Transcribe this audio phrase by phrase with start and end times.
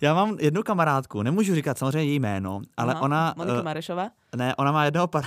[0.00, 3.34] Já mám jednu kamarádku, nemůžu říkat samozřejmě její jméno, ale Aha, ona...
[3.36, 4.10] Monika eh, Marešová?
[4.36, 5.24] Ne, ona má jednoho par...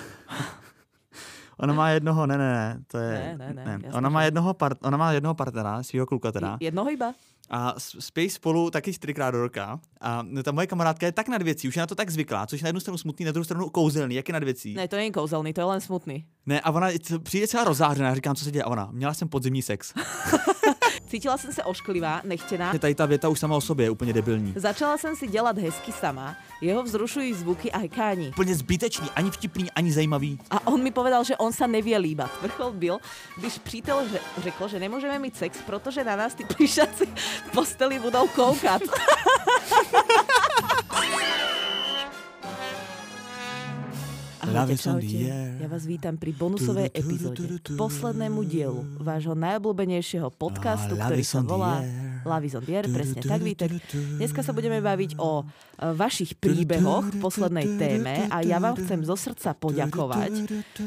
[1.60, 3.36] ona má jednoho, ne, ne, ne, to je...
[3.38, 4.76] Ne, ne, ne, jasně, Ona, má jednoho par...
[4.84, 6.58] ona má jednoho partnera, svého kluka teda.
[6.60, 7.14] Jednoho iba?
[7.50, 9.80] A spějí spolu taky čtyřikrát do roka.
[10.02, 12.60] A ta moje kamarádka je tak nad věcí, už je na to tak zvyklá, což
[12.60, 14.74] je na jednu stranu smutný, na druhou stranu kouzelný, jak je nad věcí.
[14.74, 16.26] Ne, to není kouzelný, to je len smutný.
[16.50, 16.88] Ne a ona
[17.24, 18.64] přijde celá rozářená, říkám, co se děje.
[18.64, 19.94] A ona, měla jsem podzimní sex.
[21.08, 22.74] Cítila jsem se ošklivá, nechtěná.
[22.78, 24.54] Tady ta věta už sama o sobě je úplně debilní.
[24.56, 28.30] Začala jsem si dělat hezky sama, jeho vzrušují zvuky a hekání.
[28.30, 30.40] Úplně zbytečný, ani vtipný, ani zajímavý.
[30.52, 32.30] A on mi povedal, že on sa nevie líbat.
[32.42, 32.98] Vrchol byl,
[33.38, 34.06] když přítel
[34.38, 37.06] řekl, že nemůžeme mít sex, protože na nás ty plišaci
[37.48, 38.82] v posteli budou koukat.
[44.50, 45.30] Ahojte, čaute.
[45.62, 51.46] Ja vás vítam pri bonusovej epizóde k poslednému dielu vášho najobľúbenejšieho podcastu, Ah, ktorý sa
[51.46, 52.10] volá air.
[52.26, 53.72] Love is on the air, presne tak, Vítek.
[53.94, 59.00] Dneska sa budeme baviť o e, vašich príbehoch k poslednej téme a ja vám chcem
[59.08, 60.34] zo srdca poďakovať,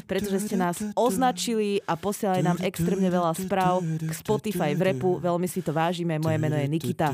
[0.05, 5.17] pretože ste nás označili a posielali nám extrémne veľa správ k Spotify v repu.
[5.17, 6.21] Veľmi si to vážime.
[6.21, 7.09] Moje meno je Nikita.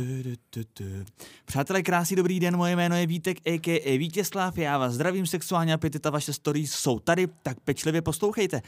[1.45, 3.97] Přátelé, krásný dobrý den, moje jméno je Vítek, a.k.a.
[3.97, 8.61] Vítězslav, já vás zdravím sexuálně a vaše stories jsou tady, tak pečlivě poslouchejte.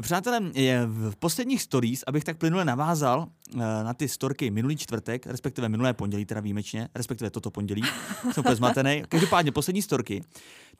[0.00, 5.26] Přátelé, je v posledních stories, abych tak plynule navázal eh, na ty storky minulý čtvrtek,
[5.26, 7.82] respektive minulé pondělí, teda výjimečně, respektive toto pondělí,
[8.32, 10.22] jsem úplně zmatený, každopádně poslední storky,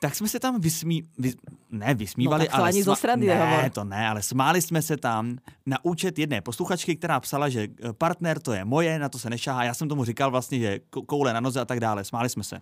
[0.01, 1.35] tak jsme se tam vysmí, vys,
[1.71, 3.27] ne vysmívali, No, ale zo srandy
[3.63, 7.69] ne, to ne, ale smáli jsme se tam na účet jedné posluchačky, která psala, že
[7.83, 9.65] eh, partner to je moje, na to se nešáhá.
[9.65, 12.05] Já jsem tomu říkal vlastně, že kou- koule na noze a tak dále.
[12.05, 12.61] Smáli jsme se.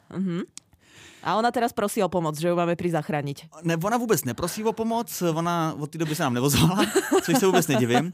[1.26, 3.66] A ona teraz prosí o pomoc, že ju máme pri zachrániť.
[3.66, 6.86] Ne, ona vůbec neprosí o pomoc, ona od té doby se nám nevozvala,
[7.24, 8.12] což se vůbec nedivím,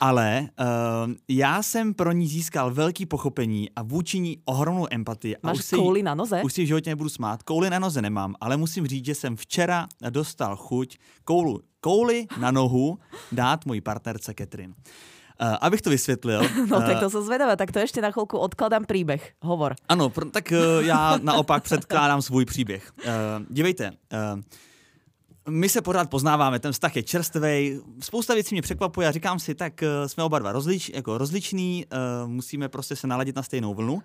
[0.00, 5.36] ale uh, já jsem pro ní získal velký pochopení a vůči ní ohromnou empatii.
[5.36, 6.42] A Máš už si, kouli na noze?
[6.42, 7.42] Už si v životě nebudu smát.
[7.42, 12.50] Kouli na noze nemám, ale musím říct, že jsem včera dostal chuť koulu, kouli na
[12.50, 12.98] nohu
[13.32, 14.74] dát mojí partnerce Catherine.
[15.38, 16.42] Uh, abych to vysvětlil.
[16.70, 19.22] No eh, tak to som zvedavá, tak to ešte na chvíľku odkladám príbeh.
[19.38, 19.78] Hovor.
[19.86, 22.82] Ano, pr- tak uh, já naopak předkládám svůj příběh.
[22.98, 24.42] Uh, dívejte, uh,
[25.48, 29.54] my se pořád poznáváme, ten vztah je čerstvý, spousta věcí mě překvapuje a říkám si,
[29.54, 33.74] tak uh, jsme oba dva rozlič, jako rozliční, uh, musíme prostě se naladit na stejnou
[33.74, 34.02] vlnu.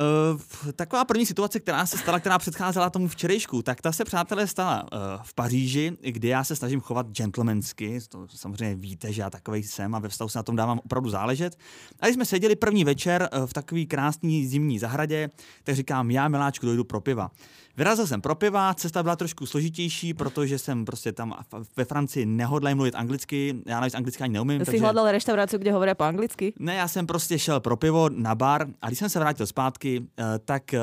[0.00, 0.40] Uh,
[0.72, 4.82] taková první situace, která se stala, která předcházela tomu včerejšku, tak ta se, přátelé, stala
[4.82, 9.62] uh, v Paříži, kdy já se snažím chovat gentlemansky, to samozřejmě víte, že já takový
[9.62, 11.58] jsem a ve vztahu se na tom dávám opravdu záležet.
[12.00, 15.30] A když jsme seděli první večer uh, v takové krásné zimní zahradě,
[15.64, 17.30] tak říkám, já miláčku dojdu pro piva.
[17.76, 21.34] Vyrazil jsem pro piva, cesta byla trošku složitější, protože jsem prostě tam
[21.76, 24.64] ve Francii nehodlám mluvit anglicky, já navíc anglicky ani neumím.
[24.64, 26.52] Si hľadal reštauráciu, kde hovoria po anglicky?
[26.58, 30.02] Ne, já jsem prostě šel pro pivo na bar a když jsem se vrátil zpátky,
[30.18, 30.80] eh, tak eh,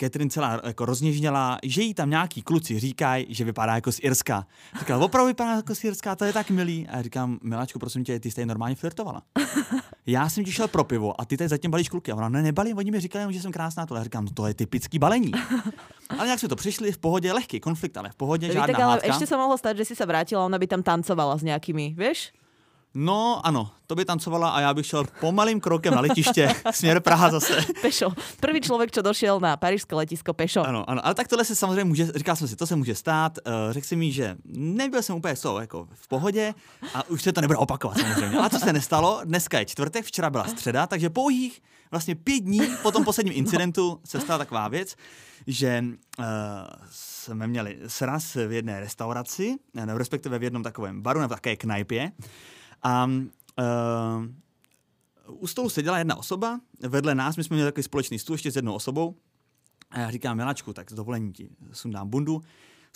[0.00, 4.46] Catherine celá jako rozněžněla, že jí tam nějaký kluci říkají, že vypadá jako z Irska.
[4.78, 6.86] Říkala, opravdu vypadá jako z Irska, to je tak milý.
[6.88, 9.22] A já říkám, miláčku, prosím tě, ty jsi tady normálně flirtovala.
[10.06, 12.12] Já jsem ti šel pro pivo a ty tady zatím balíš kluky.
[12.12, 13.86] A ona, ne, nebalím, oni mi říkali, že jsem krásná.
[13.86, 14.00] Tohle.
[14.00, 15.32] Já říkám, no to je typický balení.
[16.08, 18.94] Ale nějak jsme to přišli v pohodě, lehký konflikt, ale v pohodě, Vítek, žádná ale
[18.94, 19.12] hádka.
[19.12, 22.32] ešte sa mohlo stať, že si sa vrátila ona by tam tancovala s nejakými, vieš?
[22.94, 27.30] No ano, to by tancovala a já bych šel pomalým krokem na letiště, směr Praha
[27.30, 27.64] zase.
[27.82, 28.12] Pešo.
[28.40, 30.64] Prvý človek, čo došiel na parížské letisko Pešo.
[30.64, 33.38] Ano, ano, ale tak tohle se samozřejmě může, říkal jsem si, to se může stát,
[33.38, 36.54] uh, řekl si mi, že nebyl jsem úplně so, jako v pohodě
[36.94, 38.38] a už se to nebude opakovat samozřejmě.
[38.38, 42.60] A co se nestalo, dneska je čtvrtek, včera byla středa, takže pouhých vlastně pět dní
[42.82, 44.96] po tom posledním incidentu se stala taková věc,
[45.46, 45.84] že
[46.18, 46.24] uh,
[46.90, 52.12] jsme měli sraz v jedné restauraci, nebo respektive v jednom takovém baru nebo také knajpě
[52.82, 54.24] a uh,
[55.40, 58.56] u stolu seděla jedna osoba, vedle nás, my jsme měli takový společný stůl ještě s
[58.56, 59.16] jednou osobou,
[59.90, 62.42] a já říkám, Miláčku, tak s dovolením ti sundám bundu.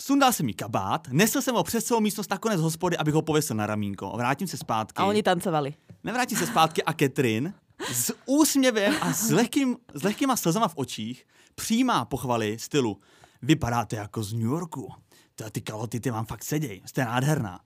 [0.01, 3.21] Sundal jsem mi kabát, nesl jsem ho přes celou místnost na konec hospody, abych ho
[3.21, 4.13] pověsil na ramínko.
[4.17, 4.97] Vrátím se zpátky.
[4.97, 5.73] A oni tancovali.
[6.03, 7.53] Nevrátím se zpátky a Catherine
[7.91, 12.99] s úsměvem a s, lehkým, s lehkýma slzama v očích přijímá pochvaly stylu
[13.41, 14.93] vypadáte jako z New Yorku.
[15.35, 17.59] Ty, ty kaloty, ty vám fakt seděj, jste nádherná.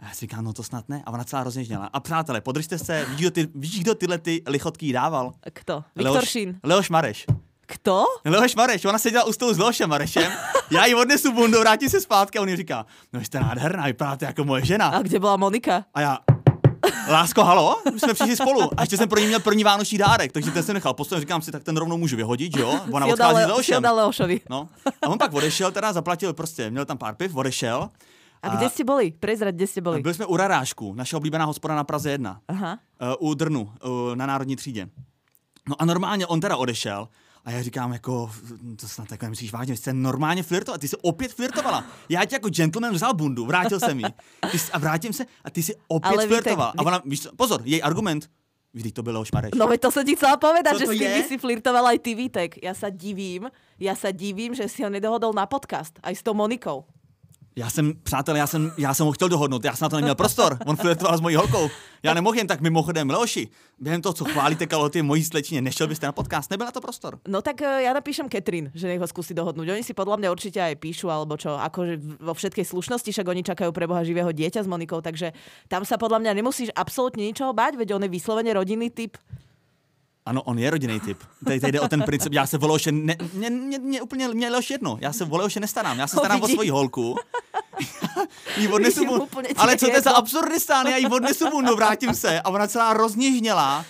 [0.00, 1.02] A já si říkám, no to snad ne.
[1.06, 1.90] A ona celá rozněžněla.
[1.92, 5.32] A přátelé, podržte se, víš, kdo, ty, víš, kdo tyhle ty lichotky dával?
[5.52, 5.84] Kto?
[5.96, 6.60] Viktor Šín.
[6.62, 7.26] Leoš Mareš.
[7.66, 8.04] Kto?
[8.24, 10.32] Leoš Mareš, ona seděla u stolu s Leošem Marešem,
[10.70, 14.26] já jí odnesu bundu, vrátím se zpátky a on jí říká, no jste nádherná, vypadáte
[14.26, 14.88] jako moje žena.
[14.88, 15.84] A kde bola Monika?
[15.94, 16.18] A já,
[17.08, 18.70] lásko, halo, my jsme přišli spolu.
[18.76, 21.42] A ještě jsem pro ní měl první vánoční dárek, takže ten se nechal postavit, říkám
[21.42, 22.80] si, tak ten rovnou můžu vyhodit, že jo?
[22.92, 23.82] Ona odchází s Leošem.
[24.50, 24.68] No.
[25.02, 27.90] A on pak odešel, teda zaplatil prostě, měl tam pár piv, odešel.
[28.42, 29.12] A kde ste boli?
[29.12, 30.00] Prezrať, kde ste boli.
[30.00, 32.40] Byli jsme u Rarážku, naše oblíbená hospoda na Praze 1.
[32.48, 32.78] Aha.
[33.20, 34.88] uh, u Drnu, uh, na Národní třídě.
[35.68, 37.08] No a normálně on teda odešel
[37.44, 38.30] A já říkám, jako,
[38.80, 41.84] to snad takhle myslíš vážně, jste normálně flirtovat, ty jsi opět flirtovala.
[42.08, 44.04] Já ti jako gentleman vzal bundu, vrátil jsem jí.
[44.50, 46.72] Ty jsi, a vrátím se a ty jsi opět Ale víte, flirtoval.
[46.78, 48.30] A ona, víš, pozor, její argument,
[48.74, 49.50] vždyť to bylo šmareš.
[49.58, 52.62] No to som ti chcela povedať, Co že s tým si flirtoval aj ty, Vítek.
[52.62, 53.50] Ja sa divím,
[53.82, 56.86] ja sa divím, že si ho nedohodol na podcast, aj s tou Monikou.
[57.56, 60.14] Já jsem, přátelé, já jsem, já jsem ho chtěl dohodnout, já jsem na to neměl
[60.14, 60.58] prostor.
[60.66, 61.68] On flirtoval s mojí holkou.
[62.02, 63.48] Já nemohl jen tak mimochodem, Leoši,
[63.78, 67.18] během toho, co chválíte kaloty mojí slečně, nešel byste na podcast, nebyl na to prostor.
[67.28, 69.68] No tak eh, ja napíšem Katrin, že nech ho skúsi dohodnúť.
[69.68, 73.42] Oni si podľa mňa určite aj píšu, alebo čo, akože vo všetkej slušnosti, však oni
[73.44, 75.36] čakajú pre Boha živého dieťa s Monikou, takže
[75.68, 79.20] tam sa podľa mňa nemusíš absolútne ničoho báť, veď on je vyslovene rodinný typ.
[80.26, 81.18] Ano, on je rodinný typ.
[81.44, 84.28] Tady, tady jde o ten princip, já se o Leoše, ne, mě, mě, mě, úplně,
[84.28, 86.54] mě Leoš jedno, já se o Leoše nestarám, já se starám o vidí.
[86.54, 87.16] svoji holku.
[88.56, 92.14] jí odnesu mu, ale co to je za absurdistán, já jí odnesu mu, no vrátím
[92.14, 93.84] se a ona celá rozněžnělá.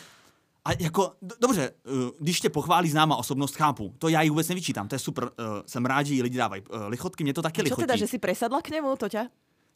[0.64, 1.90] A jako, do- dobře, eh,
[2.20, 5.42] když tě pochválí známá osobnost, chápu, to já jí vůbec nevyčítám, to je super, eh,
[5.66, 7.80] jsem rád, že jí lidi dávají eh, lichotky, mě to taky lichotí.
[7.82, 9.26] teda, že si presadla k nemu, to ťa?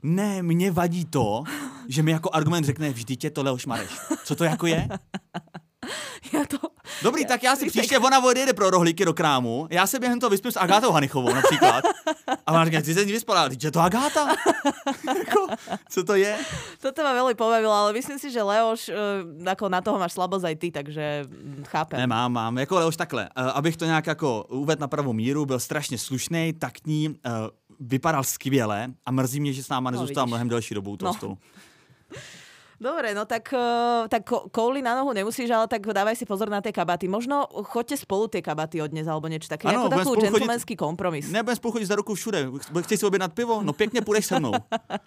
[0.02, 1.44] Ne, mě vadí to,
[1.88, 3.90] že mi jako argument řekne, vždyť je to Leoš Mareš.
[4.24, 4.88] Co to jako je?
[6.32, 6.58] Ja to...
[7.02, 10.31] Dobrý, tak já si příště ona odjede pro rohlíky do krámu, já se během toho
[10.31, 11.84] vyspím s Agátou Hanichovou například.
[12.46, 14.28] A ona říká, ty se ní vyspala, je to Agáta?
[15.19, 15.46] jako,
[15.90, 16.36] co to je?
[16.81, 20.44] Toto ma veľmi pobavilo, ale myslím si, že Leoš, eh, ako na toho máš slabosť
[20.44, 22.00] aj ty, takže mm, chápem.
[22.00, 22.58] Ne, mám.
[22.58, 23.28] Jako Leoš takhle.
[23.37, 27.14] Uh, abych to nějak jako uvedl na pravou míru, byl strašně slušný, taktní, uh,
[27.80, 30.30] vypadal skvěle a mrzí mě, že s náma No, nezůstal vidíš.
[30.30, 31.14] mnohem delší dobu u toho No.
[31.14, 31.38] stolu.
[32.84, 36.52] Dobre, no tak, eh, tak ko- kouli na nohu nemusíš, ale tak dávaj si pozor
[36.52, 37.08] na tie kabaty.
[37.08, 39.72] Možno choďte spolu tie kabaty odnes, alebo niečo také.
[39.72, 41.25] Ano, ako budeme takú spolu chodit- gentlemanský kompromis.
[41.32, 42.52] Nebudem spolu chodit za ruku všude.
[42.84, 43.64] Chceš si objednat pivo?
[43.64, 44.52] No pěkně půjdeš se mnou.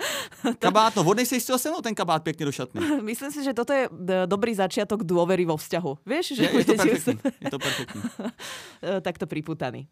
[0.60, 2.82] Kabát, no odnesej si se mnou ten kabát pěkně do šatny.
[3.06, 6.02] Myslím si, že toto je d- dobrý začiatok dôvery vo vzťahu.
[6.02, 7.14] Vieš, že Je, je to perfektní.
[7.46, 8.02] Je to perfektní.
[8.82, 9.86] eh, takto priputaný.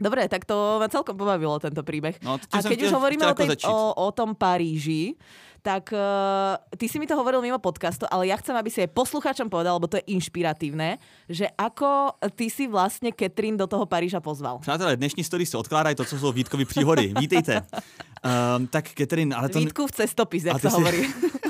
[0.00, 2.16] Dobre, tak to ma celkom pobavilo tento príbeh.
[2.24, 5.20] No, A keď už hovoríme o, tej, o, o tom Paríži,
[5.60, 8.96] tak uh, ty si mi to hovoril mimo podcastu, ale ja chcem, aby si aj
[8.96, 10.96] poslucháčom povedal, lebo to je inšpiratívne,
[11.28, 14.64] že ako ty si vlastne Katrin do toho Paríža pozval.
[14.64, 17.12] Přátelé, dnešní story se odkládají to, co jsou Vítkovy příhody.
[17.20, 17.60] Vítejte.
[17.60, 19.60] Um, tak Catherine, ale to...
[19.60, 21.04] Vítku v cestopis, jak sa si- hovorí.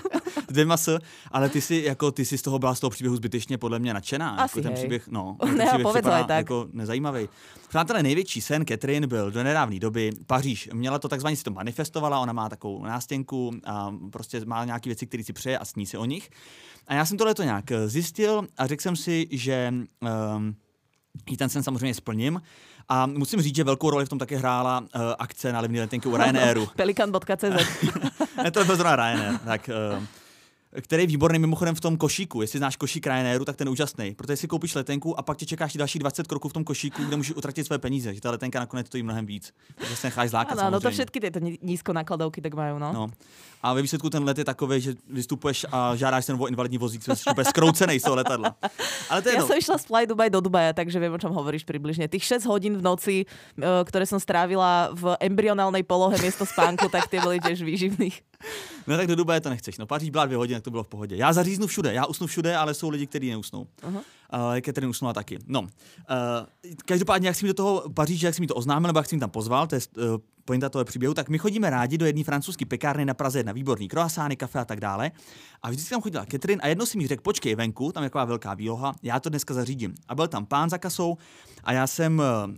[0.50, 0.99] Dvěma s,
[1.31, 3.94] ale ty si, jako, ty si z toho byla z toho příběhu zbytečně podle mě
[3.94, 4.31] nadšená.
[4.31, 4.82] Asi, jako ten hej.
[4.82, 6.37] příběh, no, Ne, ten příběh připadá tak.
[6.37, 7.29] jako nezajímavý.
[7.69, 10.69] Přátelé, největší sen Catherine byl do nedávné doby Paříž.
[10.73, 15.06] Měla to takzvaně si to manifestovala, ona má takovou nástěnku a prostě má nějaké věci,
[15.06, 16.31] které si přeje a sní se o nich.
[16.87, 19.75] A já jsem tohle to nějak eh, zjistil a řekl jsem si, že
[20.37, 20.55] um,
[21.26, 22.43] i ten sen samozřejmě splním.
[22.88, 24.87] A musím říct, že velkou roli v tom také hrála uh,
[25.19, 26.69] akce na levné letenky u Ryanairu.
[26.76, 27.44] Pelikan.cz.
[28.44, 29.38] ne, to byl zrovna Ryanair.
[29.38, 30.05] Tak, uh,
[30.81, 32.43] který je výborný mimochodem v tom košíku.
[32.43, 34.14] Jestli znáš košík Ryanairu, tak ten je úžasný.
[34.14, 37.17] Protože si koupíš letenku a pak tě čekáš další 20 kroků v tom košíku, kde
[37.17, 38.14] můžeš utratit své peníze.
[38.14, 39.55] Že ta letenka nakonec stojí mnohem víc.
[39.78, 42.93] Takže se necháš zlákat Áno, áno, to všetky ní- nízkonákladovky tak majú, no.
[42.93, 43.05] No.
[43.62, 47.31] A ve výsledku ten let je takový, že vystupuješ a žádáš ten invalidní vozík, jsi
[47.31, 48.57] úplně skroucený z toho letadla.
[49.11, 51.33] Ale to je Ja som išla z Fly Dubai do Dubaja, takže viem, o čom
[51.35, 52.09] hovoríš približne.
[52.09, 53.27] Tých 6 hodín v noci, e,
[53.61, 58.17] ktoré som strávila v embryonálnej polohe miesto spánku, tak tie boli tiež výživných.
[58.89, 59.77] No tak do Dubaje to nechceš.
[59.77, 61.17] No Paříž byla dvě hodiny, tak to bylo v pohodě.
[61.17, 63.67] Já zaříznu všude, já usnu všude, ale jsou lidi, kteří neusnou.
[63.83, 64.01] Aha.
[64.32, 65.38] Uh, Catherine usnula taky.
[65.47, 65.69] No, uh,
[66.85, 69.16] každopádně, jak jsi mi do toho Paříže, jak jsi mi to oznámil, nebo jak jsi
[69.16, 70.04] mi tam pozval, to je uh,
[70.45, 73.88] pointa toho příběhu, tak my chodíme rádi do jedné francouzské pekárny na Praze, na výborný
[73.88, 75.11] croissány, kafe a tak dále.
[75.62, 78.25] A vždycky tam chodila Catherine a jedno si mi řekl, počkej venku, tam je taková
[78.25, 79.95] velká výloha, já to dneska zařídím.
[80.09, 81.16] A byl tam pán za kasou
[81.64, 82.55] a já jsem uh,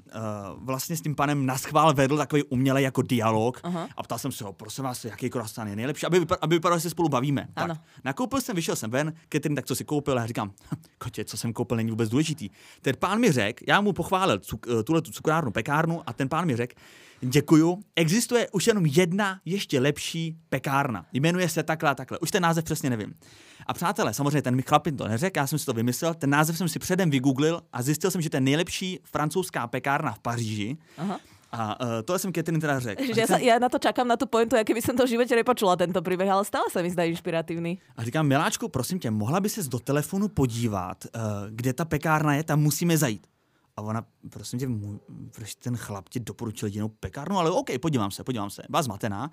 [0.56, 3.88] vlastně s tím panem naschvál vedl takový umělej jako dialog Aha.
[3.97, 6.78] a ptal jsem se ho, prosím vás, jaký croissant je nejlepší, aby, vypa- aby vypadalo,
[6.78, 7.49] že se spolu bavíme.
[7.56, 7.75] Ano.
[7.75, 10.18] Tak, nakoupil jsem, vyšel jsem ven, Catherine, tak co si koupil?
[10.18, 12.50] A říkám, "Hm, kotě, co jsem koupil, není vůbec důležitý.
[12.82, 16.28] Ten pán mi řekl, já mu pochválil cuk, eh, tuhle tu cukrárnu, pekárnu a ten
[16.28, 16.75] pán mi řekl,
[17.22, 21.06] děkuju, existuje už jenom jedna ještě lepší pekárna.
[21.12, 22.18] Jmenuje se takhle a takhle.
[22.18, 23.14] Už ten název přesně nevím.
[23.66, 26.58] A přátelé, samozřejmě ten mi chlapin to neřekl, já jsem si to vymyslel, ten název
[26.58, 30.76] jsem si předem vygooglil a zjistil jsem, že to je nejlepší francouzská pekárna v Paříži.
[30.98, 31.20] Aha.
[31.52, 33.04] A uh, tohle jsem Catherine teda řekl.
[33.14, 35.20] Že ja, sa, ja na to čakám, na tú pointu, aké by som to v
[35.20, 37.76] živote nepočula, tento príbeh, ale stále sa mi zdá inšpiratívny.
[37.96, 41.20] A říkám, miláčku, prosím tě, mohla by ses do telefonu podívat, uh,
[41.52, 43.28] kde ta pekárna je, tam musíme zajít.
[43.76, 44.98] A ona, prosím tě, můj,
[45.34, 48.62] proč ten chlap ti doporučil jinou pekárnu, ale OK, podívám se, podívám se.
[48.70, 49.30] Byla zmatená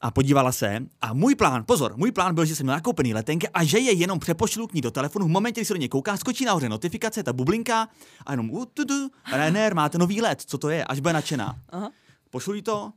[0.00, 0.86] a podívala se.
[1.00, 3.92] A můj plán, pozor, můj plán byl, že jsem měl nakoupený letenky a že je
[3.92, 5.24] jenom přepošlu k ní do telefonu.
[5.26, 7.88] V momentě, kdy se do něj kouká, skočí nahoře notifikace, ta bublinka
[8.26, 11.56] a jenom tu, tu, Ryanair, máte nový let, co to je, až bude nadšená.
[11.68, 11.90] Aha.
[12.30, 12.92] Pošlu jí to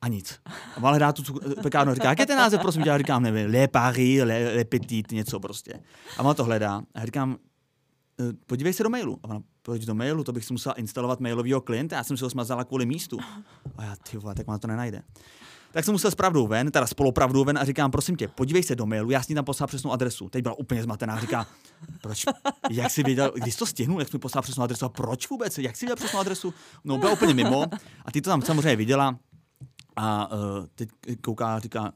[0.00, 0.40] a nic.
[0.76, 1.22] A má hledá tu
[1.62, 2.88] pekárnu říká, jak je ten název, prosím tě?
[2.88, 5.82] Já říkám, nevím, Le Paris, Le, Le Petit, něco prostě.
[6.18, 6.82] A ona to hledá.
[6.94, 7.36] A říkám,
[8.20, 9.18] "Eh, podívej se do mailu.
[9.22, 12.24] A ona, proč do mailu, to bych si musela instalovat mailového klienta, já jsem si
[12.24, 13.18] ho smazala kvůli místu.
[13.76, 15.02] A já, ty vole, tak má to nenajde.
[15.72, 18.62] Tak jsem musel s pravdou ven, teda s polopravdou ven a říkám, prosím tě, podívej
[18.62, 20.28] se do mailu, já s ní tam poslal přesnou adresu.
[20.28, 21.46] Teď byla úplně zmatená, říká,
[22.00, 22.24] proč,
[22.70, 25.58] jak jsi věděl, když to stihnul, jak jsi mi poslal přesnou adresu a proč vůbec,
[25.58, 26.54] jak jsi věděl přesnou adresu?
[26.84, 27.64] No, byla úplně mimo
[28.04, 29.18] a ty to tam samozřejmě viděla
[29.96, 30.38] a uh,
[30.74, 30.88] teď
[31.20, 31.92] kouká a říká,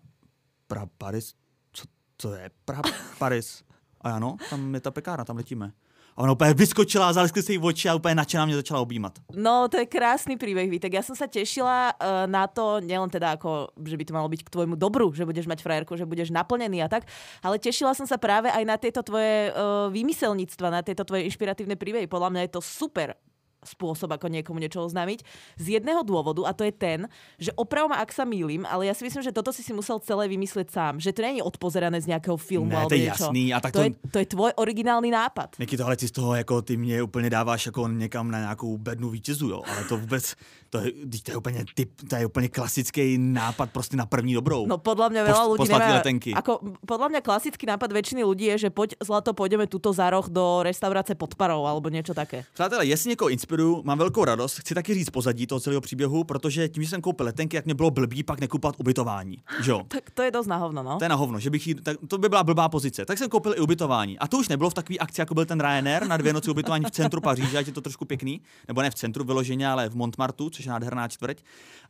[0.66, 1.35] pra Paris,
[1.73, 1.85] co,
[2.19, 2.83] co je pra
[3.19, 3.64] Paris?
[4.00, 5.73] A já no, tam je ta pekárna, tam letíme.
[6.16, 9.18] A ona úplně vyskočila, zaleskli se jí oči a úplně nadšená mě začala objímat.
[9.35, 10.94] No, to je krásny príbeh, Vítek.
[10.94, 14.47] Ja som sa tešila uh, na to, nielen teda ako, že by to malo byť
[14.47, 17.11] k tvojmu dobru, že budeš mať frajerku, že budeš naplnený a tak,
[17.42, 21.75] ale tešila som sa práve aj na tieto tvoje uh, vymyselníctva, na tieto tvoje inšpiratívne
[21.75, 22.06] príbehy.
[22.06, 23.18] Podľa mňa je to super
[23.66, 25.25] spôsob, ako niekomu niečo oznámiť.
[25.56, 27.09] Z jedného dôvodu, a to je ten,
[27.40, 29.99] že oprav ma, ak sa mýlim, ale ja si myslím, že toto si si musel
[30.00, 31.00] celé vymyslieť sám.
[31.00, 33.28] Že to nie je odpozerané z nejakého filmu Ne, to je niečo.
[33.28, 35.56] jasný, a tak to, to- je, to je tvoj originálny nápad.
[35.59, 39.11] Niky, tohle si z toho, jako ty mě úplně dáváš jako někam na nějakou bednu
[39.11, 39.62] vítězu, jo.
[39.66, 40.35] Ale to vůbec,
[40.71, 40.92] to je,
[41.23, 44.66] to je úplně typ, to je úplně klasický nápad prostě na první dobrou.
[44.66, 46.02] No podľa mňa veľa ľudí nemá...
[46.40, 46.52] Ako,
[46.87, 50.61] podľa mňa klasický nápad väčšiny ľudí je, že poď zlato, pôjdeme tuto za roh do
[50.66, 52.44] restaurácie pod parou alebo niečo také.
[52.54, 54.59] Přátelé, jestli někoho inspiruju, mám velkou radost.
[54.59, 57.75] Chci taky říct pozadí toho celého příběhu, protože tím, že jsem koupil letenky, jak mě
[57.75, 59.39] bylo blbý pak nekupovat ubytování.
[59.65, 59.83] Jo?
[59.89, 60.99] Tak to je dosť na hovno, no.
[60.99, 63.05] To je na hovno, že bych jí, tak to by byla blbá pozice.
[63.05, 64.19] Tak jsem koupil i ubytování.
[64.19, 66.85] A to už nebylo v takové akci, jako byl ten Ryanair na dvě noci ubytování
[66.85, 69.97] v centru Paříže, ať je to trošku pěkný, nebo ne v centru vyloženě, ale v
[69.97, 71.43] Montmartu, což je nádherná čtvrť.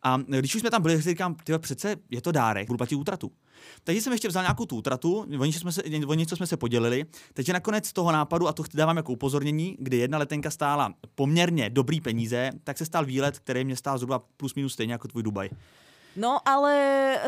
[0.02, 3.33] A když už jsme tam byli, říkám, ty přece je to dárek, budu platit útratu.
[3.85, 6.56] Takže jsem ještě vzal nějakou tu útratu, o něco jsme se, o něco jsme se
[6.56, 7.04] podělili.
[7.35, 11.53] Takže nakonec z toho nápadu, a to dávám jako upozornění, kdy jedna letenka stála poměrně
[11.68, 15.23] dobrý peníze, tak se stál výlet, který mě stál zhruba plus minus stejně jako tvůj
[15.23, 15.50] Dubaj.
[16.16, 16.75] No ale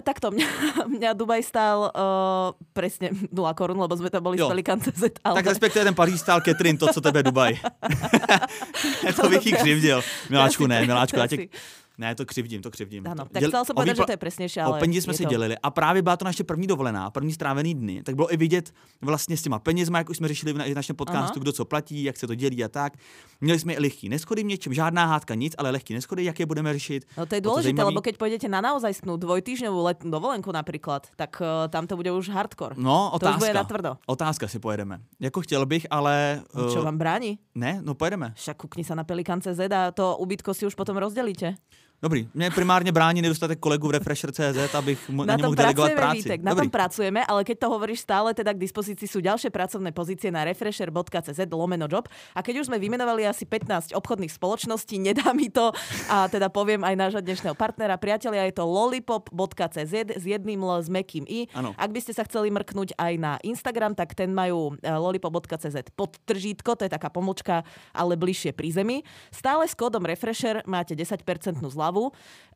[0.07, 0.47] takto, mňa,
[0.95, 4.47] mňa Dubaj stál uh, presne 0 korún, lebo sme tam boli Jo.
[4.47, 5.19] z Pelikan CZ.
[5.27, 5.43] Ale...
[5.43, 7.59] Tak respektive ten Paříž stál Catherine to, co tebe Dubaj.
[9.21, 10.03] to bych jí křivdil.
[10.31, 11.51] Miláčku, ne, Miláčku, já tě...
[11.99, 13.05] Ne, to křivdím, to křivdím.
[13.05, 15.23] To- tak děl- o povedať, výpla- že to je presnejšie, O ale peníze jsme si
[15.23, 15.29] to...
[15.29, 18.73] dělili a právě byla to naše první dovolená, první strávený dny, tak bylo i vidět
[19.01, 21.43] vlastně s těma penězma, jak už jsme řešili v na- našem podcastu, Aha.
[21.43, 22.93] kdo co platí, jak se to dělí a tak.
[23.41, 26.47] Měli jsme i lehký neschody v něčem, žádná hádka, nic, ale lehký neschody, jak je
[26.47, 27.05] budeme řešit.
[27.19, 27.87] No to je zajímavý.
[27.95, 32.29] lebo keď pôjdete na naozajstnú dvojtýždňovú letnú dovolenku napríklad, tak uh, tam to bude už
[32.29, 32.75] hardcore.
[32.77, 33.61] No, To už bude otázka.
[33.63, 33.91] natvrdo.
[34.07, 35.01] Otázka si pojedeme.
[35.21, 36.43] Jako chtěl bych, ale...
[36.55, 37.39] No, čo eh, vám bráni?
[37.55, 38.33] Ne, no pojedeme.
[38.37, 41.57] Však kukni sa na Pelikan.cz a to ubytko si už potom rozdelíte.
[42.03, 46.01] Dobrý, mě primárně brání nedostatek kolegů v Refresher.cz, abych mu, na, Na mohl delegovat pracujeme,
[46.01, 46.17] práci.
[46.17, 46.65] Vítek, na Dobrý.
[46.65, 50.45] tom pracujeme, ale keď to hovoríš stále, teda k dispozícii sú ďalšie pracovné pozície na
[50.45, 52.05] refresher.cz lomeno job.
[52.37, 55.73] A keď už sme vymenovali asi 15 obchodných spoločností, nedá mi to
[56.13, 60.93] a teda poviem aj nášho dnešného partnera, priatelia, je to lollipop.cz s jedným L s
[60.93, 61.49] mekým i.
[61.57, 61.73] Áno.
[61.81, 66.77] Ak by ste sa chceli mrknúť aj na Instagram, tak ten majú eh, lollipop.cz podtržítko,
[66.77, 67.65] to je taká pomlčka,
[67.97, 68.97] ale bližšie pri zemi.
[69.33, 71.25] Stále s kódom Refresher máte 10%
[71.65, 71.86] zľavu.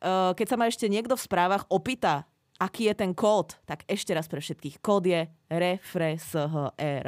[0.01, 2.25] Eh, Keď sa ma ešte niekto v správach opýta,
[2.61, 4.81] aký je ten kód, tak ešte raz pre všetkých.
[4.81, 7.07] Kód je REFRESHR.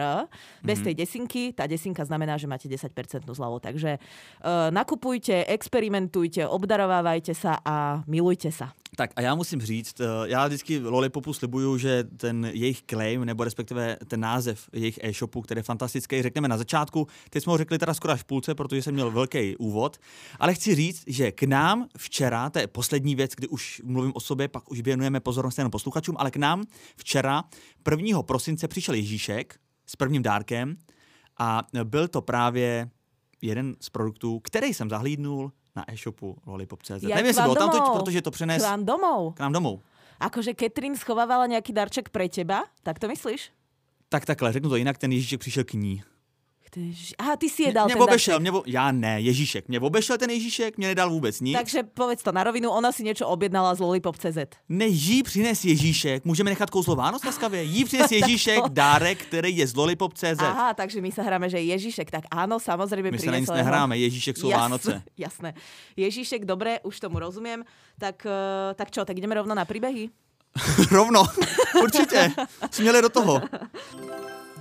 [0.64, 2.92] Bez tej desinky, tá desinka znamená, že máte 10%
[3.24, 3.64] zľavu.
[3.64, 8.76] Takže uh, nakupujte, experimentujte, obdarovávajte sa a milujte sa.
[8.96, 13.44] Tak a já musím říct, eh, já vždycky Lollipopu slibuju, že ten jejich claim, nebo
[13.44, 17.08] respektive ten název jejich e-shopu, který je fantastický, řekneme na začátku.
[17.30, 19.98] Teď jsme ho řekli teda skoro až v půlce, protože jsem měl velký úvod.
[20.40, 24.20] Ale chci říct, že k nám včera, to je poslední věc, kdy už mluvím o
[24.20, 26.64] sobě, pak už věnujeme pozornost jenom posluchačům, ale k nám
[26.96, 27.44] včera
[27.92, 28.24] 1.
[28.34, 30.74] prosince přišel Ježíšek s prvním dárkem
[31.38, 32.90] a byl to právě
[33.42, 37.06] jeden z produktů, který jsem zahlídnul na e-shopu lollipop.cz.
[37.06, 39.38] Ja Nevím, jestli vám byl tam toť, protože to přenes K vám domov.
[39.38, 39.74] k nám domů.
[40.18, 43.52] Akože Katrin schovávala nejaký darček pre teba, tak to myslíš?
[44.10, 46.04] Tak takhle, řeknu to jinak, ten Ježíšek přišel k ní.
[46.74, 49.68] Ktež- Aha, ty si je dal mě ten obešel, mě, já ne, Ježíšek.
[49.70, 51.54] Mě obešel ten Ježíšek, mě nedal vůbec nic.
[51.58, 54.58] Takže povedz to na rovinu, ona si niečo objednala z Lollipop.cz.
[54.70, 56.26] Ne, jí přines Ježíšek.
[56.26, 57.64] Můžeme nechat kouzlo Vánoc laskavě?
[57.64, 60.42] Jí přines Ježíšek dárek, který je z lollipop.cz.
[60.42, 63.98] Aha, takže my sa hráme, že Ježišek, tak áno, samozrejme My se na nic nehráme,
[63.98, 64.92] Ježíšek jsou Jasné, Vánoce.
[65.18, 65.54] Jasné.
[65.94, 67.62] Ježišek, dobre, už tomu rozumiem.
[68.02, 70.10] Tak, eh, tak čo, tak ideme rovno na príbehy?
[70.92, 71.24] Rovno,
[71.84, 72.32] určitě.
[72.72, 73.42] Směli do toho.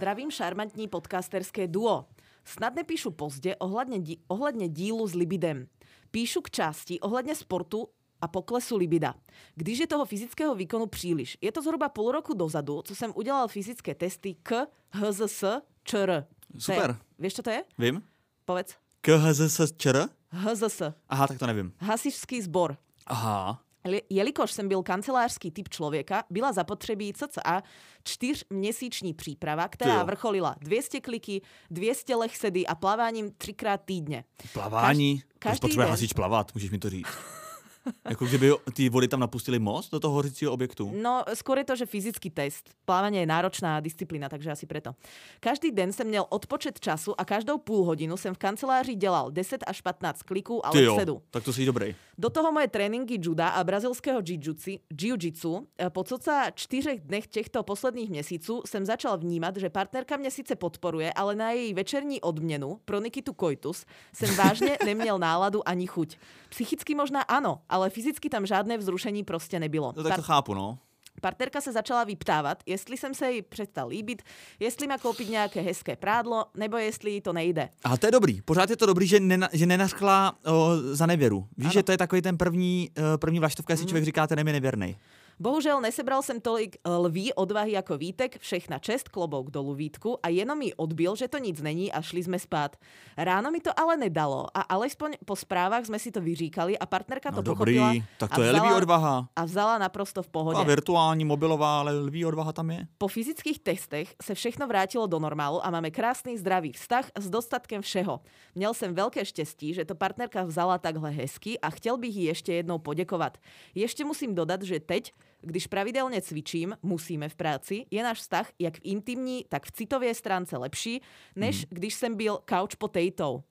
[0.02, 2.04] Zdravím šarmantní podcasterské duo.
[2.44, 5.66] Snad nepíšu pozdě ohledně, dí, ohledně dílu s libidem.
[6.10, 7.88] Píšu k části ohledně sportu
[8.20, 9.14] a poklesu libida.
[9.54, 11.38] Když je toho fyzického výkonu příliš.
[11.40, 15.44] Je to zhruba půl roku dozadu, co jsem udělal fyzické testy k HZS
[15.84, 16.26] ČR.
[16.58, 16.90] Super.
[16.90, 17.64] Je, vieš, čo to je?
[17.78, 18.02] Vím.
[18.44, 18.74] Povedz.
[19.00, 20.08] KHZSČR?
[20.28, 20.82] HZS.
[21.08, 21.72] Aha, tak to nevím.
[21.78, 22.76] Hasičský zbor.
[23.06, 23.62] Aha.
[24.10, 27.62] Jelikož jsem byl kancelářský typ člověka, byla zapotřebí cca
[28.04, 34.24] čtyřměsíční příprava, která vrcholila 200 kliky, 200 lehsedy a plaváním třikrát týdně.
[34.52, 35.22] Plavání?
[35.38, 37.08] Každý Proč potřebuje hasič plavat, můžeš mi to říct.
[38.08, 40.92] jako kdyby ty vody tam napustili moc do toho hořícího objektu?
[40.94, 42.70] No, skôr je to, že fyzický test.
[42.84, 44.94] Plávanie je náročná disciplína, takže asi preto.
[45.40, 49.64] Každý den jsem měl odpočet času a každou půl hodinu jsem v kanceláři dělal 10
[49.66, 51.22] až 15 kliků a Ty jo, lehsedu.
[51.30, 51.94] tak to jsi dobrý.
[52.18, 55.66] Do toho moje tréninky juda a brazilského jiu-jitsu, jiu-jitsu.
[55.80, 60.56] E, Po cca čtyřech dnech těchto posledních měsíců jsem začal vnímat, že partnerka mě sice
[60.56, 63.84] podporuje, ale na její večerní odměnu pro Nikitu Koitus
[64.14, 66.16] jsem vážně neměl náladu ani chuť.
[66.48, 69.92] Psychicky možná ano, ale fyzicky tam žádné vzrušení prostě nebylo.
[69.96, 70.78] No tak to chápu, no.
[71.20, 74.22] Partnerka se začala vyptávat, jestli jsem se jí přestal líbit,
[74.60, 77.68] jestli má koupit nějaké hezké prádlo, nebo jestli jí to nejde.
[77.84, 78.42] A to je dobrý.
[78.42, 81.46] Pořád je to dobrý, že, nena, že nenaschla o, za nevěru.
[81.56, 81.72] Víš, Ano.
[81.72, 84.52] že to je takový ten první, uh, první vlaštovka, jestli člověk říká, ten je mi
[84.52, 84.96] nevěrný.
[85.42, 90.28] Bohužel nesebral jsem tolik eh, lví odvahy jako Vítek, všechna čest, klobouk dolů Vítku a
[90.28, 92.76] jenom mi odbil, že to nic není a šli jsme spát.
[93.16, 97.30] Ráno mi to ale nedalo a alespoň po správách jsme si to vyříkali a partnerka
[97.30, 99.28] No to dobrý, pochopila tak a to je vzala, lví odvaha.
[99.36, 100.58] a vzala naprosto v pohodě.
[100.58, 102.86] A virtuální, mobilová, ale lví odvaha tam je.
[102.98, 107.82] Po fyzických testech se všechno vrátilo do normálu a máme krásný zdravý vztah s dostatkem
[107.82, 108.20] všeho.
[108.54, 112.52] Měl jsem velké štěstí, že to partnerka vzala takhle hezky a chtěl bych jí ještě
[112.52, 113.38] jednou poděkovat.
[113.74, 118.76] Ještě musím dodat, že teď, když pravidelně cvičím, musíme v práci, je náš vztah jak
[118.76, 121.02] v intimní, tak v citově stránce lepší,
[121.36, 123.42] než když jsem byl couch potato.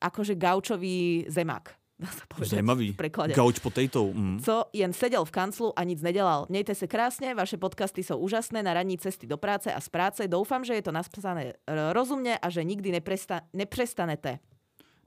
[0.00, 1.74] Akože gaučový zemak.
[1.98, 2.94] Dá sa povedať Zajímavý.
[2.94, 3.34] v preklade.
[3.34, 4.14] Gauč potato.
[4.14, 4.38] Mm.
[4.38, 6.46] Co jen seděl v kanclu a nic nedělal.
[6.48, 10.28] Mějte se krásně, vaše podcasty jsou úžasné na ranní cesty do práce a z práce.
[10.28, 14.38] Doufám, že je to napsané eh, rozumně a že nikdy nepresta- nepřestanete.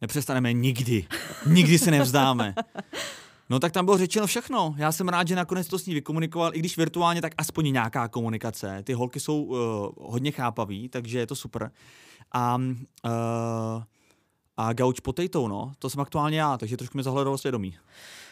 [0.01, 1.08] Nepřestaneme nikdy.
[1.48, 2.56] Nikdy se nevzdáme.
[3.51, 4.75] No tak tam bylo řečeno všechno.
[4.77, 8.08] Já jsem rád, že nakonec to s ní vykomunikoval, i když virtuálně, tak aspoň nějaká
[8.08, 8.84] komunikace.
[8.84, 9.58] Ty holky jsou uh,
[10.12, 11.72] hodně chápaví, takže je to super.
[12.31, 13.84] A, uh,
[14.58, 17.77] a gauč potato, no, to jsem aktuálně já, takže trošku mi zahledalo svědomí.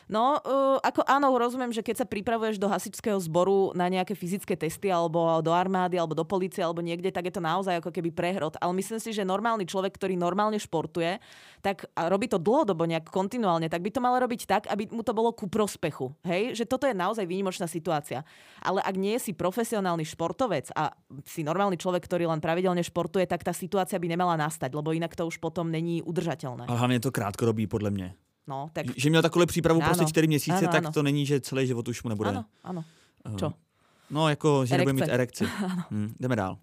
[0.09, 4.57] No, uh, ako áno, rozumiem, že keď sa pripravuješ do hasičského zboru na nejaké fyzické
[4.57, 8.09] testy alebo do armády, alebo do policie, alebo niekde, tak je to naozaj ako keby
[8.09, 8.57] prehrod.
[8.57, 11.21] Ale myslím si, že normálny človek, ktorý normálne športuje,
[11.61, 15.05] tak a robí to dlhodobo nejak kontinuálne, tak by to mal robiť tak, aby mu
[15.05, 16.09] to bolo ku prospechu.
[16.25, 16.57] Hej?
[16.57, 18.25] Že toto je naozaj výnimočná situácia.
[18.65, 20.89] Ale ak nie si profesionálny športovec a
[21.29, 25.13] si normálny človek, ktorý len pravidelne športuje, tak tá situácia by nemala nastať, lebo inak
[25.13, 26.65] to už potom není udržateľné.
[26.65, 28.17] Ale hlavně to krátkodobý, podle mě.
[28.49, 29.89] No, tak Že měl takovou přípravu Ano.
[29.89, 30.91] prostě čtyři měsíce, Ano, tak ano.
[30.93, 32.29] to není, že celý život už mu nebude.
[32.63, 32.83] áno.
[33.25, 33.53] eh, Čo?
[34.09, 35.45] No, jako, že nebude mít Erekce.
[35.45, 35.65] erekci.
[35.91, 36.57] Hm, jdeme dál.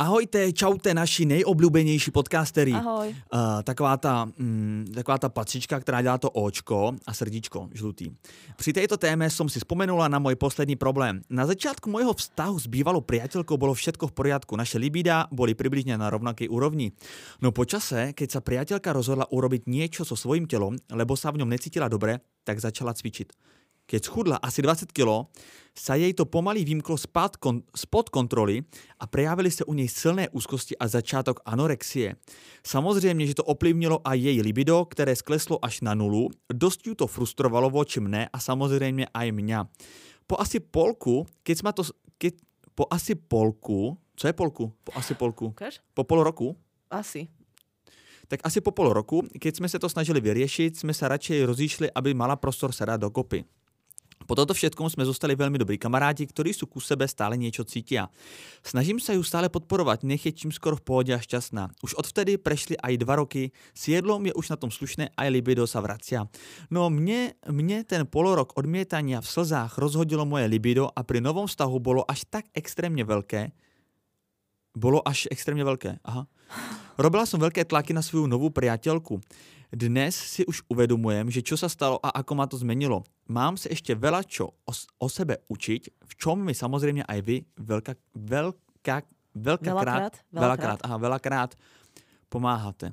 [0.00, 2.72] Ahojte, čaute, naši nejoblíbenější podcastery.
[2.72, 3.08] Ahoj.
[3.08, 8.10] Uh, taková, ta, mm, taková ta patřička, která dělá to očko a srdíčko žlutý.
[8.56, 11.20] Při této téme som si spomenula na můj poslední problém.
[11.30, 14.56] Na začátku mojho vztahu s bývalou priateľkou bolo všetko v poriadku.
[14.56, 16.96] Naše libida boli približne na rovnakej úrovni.
[17.44, 21.44] No po čase, keď sa priateľka rozhodla urobiť niečo so svojím telom, lebo sa v
[21.44, 23.59] ňom necítila dobre, tak začala cvičiť.
[23.90, 25.26] Keď schudla asi 20 kg,
[25.74, 28.62] sa jej to pomaly vymklo spad kon- spod kontroly
[29.02, 32.14] a prejavili se u nej silné úzkosti a začátok anorexie.
[32.62, 37.06] Samozřejmě, že to ovlivnilo aj jej libido, které skleslo až na nulu, dost ju to
[37.06, 39.60] frustrovalo voči mne a samozřejmě aj mňa.
[40.26, 41.82] Po asi polku, keď sme to...
[42.18, 42.34] Keď,
[42.74, 43.98] po asi polku...
[44.14, 44.70] Co je polku?
[44.84, 45.46] Po asi polku.
[45.56, 45.80] Ukáž?
[45.94, 46.54] Po pol roku?
[46.92, 47.26] Asi.
[48.28, 51.86] Tak asi po pol roku, keď sme sa to snažili vyriešiť, sme sa radšej rozíšli,
[51.90, 53.42] aby mala prostor sa dať dokopy.
[54.30, 58.06] Po toto všetkom sme zostali veľmi dobrí kamaráti, ktorí sú ku sebe stále niečo cítia.
[58.62, 61.74] Snažím sa ju stále podporovať, nech je čím skoro v pohode a šťastná.
[61.82, 65.66] Už odvtedy prešli aj dva roky, s jedlom je už na tom slušné, aj libido
[65.66, 66.30] sa vracia.
[66.70, 71.82] No mne, mne ten polorok odmietania v slzách rozhodilo moje libido a pri novom vztahu
[71.82, 73.50] bolo až tak extrémne veľké,
[74.78, 76.06] bolo až extrémne veľké.
[76.06, 76.30] Aha.
[77.02, 79.18] Robila som veľké tlaky na svoju novú priateľku.
[79.70, 83.06] Dnes si už uvedomujem, že čo sa stalo a ako ma to zmenilo.
[83.30, 87.46] Mám sa ešte veľa čo o, o sebe učiť, v čom mi samozrejme aj vy
[87.54, 88.96] veľká, veľká,
[89.38, 91.50] veľká Veľakrát, krát, veľakrát, aha, veľakrát
[92.26, 92.90] pomáhate.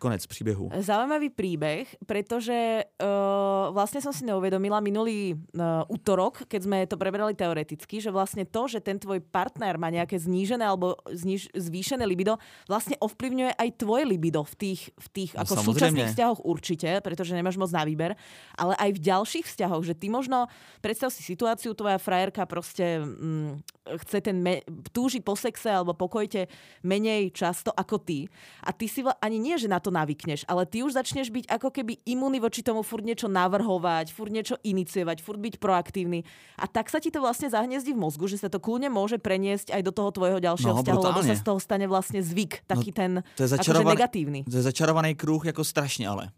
[0.00, 0.72] Konec příběhu.
[0.72, 7.36] Zaujímavý príbeh, pretože uh, vlastne som si neuvedomila minulý uh, útorok, keď sme to prebrali
[7.36, 12.40] teoreticky, že vlastne to, že ten tvoj partner má nejaké znížené alebo zniž, zvýšené libido,
[12.64, 15.68] vlastne ovplyvňuje aj tvoje libido v tých, v tých No, ako samozrejme.
[15.76, 18.16] súčasných vzťahoch určite, pretože nemáš moc na výber,
[18.56, 20.48] ale aj v ďalších vzťahoch, že ty možno,
[20.80, 23.60] predstav si situáciu, tvoja frajerka proste mm,
[24.02, 26.48] chce ten me- túži po sexe alebo pokojte
[26.80, 28.24] menej často ako ty.
[28.64, 31.50] A ty si vla- ani nie, že na to navykneš, ale ty už začneš byť
[31.50, 36.22] ako keby imunný voči tomu furt niečo navrhovať, furt niečo iniciovať, furt byť proaktívny.
[36.56, 39.74] A tak sa ti to vlastne zahniezdí v mozgu, že sa to kľudne môže preniesť
[39.74, 41.34] aj do toho tvojho ďalšieho No, vzťahu, lebo brutálne.
[41.34, 44.40] sa z toho stane vlastne zvyk, taký ten To je akože začarovaný, negatívny.
[44.46, 46.30] to je začarovaný kruh jako strašně ale.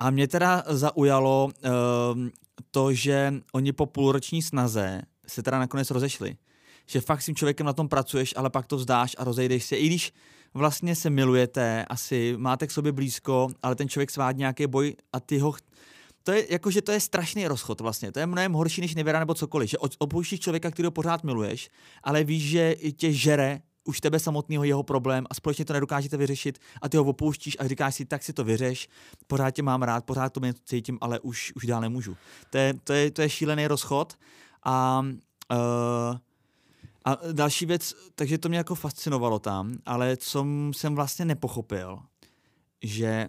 [0.00, 1.48] A mě teda zaujalo
[2.14, 2.30] um,
[2.70, 6.36] to, že oni po půlroční snaze se teda nakonec rozešli.
[6.86, 9.76] Že fakt s tím člověkem na tom pracuješ, ale pak to vzdáš a rozejdeš se.
[9.76, 10.12] I když
[10.54, 15.20] vlastně se milujete, asi máte k sobě blízko, ale ten člověk svádí nějaký boj a
[15.20, 15.54] ty ho...
[16.22, 18.12] To je jako, že to je strašný rozchod vlastně.
[18.12, 19.70] To je mnohem horší než nevěra nebo cokoliv.
[19.70, 21.70] Že opouštíš člověka, kterého pořád miluješ,
[22.02, 26.58] ale víš, že tě žere už tebe samotného jeho problém a společně to nedokážete vyřešit
[26.82, 28.88] a ty ho opouštíš a říkáš si, tak si to vyřeš,
[29.26, 32.16] pořád tě mám rád, pořád to mě cítím, ale už, už dál nemůžu.
[32.50, 34.14] To je, to je, to je šílený rozchod
[34.64, 35.04] a
[35.52, 36.18] uh,
[37.04, 41.98] a další věc, takže to mě jako fascinovalo tam, ale co jsem vlastně nepochopil,
[42.82, 43.28] že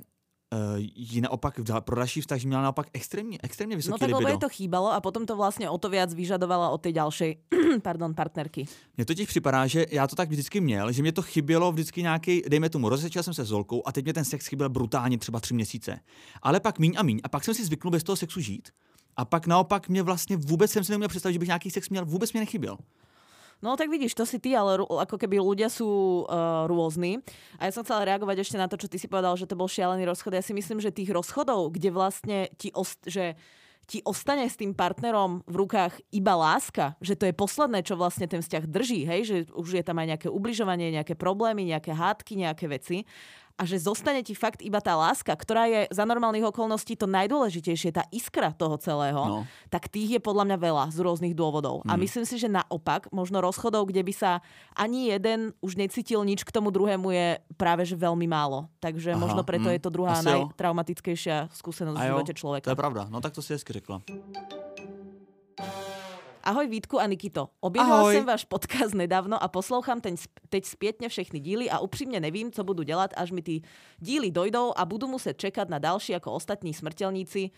[0.54, 0.60] uh,
[0.96, 4.38] jí naopak pro další vztah, že měla naopak extrémně, extrémně No vysoký tak lebo libido.
[4.38, 7.32] to chýbalo a potom to vlastne o to viac vyžadovala od tej ďalšej
[7.82, 8.66] pardon, partnerky.
[8.98, 12.42] Mně totiž připadá, že já to tak vždycky měl, že mě to chybělo vždycky nějaký,
[12.48, 15.40] dejme tomu, rozečil jsem se s Zolkou a teď mě ten sex chyběl brutálně třeba
[15.40, 16.00] tři měsíce.
[16.42, 18.70] Ale pak míň a míň a pak jsem si zvyknul bez toho sexu žít.
[19.16, 22.06] A pak naopak mě vlastně vůbec jsem si neuměl představit, že bych nějaký sex měl,
[22.06, 22.78] vůbec mě nechyběl.
[23.62, 27.22] No tak vidíš, to si ty, ale ako keby ľudia sú uh, rôzni.
[27.60, 29.70] A ja som chcela reagovať ešte na to, čo ty si povedal, že to bol
[29.70, 30.36] šialený rozchod.
[30.36, 33.38] Ja si myslím, že tých rozchodov, kde vlastne ti, ost- že
[33.84, 38.32] ti ostane s tým partnerom v rukách iba láska, že to je posledné, čo vlastne
[38.32, 42.40] ten vzťah drží, hej, že už je tam aj nejaké ubližovanie, nejaké problémy, nejaké hádky,
[42.40, 43.04] nejaké veci
[43.54, 47.90] a že zostane ti fakt iba tá láska, ktorá je za normálnych okolností to najdôležitejšie,
[47.92, 49.40] tá iskra toho celého, No.
[49.70, 51.86] tak tých je podľa mňa veľa z rôznych dôvodov.
[51.86, 52.02] A Mm.
[52.02, 54.32] myslím si, že naopak, možno rozchodov, kde by sa
[54.74, 58.74] ani jeden už necítil nič k tomu druhému je práve že veľmi málo.
[58.80, 62.68] Takže Aha, možno preto mm, je to druhá asi najtraumatickejšia skúsenosť v živote To človeka.
[62.68, 64.02] je pravda, no tak to si hezky řekla.
[66.44, 67.50] Ahoj Vítku a Nikito.
[67.60, 68.16] Objevila Ahoj.
[68.16, 70.16] jsem váš podcast nedávno a poslouchám ten,
[70.50, 73.62] teď zpětně všechny díly a upřímně nevím, co budu dělat, až mi ty
[74.00, 77.50] díly dojdou a budu muset čekat na další jako ostatní smrtelníci.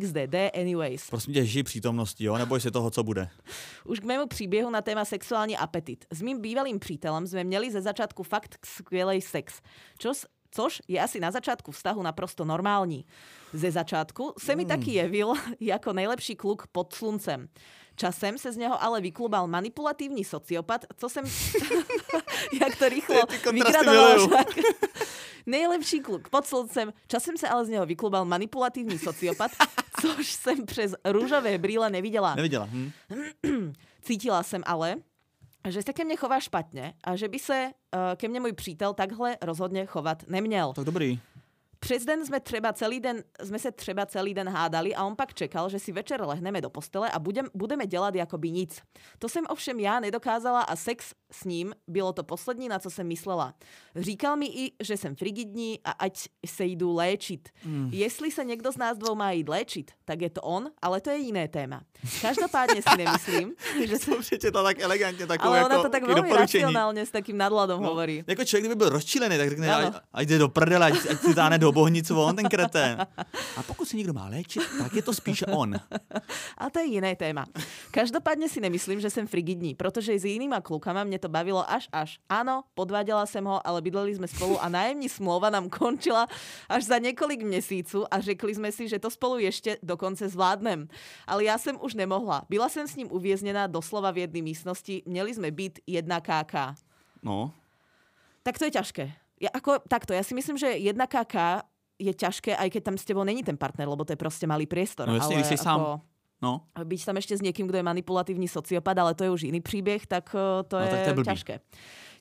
[0.00, 1.10] XDD anyways.
[1.10, 3.28] Prosím tě, žij přítomností, jo, neboj se toho, co bude.
[3.84, 6.04] Už k mému příběhu na téma sexuální apetit.
[6.12, 9.60] S mým bývalým přítelem jsme měli ze začátku fakt skvělý sex.
[9.98, 13.04] Čos, což je asi na začátku vztahu naprosto normální.
[13.52, 17.48] Ze začátku se mi taky jevil jako nejlepší kluk pod sluncem.
[17.96, 21.24] Časem se z něho ale vyklubal manipulativní sociopat, co jsem...
[22.62, 23.16] jak to rychlo
[23.52, 24.28] vygradoval.
[25.46, 29.50] Nejlepší kluk pod sluncem, časem se ale z něho vyklubal manipulativní sociopat,
[30.00, 32.34] což jsem přes růžové brýle neviděla.
[32.34, 32.68] Neviděla.
[32.70, 32.92] Hm?
[34.02, 34.96] Cítila jsem ale,
[35.68, 38.94] že se ke mně chová špatně a že by se uh, ke mně můj přítel
[38.94, 40.72] takhle rozhodně chovat neměl.
[40.72, 41.20] Tak dobrý.
[41.86, 45.34] Přes den jsme, třeba celý den, jsme se třeba celý den hádali a on pak
[45.34, 48.80] čekal, že si večer lehneme do postele a budem, budeme dělat jakoby nic.
[49.18, 53.06] To jsem ovšem já nedokázala a sex s ním bylo to poslední, na co jsem
[53.06, 53.54] myslela.
[53.96, 57.48] Říkal mi i, že jsem frigidní a ať se jdu léčit.
[57.64, 57.90] Mm.
[57.92, 61.10] Jestli se někdo z nás dvou má jít léčit, tak je to on, ale to
[61.10, 61.82] je jiné téma.
[62.22, 63.54] Každopádně si nemyslím,
[63.86, 67.36] že jsem přečetla tak elegantně takovou ale jako, ona to tak velmi racionálně s takým
[67.36, 68.24] nadladom No, hovorí.
[68.26, 71.34] Jako člověk, kdyby byl rozčilený, tak řekne, ať, ať jde do prdele, ať, ať si
[71.34, 73.06] táhne do bohnicu on, ten kretén.
[73.56, 75.76] A pokud si někdo má léčit, tak je to spíše on.
[76.58, 77.46] A to je jiné téma.
[77.90, 82.18] Každopádně si nemyslím, že jsem frigidní, protože s jinýma klukama mě to bavilo až až.
[82.28, 86.26] Áno, podváděla jsem ho, ale bydleli jsme spolu a nájemní smlouva nám končila
[86.68, 90.88] až za několik měsíců a řekli jsme si, že to spolu ještě dokonce zvládnem.
[91.26, 92.42] Ale já jsem už nemohla.
[92.48, 96.54] Byla jsem s ním uvězněná doslova v jedné místnosti, měli jsme být jedna KK.
[97.22, 97.52] No,
[98.42, 99.25] Tak to je ťažké.
[99.36, 101.60] Ja, ako, takto, ja si myslím, že jedna KK
[101.96, 104.64] je ťažké, aj keď tam s tebou není ten partner, lebo to je proste malý
[104.64, 105.08] priestor.
[105.08, 105.80] No jasne, ale si sám.
[105.80, 105.92] ako,
[106.44, 106.52] no.
[106.76, 110.04] byť tam ešte s niekým, kto je manipulatívny sociopat, ale to je už iný príbeh,
[110.08, 111.28] tak eh, to, No, je, tak to je blbý.
[111.28, 111.54] ťažké.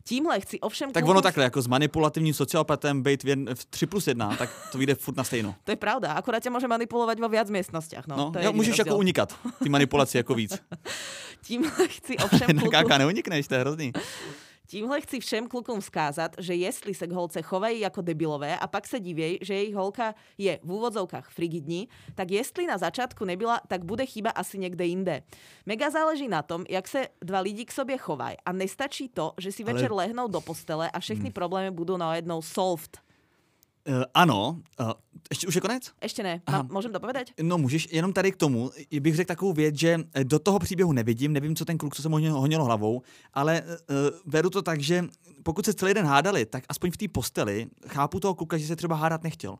[0.05, 0.93] Tímhle chci ovšem...
[0.93, 4.77] Tak ono takhle, jako s manipulativním sociopatem být v, v 3 plus 1, tak to
[4.77, 5.55] vyjde furt na stejno.
[5.63, 8.05] To je pravda, akorát ťa môže manipulovať vo viac miestnostiach.
[8.05, 8.99] No, No, to je jo, můžeš jako rozdiel.
[9.01, 9.29] unikat,
[9.63, 10.61] ty manipulaci jako víc.
[11.41, 13.89] Tímhle chci ovšem Na káka neunikneš, to je hrozný.
[14.67, 18.87] Tímhle chci všem klukům vzkázat, že jestli se k holce chovají jako debilové a pak
[18.87, 23.85] se divějí, že jejich holka je v úvodzovkách frigidní, tak jestli na začátku nebyla, tak
[23.85, 25.21] bude chyba asi někde jinde.
[25.65, 29.51] Mega záleží na tom, jak se dva lidi k sobě chovají a nestačí to, že
[29.51, 33.04] si Ale- večer lehnou do postele a všechny problémy budou najednou solved.
[33.87, 34.91] Uh, ano, uh,
[35.29, 35.91] ještě už je konec?
[36.03, 36.41] Ještě ne.
[36.51, 37.33] Mám, můžem to povedať?
[37.41, 41.33] No můžeš, jenom tady k tomu bych řekl takovou věc, že do toho příběhu nevidím,
[41.33, 43.01] nevím, co ten kluk, co se mu honilo hlavou,
[43.33, 43.75] ale uh,
[44.25, 45.05] beru to tak, že
[45.43, 48.75] pokud se celý den hádali, tak aspoň v té posteli chápu toho kluka, že se
[48.75, 49.57] třeba hádat nechtěl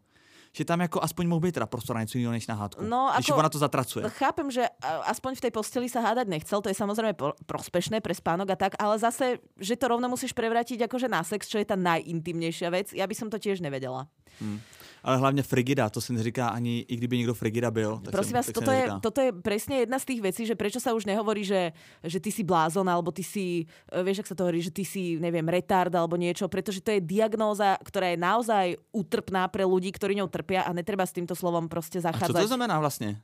[0.56, 2.84] že tam jako aspoň mohl být teda prostor na něco jiného než na hádku.
[2.84, 4.10] No, když ako, ona to zatracuje.
[4.10, 4.64] Chápem, že
[5.04, 7.12] aspoň v tej posteli sa hádať nechcel, to je samozrejme
[7.44, 11.52] prospešné pre spánok a tak, ale zase, že to rovno musíš prevrátiť akože na sex,
[11.52, 14.08] čo je tá najintimnejšia vec, ja by som to tiež nevedela.
[14.40, 14.64] Hmm
[15.06, 18.02] ale hlavně frigida, to se neříká ani, i kdyby někdo frigida byl.
[18.04, 20.98] Tak Prosím vás, toto je, toto je presne jedna z tých vecí, že prečo sa
[20.98, 24.50] už nehovorí, že, že ty si blázon, alebo ty si, e, vieš, ak sa to
[24.50, 28.66] hovorí, že ty si, neviem, retard alebo niečo, pretože to je diagnóza, ktorá je naozaj
[28.90, 32.34] utrpná pre ľudí, ktorí ňou trpia a netreba s týmto slovom proste zachádzať.
[32.34, 33.22] A co to znamená vlastne?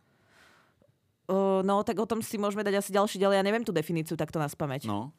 [1.25, 3.41] Uh, no, tak o tom si môžeme dať asi ďalší ďalej.
[3.41, 4.85] Ja neviem tú definíciu takto na spameť.
[4.85, 5.09] No.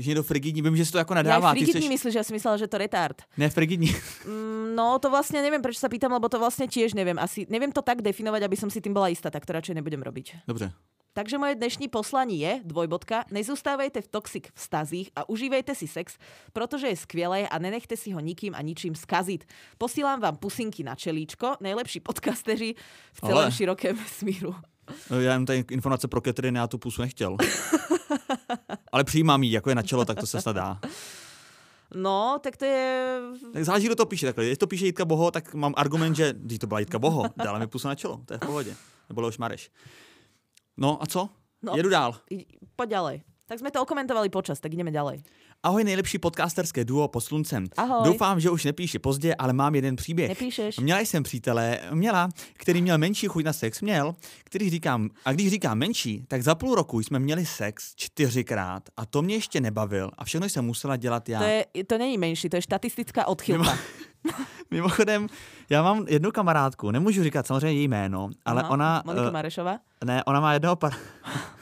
[0.00, 1.48] Když někdo frigidní, vím, že si to jako nadává.
[1.48, 1.92] Ja frigidní seš...
[1.92, 3.20] myslíš, ja si myslela, že to retard.
[3.36, 3.92] Ne, frigidní.
[4.24, 7.20] Mm, no, to vlastne neviem, prečo sa pýtam, lebo to vlastne tiež neviem.
[7.20, 10.00] Asi neviem to tak definovať, aby som si tým bola istá, tak to radšej nebudem
[10.00, 10.48] robiť.
[10.48, 10.72] Dobře.
[11.12, 16.16] Takže moje dnešní poslaní je, dvojbodka, nezůstávejte v toxic vztazích a užívejte si sex,
[16.52, 19.44] protože je skvělé a nenechte si ho nikým a ničím skazit.
[19.78, 22.74] Posílám vám pusinky na čelíčko, nejlepší podcasteři
[23.12, 23.52] v celém Ale...
[23.52, 24.54] širokém smíru.
[25.10, 27.36] No, já jen tady informace pro Catherine, já tu pusu nechtěl.
[28.92, 30.80] Ale přijímám jí, jako je na čelo, tak to se snad dá.
[31.94, 33.18] No, tak to je...
[33.52, 34.46] Tak záleží, kdo to píše takhle.
[34.46, 37.58] Když to píše Jitka Boho, tak mám argument, že když to byla Jitka Boho, dále
[37.58, 38.76] mi pusu na čelo, to je v pohodě.
[39.08, 39.70] Nebo Leoš Mareš.
[40.76, 41.28] No a co?
[41.62, 42.14] No, Jedu dál.
[42.76, 43.22] Pojď ďalej.
[43.46, 45.22] Tak jsme to okomentovali počas, tak jdeme ďalej.
[45.62, 47.66] Ahoj, nejlepší podcasterské duo pod sluncem.
[47.76, 48.04] Ahoj.
[48.04, 50.28] Doufám, že už nepíše pozdě, ale mám jeden příběh.
[50.28, 50.78] Nepíšeš.
[50.78, 55.50] Měla jsem přítele, měla, který měl menší chuť na sex, měl, který říkám, a když
[55.50, 60.10] říkám menší, tak za půl roku jsme měli sex čtyřikrát a to mě ještě nebavil
[60.18, 61.38] a všechno jsem musela dělat já.
[61.38, 63.78] To, je, to není menší, to je statistická odchylka.
[64.70, 65.26] Mimochodem,
[65.70, 69.02] já mám jednu kamarádku, nemůžu říkat samozřejmě její jméno, ale Aha, ona...
[69.06, 69.78] Monika uh, Marešová?
[70.04, 70.92] Ne, ona má jednoho par...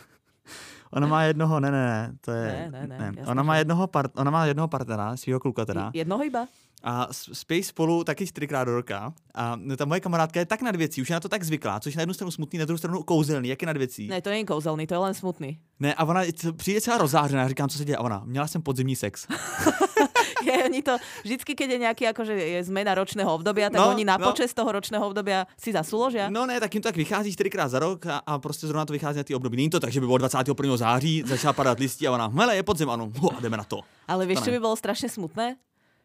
[0.92, 2.68] Ona má jednoho, ne, ne, ne, to je...
[2.72, 3.12] Ne, ne, ne.
[3.12, 3.26] ne.
[3.26, 5.90] Ona, má jednoho part, ona má jednoho partnera, svého kluka teda.
[5.94, 6.46] Jednoho iba?
[6.82, 9.12] A spí spolu taky čtyřikrát do roka.
[9.34, 11.94] A ta moje kamarádka je tak nad věcí, už je na to tak zvyklá, což
[11.94, 13.48] je na jednu stranu smutný, na druhou stranu kouzelný.
[13.48, 14.08] Jak je nad věcí?
[14.08, 15.58] Ne, to není kouzelný, to je len smutný.
[15.80, 16.22] Ne, a ona
[16.56, 17.96] přijde celá rozářená, říkám, co se děje.
[17.96, 19.26] A ona, měla jsem podzimní sex.
[20.48, 24.04] je, oni to, vždycky, keď je nějaký akože je zmena ročného obdobia, tak no, oni
[24.04, 24.30] na no.
[24.30, 26.30] počas toho ročného obdobia si zasúložia.
[26.30, 28.92] No ne, tak jim to tak vychází čtyřikrát za rok a, a prostě zrovna to
[28.92, 29.56] vychází na ty období.
[29.56, 30.76] Není to tak, že by bylo 21.
[30.76, 33.80] září, začala padat listí a ona, hele, je podzim, ano, a jdeme na to.
[34.08, 35.56] Ale víš, co by bylo strašně smutné?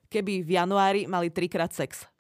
[0.10, 2.13] Keby v januári mali třikrát sex.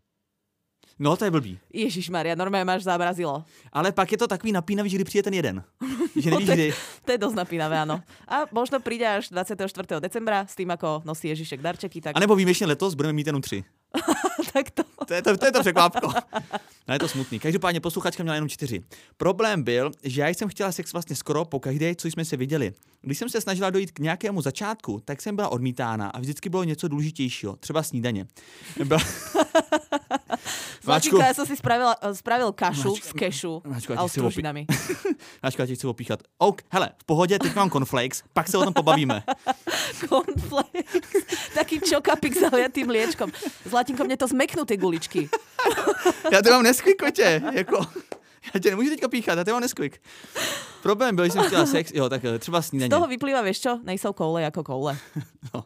[0.99, 1.59] No, to je blbý.
[1.73, 3.43] Ježíš Maria, normálně máš zábrazilo.
[3.73, 5.63] Ale pak je to takový napínavý, že kdy přijde ten jeden.
[6.15, 6.73] Že nevíš, no, kdy.
[7.05, 7.97] To je dosť napínavé, áno.
[8.29, 9.97] A možno príde až 24.
[9.97, 12.01] decembra s tým, ako nosí Ježíšek darčeky.
[12.01, 12.13] Tak...
[12.13, 13.63] A nebo výjimečně letos budeme mít jenom tři.
[14.53, 14.83] tak to...
[15.07, 16.13] To je to, to, je to překvápko.
[16.87, 17.39] No je to smutný.
[17.39, 18.83] Každopádně posluchačka měla jenom čtyři.
[19.17, 22.73] Problém byl, že já jsem chtěla sex vlastně skoro po každé, co jsme se viděli.
[23.01, 26.63] Když jsem se snažila dojít k nějakému začátku, tak jsem byla odmítána a vždycky bylo
[26.63, 28.25] něco důležitějšího, třeba snídaně.
[28.85, 28.99] Byla...
[30.83, 34.65] Zlatinka, já jsem si spravila, spravil kašu Mačka, z kešu Mačko, a s pružinami.
[35.43, 36.19] Mačko, já ti chci opíchat.
[36.37, 39.23] OK, hele, v pohodě, teď mám cornflakes, pak se o tom pobavíme.
[40.09, 41.01] cornflakes,
[41.55, 43.31] taký čokapik zaliatým mliečkom.
[43.65, 45.29] Zlatinko, mě to zmeknú ty guličky.
[46.31, 47.85] já to mám Nesquik, kotě, jako...
[48.53, 50.01] Já tě nemůžu teďka píchat, já to mám Nesquik.
[50.81, 52.87] Problém byl, že jsem chtěla sex, jo, tak eh, třeba snídaně.
[52.87, 53.79] Z toho vyplývá, víš čo?
[53.83, 54.97] Nejsou koule jako koule.
[55.53, 55.63] no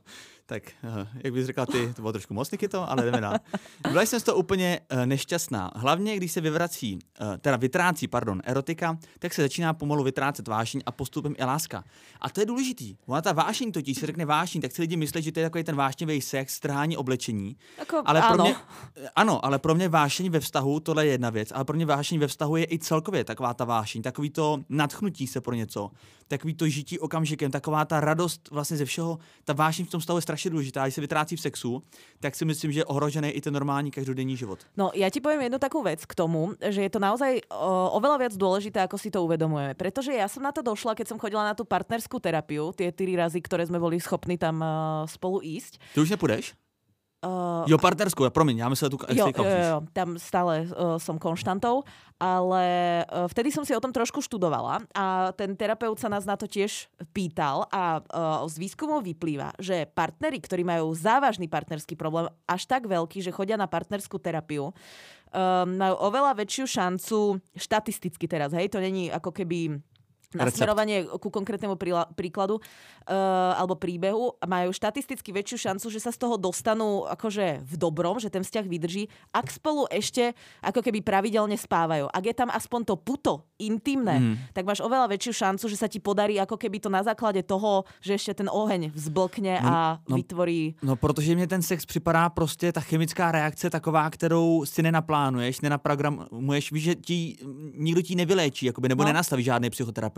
[0.47, 3.33] tak eh, jak bys řekla ty, to bylo trošku moc to, ale jdeme dál.
[3.91, 5.71] Byla jsem z toho úplně uh, nešťastná.
[5.75, 10.81] Hlavně, když se vyvrací, uh, teda vytrácí, pardon, erotika, tak se začíná pomalu vytrácet vášeň
[10.85, 11.83] a postupem i láska.
[12.21, 12.95] A to je důležitý.
[13.05, 15.63] Ona ta vášeň totiž se řekne vášeň, tak si lidi myslí, že to je takový
[15.63, 17.57] ten vášnivý sex, strhání oblečení.
[17.79, 18.35] Jako, ale ano.
[18.35, 18.55] Pro mě,
[19.15, 22.19] ano, ale pro mě vášeň ve vztahu, tohle je jedna věc, ale pro mě vášeň
[22.19, 25.91] ve vztahu je i celkově taková ta vášeň, takový to nadchnutí se pro něco,
[26.27, 30.17] takový to žití okamžikem, taková ta radost vlastně ze všeho, ta vášeň v tom stavu
[30.17, 30.83] je strašně důležitá.
[30.83, 31.83] Když se vytrácí v sexu,
[32.19, 34.59] tak si myslím, že je ohrožený i ten normální každodenní život.
[34.77, 38.17] No, já ti povím jednu takovou věc k tomu, že je to naozaj o, oveľa
[38.17, 39.73] viac dôležité, ako si to uvedomujeme.
[39.73, 43.15] Protože já jsem na to došla, keď jsem chodila na tu partnerskú terapiu, tie tři
[43.15, 45.79] razy, které jsme byli schopni tam uh, spolu ísť.
[45.93, 46.53] Ty už nepůjdeš?
[47.17, 51.81] Uh, jo, partnerskou, promiň, já myslím, tu jo, jo, jo, tam stále uh, som konštantou,
[52.21, 52.65] ale
[53.09, 56.45] uh, vtedy som si o tom trošku študovala a ten terapeut sa nás na to
[56.45, 56.85] tiež
[57.17, 62.85] pýtal a uh, z výskumu vyplýva, že partnery, ktorí majú závažný partnerský problém, až tak
[62.85, 64.73] veľký, že chodia na partnerskú terapiu, um,
[65.73, 69.81] majú oveľa väčšiu šancu, štatisticky teraz, hej, to není ako keby
[70.33, 71.75] nasmerovanie ku konkrétnemu
[72.15, 77.73] príkladu uh, alebo príbehu majú štatisticky väčšiu šancu, že sa z toho dostanú akože v
[77.75, 82.11] dobrom, že ten vzťah vydrží, ak spolu ešte ako keby pravidelne spávajú.
[82.11, 84.35] Ak je tam aspoň to puto intimné, mm.
[84.51, 87.87] tak máš oveľa väčšiu šancu, že sa ti podarí ako keby to na základe toho,
[88.03, 90.75] že ešte ten oheň vzblkne No, a no, vytvorí...
[90.81, 96.71] No, protože mě ten sex připadá prostě ta chemická reakce taková, kterou si nenaplánuješ, nenaprogramuješ,
[96.71, 97.37] víš, že ti,
[97.73, 99.07] nikdo ti nevyléčí, jakoby, nebo no.
[99.07, 100.16] nenastaví žádný psychoterapeut.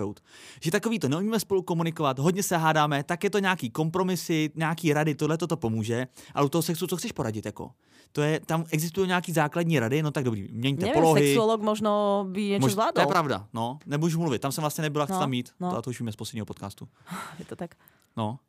[0.61, 4.93] Že takový to, neumíme spolu komunikovat, hodně se hádáme, tak je to nějaký kompromisy, nějaký
[4.93, 7.71] rady, tohle to pomůže, ale u toho sexu co chceš poradit, jako?
[8.11, 11.21] To je, tam existují nějaký základní rady, no tak dobrý, měňte Neviem, polohy.
[11.27, 13.01] sexuolog možno by niečo Mož- to zvládol.
[13.03, 15.69] je pravda, no, nemůžu mluvit, tam jsem vlastně nebyla, chci No, tam mít, no.
[15.69, 16.87] to, a to už víme z posledního podcastu.
[17.39, 17.75] Je to tak.
[18.17, 18.39] No.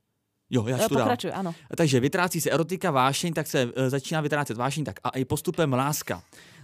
[0.50, 1.04] Jo, já E, čtu dál.
[1.06, 1.54] Pokračuj, áno.
[1.76, 5.72] Takže vytrácí se erotika, vášeň, tak se e, začíná vytrácet vášeň, tak a i postupem
[5.72, 6.22] láska.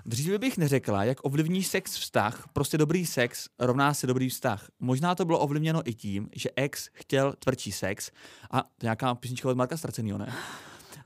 [0.09, 4.69] Dříve bych neřekla, jak ovlivní sex vztah, prostě dobrý sex rovná se dobrý vztah.
[4.81, 8.11] Možná to bylo ovlivněno i tím, že ex chtěl tvrdší sex
[8.51, 10.33] a to nějaká písnička od Marka Stracenýho, ne?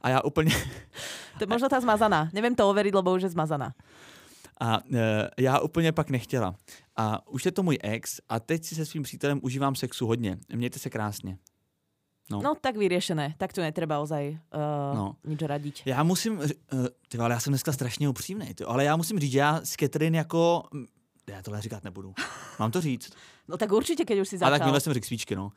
[0.00, 0.50] A já úplně,
[1.38, 2.28] To je možno tá zmazaná.
[2.32, 3.72] Neviem to overiť, lebo už je zmazaná.
[4.60, 6.54] a e, já úplně pak nechtěla.
[6.96, 10.38] A už je to můj ex a teď si se svým přítelem užívám sexu hodně.
[10.54, 11.38] Mějte se krásně.
[12.30, 12.40] No.
[12.42, 13.34] No tak vyriešené.
[13.38, 15.16] Tak tu netreba ozaj uh, No.
[15.26, 15.82] nič radiť.
[15.86, 16.48] Já musím, eh,
[17.08, 19.74] ty vole, já jsem dneska strašně upřímný, ty, ale já musím říct, že já s
[19.76, 20.86] Catherine jako, mm,
[21.30, 22.14] já tohle říkat nebudu.
[22.58, 23.10] Mám to říct.
[23.50, 24.50] No tak určite, keď už si A začal.
[24.58, 25.50] tak minule jsem řekl svíčky, no.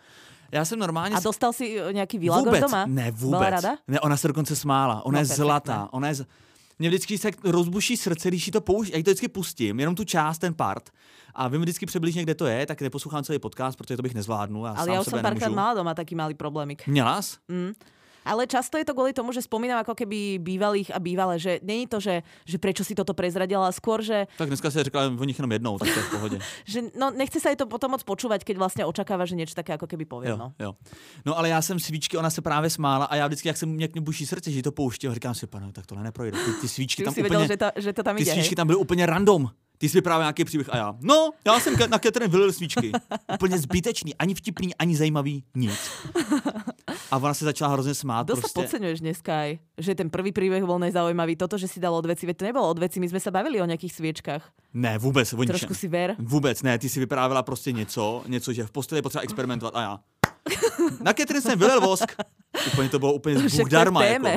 [0.52, 1.16] Já jsem normálně...
[1.16, 2.86] A dostal si eh, nejaký výlagor doma?
[2.90, 3.50] ne, Byla vůbec.
[3.50, 3.72] rada?
[3.88, 5.06] Ne, ona se dokonce smála.
[5.06, 5.46] Ona No, je perfektné.
[5.46, 5.90] zlatá.
[5.94, 6.22] Ona je z...
[6.80, 8.90] Mě vždycky se rozbuší srdce, když to použ...
[8.90, 10.90] já to vždycky pustím, jenom tu část, ten part.
[11.36, 14.66] A vím vždycky přibližně, kde to je, tak neposlouchám celý podcast, protože to bych nezvládnul.
[14.66, 16.88] Já Ale sám ja už som párkrát mala doma taký malý problémik.
[16.88, 17.38] Měla jsi?
[17.48, 17.74] Mm.
[18.26, 21.88] Ale často je to kvôli tomu, že spomínam ako keby bývalých a bývalé, že není
[21.88, 25.24] to, že, že prečo si toto prezradila, ale skôr, že, Tak dneska se řekla o
[25.24, 26.38] nich jenom jednou, tak to je v pohodě.
[26.66, 29.74] že no, nechce sa jej to potom moc počúvať, keď vlastne očakáva, že niečo také
[29.76, 30.32] ako keby poviem.
[30.34, 30.48] Jo, No.
[30.60, 30.72] jo.
[31.26, 33.88] No ale já jsem svíčky, ona se právě smála a já vždycky, jak se mě
[33.88, 36.38] k buší srdce, že to pouštím, a říkám si, pane, tak tohle neprojde.
[36.38, 38.32] Ty, ty svíčky Ty tam si úplně, vedel, že to, že to tam ty ide,
[38.32, 38.40] hej?
[38.40, 39.50] svíčky tam byly úplně random.
[39.78, 42.92] Ty jsi vyprávěl nějaký příběh a já, no, já jsem na Catherine vylil svíčky.
[43.34, 45.80] Úplně zbytečný, ani vtipný, ani zajímavý, nic.
[47.12, 48.28] A ona se začala hrozně smát.
[48.30, 48.62] Sa prostě.
[48.62, 51.36] podceňuješ dneska aj, že ten prvý príbeh bol nezaujímavý.
[51.36, 53.62] Toto, že si dal od veci, veď to nebolo od veci, my sme sa bavili
[53.62, 54.44] o nejakých sviečkách.
[54.74, 55.56] Ne, vůbec, o ničem.
[55.56, 56.16] Trošku si ver.
[56.20, 59.82] Vůbec ne, ty si vyprávěla prostě něco, něco, že v posteli je potřeba experimentovat a
[59.82, 60.00] já.
[61.02, 62.16] Na Catherine jsem vylil vosk.
[62.74, 64.04] Úplně to bylo úplně z Však to je Bůh darma.
[64.04, 64.28] Jako.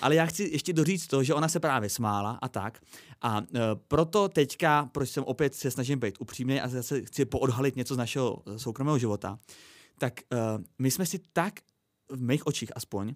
[0.00, 2.80] Ale já chci ještě doříct to, že ona se právě smála a tak.
[3.22, 3.44] A uh,
[3.88, 7.98] proto teďka, proč jsem opět se snažím být upřímný a zase chci poodhalit něco z
[7.98, 9.38] našeho eh, soukromého života,
[9.98, 10.38] tak uh,
[10.78, 11.54] my jsme si tak,
[12.10, 13.14] v mých očích aspoň,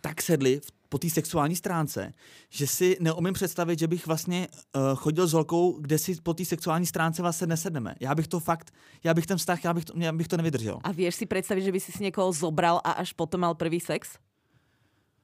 [0.00, 2.12] tak sedli v- po té sexuální stránce,
[2.50, 6.44] že si neumím představit, že bych vlastně uh, chodil s holkou, kde si po té
[6.44, 7.94] sexuální stránce vlastně nesedneme.
[8.00, 8.70] Já bych to fakt,
[9.04, 10.78] já bych ten vztah, já bych to, já bych to nevydržel.
[10.84, 13.80] A vieš si predstaviť, že by si si niekoho zobral a až potom mal prvý
[13.80, 14.16] sex?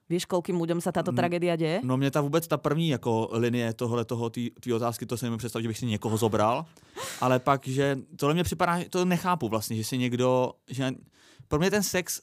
[0.05, 1.81] Vieš, koľkým ľuďom sa táto Mm, tragédia deje?
[1.81, 5.39] No mě ta vůbec ta první jako linie tohle toho, té otázky, to si nemůžu
[5.39, 6.67] představit, že bych si někoho zobral,
[7.21, 10.93] ale pak, že tohle mě připadá, to nechápu vlastně, že si někdo, že
[11.49, 12.21] pro mě ten sex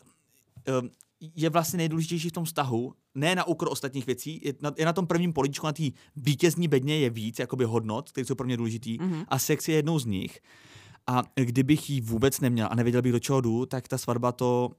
[1.36, 4.93] je vlastně nejdůležitější v tom vztahu, ne na úkor ostatních věcí, je na, je na
[4.93, 5.84] tom prvním políčku, na té
[6.15, 9.24] vítězní bedně je víc jakoby hodnot, které jsou pro mě důležitý Mhm.
[9.28, 10.39] a sex je jednou z nich.
[11.08, 14.69] A kdybych ji vůbec neměl a nevěděl bych, do čeho jdu, tak ta svatba to,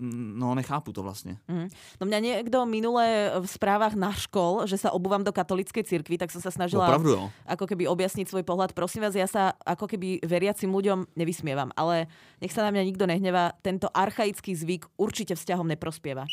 [0.00, 1.36] no nechápu to vlastně.
[1.48, 1.68] Mhm.
[2.00, 6.40] No mňa niekto minule v správach naškol, že sa obúvam do katolíckej cirkvi, tak som
[6.40, 7.30] sa snažila Opravdu jo.
[7.46, 8.72] ako keby objasniť svoj pohľad.
[8.72, 12.08] Prosím vás, ja sa ako keby veriacim ľuďom nevysmievam, ale
[12.40, 16.24] nech sa na mňa nikto nehnevá, tento archaický zvyk určite vzťahom neprospieva.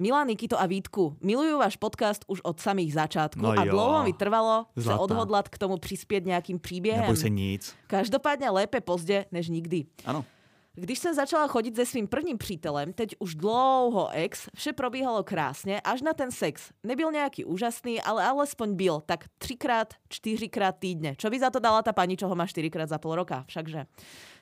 [0.00, 4.16] Milá Nikito a Vítku, milujú váš podcast už od samých začiatku No a dlouho mi
[4.16, 5.04] trvalo sa Zlatá.
[5.04, 7.04] odhodlať k tomu prispieť nejakým príběhem.
[7.04, 7.76] Neboj se nic.
[7.86, 9.84] Každopádne lépe pozdě než nikdy.
[10.08, 10.24] Ano.
[10.74, 15.80] Když jsem začala chodit se svým prvním přítelem, teď už dlouho ex, vše probíhalo krásně,
[15.80, 16.70] až na ten sex.
[16.82, 21.16] Nebyl nějaký úžasný, ale alespoň byl, tak třikrát, čtyřikrát týdne.
[21.16, 23.44] Čo by za to dala ta paní, čo ho má čtyřikrát za pol roka?
[23.48, 23.86] Všakže.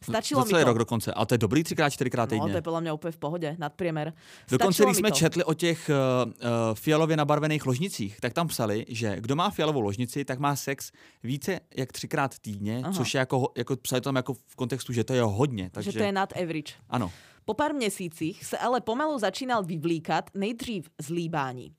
[0.02, 0.68] Stačilo Za mi celý to.
[0.68, 1.12] rok dokonce.
[1.12, 2.52] Ale to je dobrý třikrát, čtyřikrát No, týdně.
[2.52, 4.12] to je podle mě úplně v pohodě, nadpriemer.
[4.50, 5.16] Dokonce, Stačilo když mi jsme to.
[5.16, 5.90] četli o těch
[6.24, 6.38] uh, uh,
[6.74, 11.61] fialově nabarvených ložnicích, tak tam psali, že kdo má fialovou ložnici, tak má sex více
[11.76, 12.92] jak třikrát týdně, Aha.
[12.92, 15.70] což je jako, jako psali tam jako v kontextu, že to je hodně.
[15.72, 16.72] Takže Že to je nad average.
[16.90, 17.11] ano.
[17.44, 21.72] Po pár měsících se ale pomalu začínal vyvlíkat nejdřív z líbání.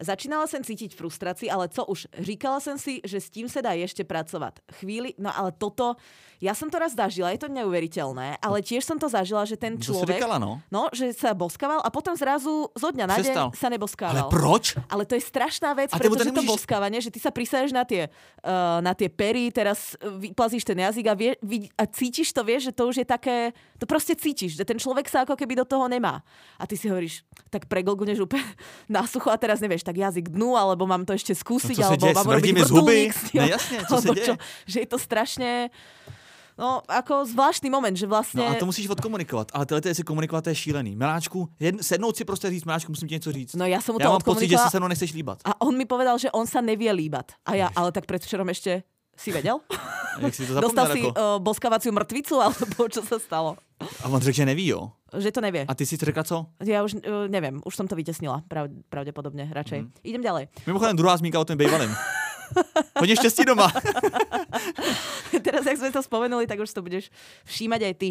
[0.00, 3.72] Začínala jsem cítiť frustraci, ale co už, říkala jsem si, že s tím se dá
[3.72, 4.58] ještě pracovat.
[4.72, 5.96] Chvíli, no ale toto,
[6.36, 9.80] ja som to raz zažila, je to neuveriteľné, ale tiež som to zažila, že ten
[9.80, 10.60] človek, říkala, no.
[10.68, 13.48] no, že sa boskával a potom zrazu zo dňa na deň Přestal.
[13.56, 14.28] sa neboskával.
[14.28, 14.76] Ale proč?
[14.92, 17.18] Ale to je strašná vec, A ty mu to pretože to nemôžeš- boskávanie, že ty
[17.24, 18.12] sa prisadeš na tie,
[18.44, 21.32] uh, na tie pery, teraz uh, vyplazíš ten jazyk a, vie,
[21.72, 25.08] a cítiš to, vieš, že to už je také, to proste cítiš, že ten človek
[25.08, 26.20] sa ako keby do toho nemá.
[26.60, 28.44] A ty si hovoríš, tak preglgneš úplne
[28.92, 32.02] na sucho a teraz nevieš, tak jazyk dnu, alebo mám to ešte skúsiť, No, alebo
[32.10, 32.16] deje?
[32.18, 34.34] mám Smrdí robiť vrtuľník s ním, No jasne, sa alebo deje?
[34.66, 35.50] Že je to strašne,
[36.58, 38.42] no ako zvláštny moment, že vlastne...
[38.42, 39.54] No a to musíš odkomunikovat.
[39.54, 40.96] Ale tyhle si komunikovat to je šílený.
[40.96, 43.54] Miláčku, jedn, sednout si prostě říct, Miláčku, musím ti něco říct.
[43.54, 45.38] No ja som mu Já to mám pocit, že si se mnou nechceš líbat.
[45.44, 47.38] A on mi povedal, že on sa nevie líbať.
[47.46, 48.82] A ja, ale tak predvčerom ešte
[49.16, 49.60] si vedel?
[50.24, 51.12] Jak si to Dostal si jako?
[51.12, 53.60] uh, boskávaciu mrtvicu, alebo čo sa stalo?
[53.76, 54.92] A on řekl, že neví, jo.
[55.18, 55.64] Že to nevie.
[55.68, 56.46] A ty si řekla co?
[56.64, 59.80] Ja už uh, neviem, už som to vytesnila, prav, pravdepodobne, radšej.
[59.80, 59.90] Mhm.
[60.02, 60.44] Idem ďalej.
[60.66, 61.92] Mimochodem druhá zmínka o tom bývalém.
[62.98, 63.72] Hodně štěstí doma.
[65.46, 67.10] Teraz, jak sme to spomenuli, tak už to budeš
[67.44, 68.08] všímať aj ty.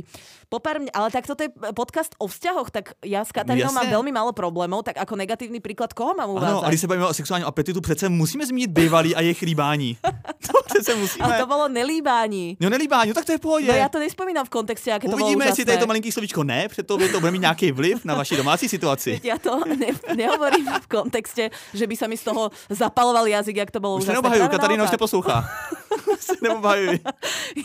[0.47, 4.31] Popár ale tak toto je podcast o vzťahoch, tak ja s Katarínou mám veľmi málo
[4.31, 6.63] problémov, tak ako negatívny príklad, koho mám Ano, uvádzať?
[6.63, 9.97] a když se bavíme o sexuálním apetitu, přece musíme zmínit bývalý a jejich líbání.
[10.45, 11.25] To přece musíme.
[11.25, 12.57] ale to bolo nelíbání.
[12.59, 13.67] No nelíbání, no tak to je v pohodě.
[13.67, 16.67] No ja to nespomínam v kontexte, aké to Uvidíme, jestli tady to malinký slovíčko ne,
[16.69, 19.21] před to, to bude mít nějaký vliv na vaši domácí situaci.
[19.23, 23.71] Ja to ne, nehovorím v kontexte, že by sa mi z toho zapaloval jazyk, jak
[23.71, 24.13] to se úžasné.
[24.30, 25.49] Práve Katarína už tě poslouchá.
[26.41, 26.99] neobhajuj.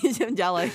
[0.05, 0.73] Idem ďalej.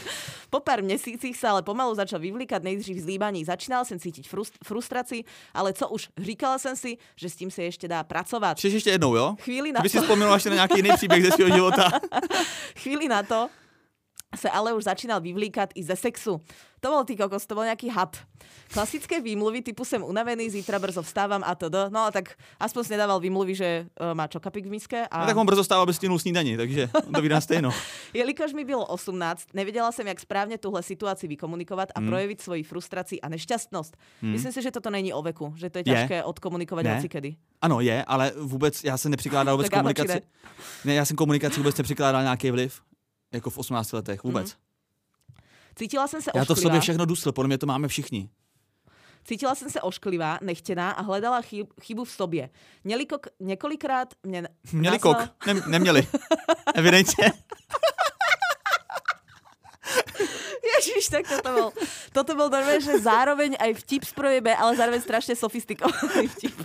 [0.49, 3.43] Po pár měsících sa ale pomalu začal vyvlíkať nejdřív z líbaní.
[3.43, 5.23] Začínal jsem cítiť frust- frustraci,
[5.53, 8.57] ale co už, říkala jsem si, že s tím se ještě dá pracovat.
[8.57, 9.35] Přeš ještě jednou, jo?
[9.41, 11.91] Chvíli na si to, vzpomněla ještě na nějaký jiný příběh ze svého života.
[12.79, 13.49] chvíli na to
[14.35, 16.41] se ale už začínal vyvlíkať i ze sexu.
[16.83, 18.13] To bol ty kokos, to bol nejaký had.
[18.69, 21.65] Klasické výmluvy typu som unavený, zítra brzo vstávam a to.
[21.89, 24.99] No a tak aspoň si nedával výmluvy, že uh, má čokapik v miske.
[25.07, 25.17] A...
[25.21, 27.73] No, tak on brzo stával, aby stihnul snídaní, takže to vydá stejno.
[28.13, 32.09] Jelikož mi bylo 18, nevedela jsem, jak správně tuhle situaci vykomunikovat a Hmm.
[32.09, 33.97] projevit svoji frustraci a nešťastnost.
[34.21, 36.95] Myslím si, že toto není o veku, že to je těžké odkomunikovat Ne.
[36.95, 37.35] hocikedy.
[37.61, 40.21] Ano, je, ale vůbec já jsem nepřikládal vůbec komunikaci.
[40.85, 42.81] Ne, já jsem komunikaci vůbec nepřikládal nějaký vliv.
[43.31, 44.53] Jako v 18 letech, vůbec.
[44.53, 44.59] Mhm.
[45.75, 46.69] Cítila jsem se Já to v ošklivá.
[46.69, 48.29] sobě všechno dusl, podle mě to máme všichni.
[49.23, 52.49] Cítila jsem se ošklivá, nechtěná a hledala chyb, chybu v sobě.
[52.83, 56.07] Několik, několikrát mě Měli nazval- kok, ne, neměli.
[56.75, 57.31] Evidentně.
[60.79, 61.69] Ježiš, tak toto bol,
[62.11, 64.13] toto bol normálne, že zároveň aj vtip z
[64.43, 66.55] B, ale zároveň strašne sofistikovaný vtip.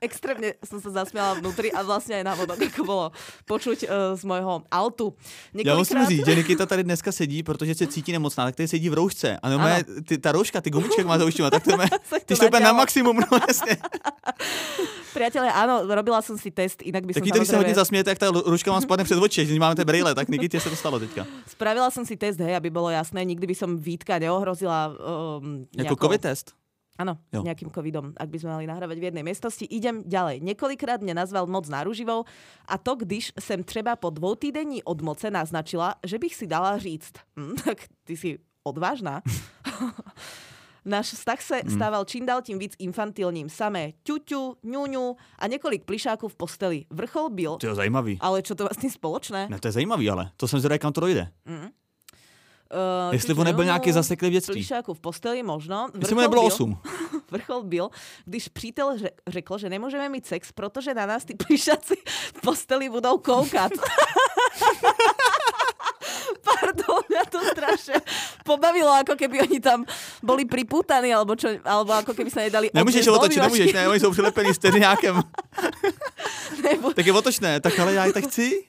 [0.00, 3.06] Extrémne som sa zasmiala vnútri a vlastne aj na vodok, ako bolo
[3.44, 5.14] počuť uh, z môjho autu.
[5.54, 8.88] Já musím říct, že Nikita tady dneska sedí, protože se cítí nemocná, tak tady sedí
[8.88, 9.38] v roušce.
[9.42, 9.58] A no,
[10.06, 12.72] ty, ta rouška, ty gumičky, jak má zauštěma, tak to má, Sa ty to na
[12.72, 13.76] maximum, no jasně.
[15.10, 18.18] Priatelia, áno, robila som si test, inak by som Taky tady se hodně zasmějete, jak
[18.18, 20.98] ta rouška vám spadne před oči, že máme ty brýle, tak Nikitě se to stalo
[20.98, 21.26] teďka.
[21.50, 24.94] Spravila som si test, hej, aby bolo jasné, nikdy by som Vítka neohrozila
[25.42, 26.54] um, Jako covid test.
[27.00, 27.40] Áno, Jo.
[27.40, 29.64] nejakým covidom, ak by sme mali nahrávať v jednej miestnosti.
[29.64, 30.44] Idem ďalej.
[30.44, 32.28] Několikrát mě nazval moc náruživou
[32.68, 37.12] a to, když jsem třeba po dvoutýdenní odmoce naznačila, že bych si dala říct.
[37.40, 39.22] Hm, tak ty si odvážná.
[40.84, 43.48] Náš vztah se stával čím dál tím víc infantilním.
[43.48, 46.78] Samé ťuťu, ňuňu a několik plišáků v posteli.
[46.90, 48.16] Vrchol byl, To je zajímavý.
[48.20, 49.48] ale čo to vlastně společné?
[49.48, 51.32] Ne, to je zajímavý, ale to jsem zvědavý, kam to dojde.
[52.70, 54.54] Uh, Jestli on nebyl nějaký zaseklý v dětství.
[54.54, 55.88] Plišáků v posteli možno.
[55.98, 56.78] Jestli mu Vrchol nebylo byl- 8.
[57.30, 57.88] Vrchol byl,
[58.24, 61.94] když přítel řek- řekl, že nemůžeme mít sex, protože na nás ty plišaci
[62.34, 63.72] v posteli budou koukat.
[66.44, 67.96] Pardon, mňa to strašne
[68.44, 69.84] pobavilo, ako keby oni tam
[70.24, 74.10] boli pripútaní, alebo, čo, alebo ako keby sa nedali Nemůžeš otočit, nemůžeš, ne, oni jsou
[74.10, 75.14] přilepený stejňákem.
[76.64, 78.64] Nebo- tak je otočné, tak ale já i tak chci.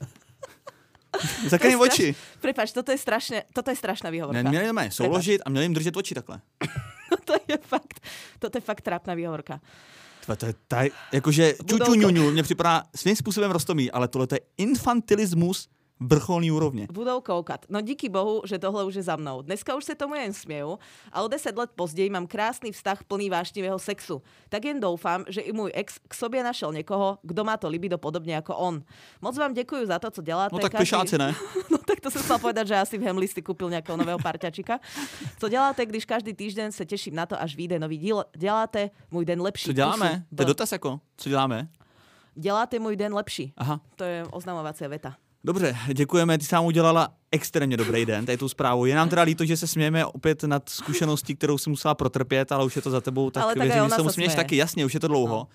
[1.50, 2.16] To je oči.
[2.42, 4.44] Prepač, toto je strašne, toto je strašná výhovorka.
[4.44, 6.42] Ne, měli jsme souložit a měli jim držet oči takhle.
[7.26, 8.00] to je fakt,
[8.40, 9.60] toto je fakt trápna výhovorka.
[10.26, 14.08] Tva, to je taj, jakože Budou čuču to- ňuňu mě připadá svým způsobem rostomý, ale
[14.08, 15.70] tohle to je infantilismus
[16.02, 16.88] vrcholný úrovně.
[16.92, 17.66] Budou koukat.
[17.70, 19.42] No díky bohu, že tohle už je za mnou.
[19.42, 20.80] Dneska už se tomu jen směju
[21.12, 24.22] a o 10 let později mám krásný vztah plný vášnivého sexu.
[24.50, 27.98] Tak jen doufám, že i můj ex k sobě našel někoho, kdo má to libido
[27.98, 28.84] podobně jako on.
[29.22, 30.56] Moc vám děkuji za to, co děláte.
[30.56, 31.36] No tak Každý- plišáci, ne?
[31.72, 34.80] No tak to jsem chcela povedať, že asi v Hemli si kúpil nějakého nového parťačika.
[35.40, 38.24] Co děláte, když každý týden se těším na to, až vyjde nový díl?
[38.38, 39.66] Děláte můj den lepší.
[39.66, 40.26] Co děláme?
[40.36, 41.68] To je dotaz jako, co děláme?
[42.36, 43.54] Děláte můj den lepší.
[43.58, 43.82] Aha.
[43.96, 45.16] To je oznamovací věta.
[45.44, 48.86] Dobře, děkujeme, ty sám udělala extrémně dobrý den, tady tu zprávu.
[48.86, 52.66] Je nám teda líto, že se smějeme opět nad zkušeností, kterou si musela protrpět, ale
[52.66, 54.36] už je to za tebou, tak, Ale věřím, že se sa směješ směje.
[54.36, 55.36] taky, jasně, už je to dlouho.
[55.36, 55.48] No.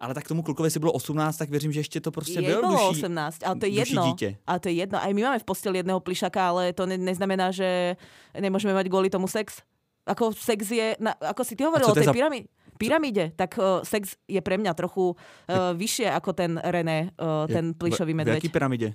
[0.00, 2.62] Ale tak tomu klukovi si bylo 18, tak věřím, že ještě to prostě Jej bylo
[2.62, 4.02] bolo duší, 18, ale to je jedno.
[4.06, 4.36] dítě.
[4.46, 4.98] Ale to je jedno.
[5.02, 7.94] Aj my máme v posteli jedného plišaka, ale to ne, neznamená, že
[8.34, 9.62] nemôžeme mať kvôli tomu sex.
[10.06, 12.46] Ako sex je, na, ako si ty hovoril o je tej za- pyramí-
[12.82, 17.70] pyramíde, tak uh, sex je pre mňa trochu uh, vyššie ako ten René, uh, ten
[17.70, 18.34] plišový V, v medveď.
[18.42, 18.94] jaký pyramidě?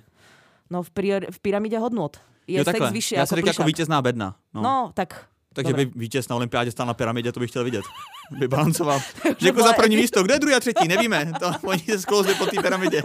[0.70, 2.16] No v, prior, v pyramíde hodnot.
[2.46, 2.90] Je jo, sex takhle.
[2.92, 3.66] vyššie Já ako jsem jako plišák.
[3.66, 4.36] vítězná bedna.
[4.54, 4.62] No.
[4.62, 5.86] No, tak Takže dobre.
[5.86, 7.84] by vítěz na olympiádě stál na pyramidě, to bych chtěl vidět.
[8.40, 9.00] Vybalancoval.
[9.38, 10.22] že jako bola za první místo.
[10.22, 10.88] Kdo je druhý a třetí?
[10.88, 11.32] Nevíme.
[11.40, 13.02] To, oni se sklouzli po té pyramidě.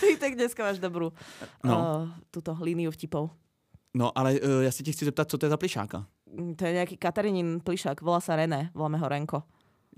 [0.00, 1.12] ty tak dneska máš dobrú
[1.64, 1.74] No.
[1.78, 3.30] uh, túto líniu vtipov.
[3.94, 6.06] No, ale uh, já se ti chci zeptat, co to je za plišáka?
[6.30, 9.42] Mm, To je nejaký Katarínin plišák, volá sa René, voláme ho Renko.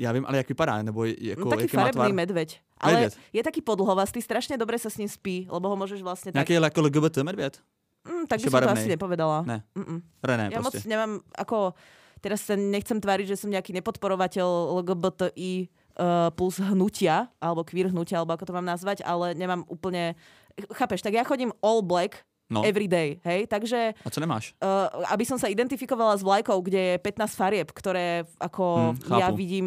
[0.00, 1.92] Já vím, ale jak vypadá, nebo jako, No, taký jaký má tvar?
[1.92, 2.60] farebný medveď.
[2.80, 3.12] Ale Medveď.
[3.32, 6.40] je taký podlhovastý, strašne dobre sa s ním spí, lebo ho môžeš vlastne tak...
[6.48, 7.60] Nějaký jako LGBT medvěd?
[8.08, 9.44] Mm, tak by ešte som to asi nepovedala.
[9.44, 9.60] Ne.
[9.76, 10.00] Mm-mm.
[10.24, 10.88] René moc prostě.
[10.88, 11.76] nemám, ako...
[12.20, 15.52] Teraz sa nechcem tváriť, že som nejaký nepodporovateľ LGBTI
[15.96, 20.12] uh, plus hnutia, alebo queer hnutia, alebo ako to mám nazvať, ale nemám úplne...
[20.76, 23.46] Chápeš, tak ja chodím all black No, every day, hej?
[23.46, 24.52] Takže a co nemáš?
[24.58, 29.20] uh, aby som sa identifikovala s vlajkou, kde je 15 farieb, ktoré ako Hm, chápu.
[29.22, 29.66] ja vidím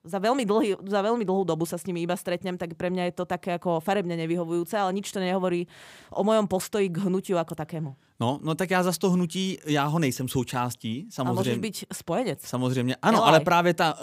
[0.00, 3.12] za veľmi, dlhý, za veľmi dlhú dobu sa s nimi iba stretnem, tak pre mňa
[3.12, 5.68] je to také ako farebne nevyhovujúce, ale nič to nehovorí
[6.08, 7.92] o mojom postoji k hnutiu ako takému.
[8.20, 11.60] No, no tak já za to hnutí, já ho nejsem součástí, A môžeš samozřejmě.
[11.60, 12.38] byť spojenec.
[12.46, 13.28] Samozřejmě, ano, Elaj.
[13.28, 14.00] ale právě ta, uh,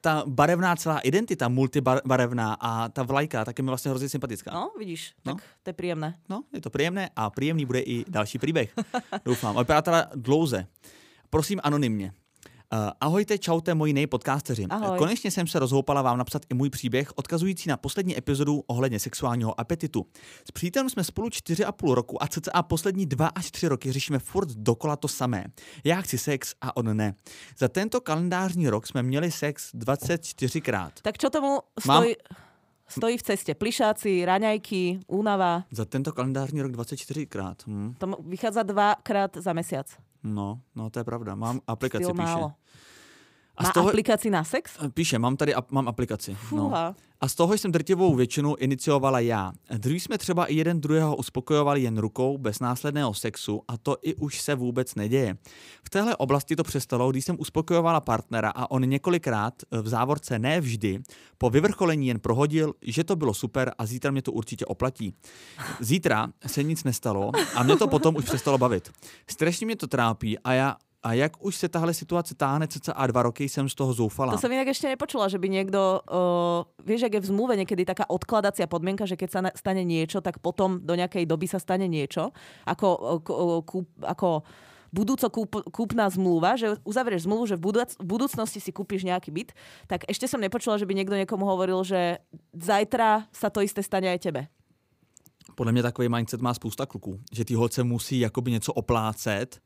[0.00, 4.50] ta barevná celá identita, multibarevná a ta vlajka, tak je mi vlastně hrozně sympatická.
[4.54, 5.34] No, vidíš, No.
[5.34, 6.18] tak to je príjemné.
[6.28, 8.74] No, je to příjemné a příjemný bude i další příběh.
[9.24, 9.56] Doufám.
[9.56, 10.66] Ale teda dlouze.
[11.30, 12.12] Prosím anonymně.
[12.72, 14.66] Uh, ahojte, čaute, moji nejpodcasteři.
[14.70, 14.98] Ahoj.
[14.98, 19.60] Konečně jsem se rozhoupala vám napsat i můj příběh, odkazující na poslední epizodu ohledně sexuálního
[19.60, 20.06] apetitu.
[20.48, 24.48] S přítelem jsme spolu 4,5 roku a cca poslední 2 až 3 roky řešíme furt
[24.48, 25.44] dokola to samé.
[25.84, 27.14] Já chci sex a on ne.
[27.58, 30.90] Za tento kalendářní rok jsme měli sex 24krát.
[31.02, 32.14] Tak čo tomu Mám- stojí,
[32.88, 33.54] stojí v ceste?
[33.54, 35.64] Plišáci, raňajky, únava.
[35.70, 37.54] Za tento kalendářní rok 24krát.
[37.66, 37.94] Hm.
[37.98, 39.86] To vychádza dvakrát za mesiac.
[40.24, 41.34] No, no, to je pravda.
[41.34, 42.24] Mám aplikaci, Styl píše.
[42.24, 42.52] málo.
[43.60, 44.72] A Má toho, aplikácii na sex?
[44.94, 46.36] Píše, mám tady mám aplikaci.
[46.52, 46.94] No.
[47.20, 49.52] A z toho jsem drtivou většinu iniciovala já.
[49.78, 54.14] Druhý jsme třeba i jeden druhého uspokojovali jen rukou, bez následného sexu a to i
[54.14, 55.36] už se vůbec neděje.
[55.84, 60.60] V téhle oblasti to přestalo, když jsem uspokojovala partnera a on několikrát, v závorce ne
[60.60, 60.98] vždy,
[61.38, 65.14] po vyvrcholení jen prohodil, že to bylo super a zítra mě to určitě oplatí.
[65.80, 68.90] Zítra se nic nestalo a mě to potom už přestalo bavit.
[69.30, 73.22] Strašně mě to trápí a já a jak už se tahle situace táhne cca dva
[73.22, 74.32] roky, jsem z toho zoufala.
[74.32, 77.88] To som inak ešte nepočula, že by niekto, uh, vieš, ak je v zmluve niekedy
[77.88, 81.56] taká odkladacia podmienka, že keď sa na- stane niečo, tak potom do nejakej doby sa
[81.56, 82.36] stane niečo,
[82.68, 82.88] ako,
[83.24, 84.44] k- uh, kúp, ako
[84.92, 89.30] budúco kúp, kúpna zmluva, že uzavrieš zmluvu, že v, budúc, v budúcnosti si kúpiš nejaký
[89.32, 89.50] byt,
[89.88, 92.20] tak ešte som nepočula, že by niekto niekomu hovoril, že
[92.52, 94.42] zajtra sa to isté stane aj tebe.
[95.54, 99.60] podle mě takový mindset má spousta kluků, že ty holce musí jakoby něco oplácet,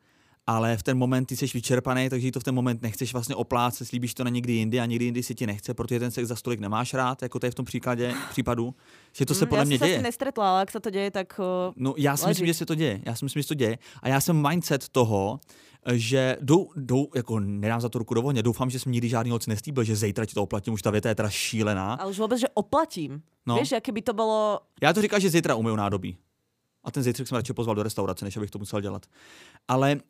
[0.46, 3.88] ale v ten moment ty jsi vyčerpaný, takže to v ten moment nechceš vlastně oplácet,
[3.88, 6.36] slíbíš to na někdy jindy a někdy jindy si ti nechce, protože ten sex za
[6.36, 8.74] stolik nemáš rád, jako to je v tom příkladě, případu,
[9.12, 9.98] že to se Mm, podle ja mě som sa s děje.
[9.98, 12.30] tým nestretla, ale ak sa to deje, tak uh, No já si Leží.
[12.30, 13.00] myslím, že se to děje.
[13.06, 13.78] Já si myslím, že se to děje.
[14.02, 15.40] A já jsem mindset toho,
[15.92, 19.30] že jdou, jdou jako nedám za to ruku do ohně, doufám, že jsem nikdy žádný
[19.30, 21.94] holce nestýbil, že zítra ti to oplatím, už ta věta je teda šílená.
[21.94, 23.20] ale už vôbec, že oplatím.
[23.46, 23.54] No.
[23.60, 24.60] Vieš, aké by to bolo...
[24.82, 26.16] Já to říkal, že zítra umyju nádobí.
[26.84, 29.06] A ten zítřek jsem radši pozval do restaurace, než abych to musel dělat.
[29.68, 30.02] Ale uh,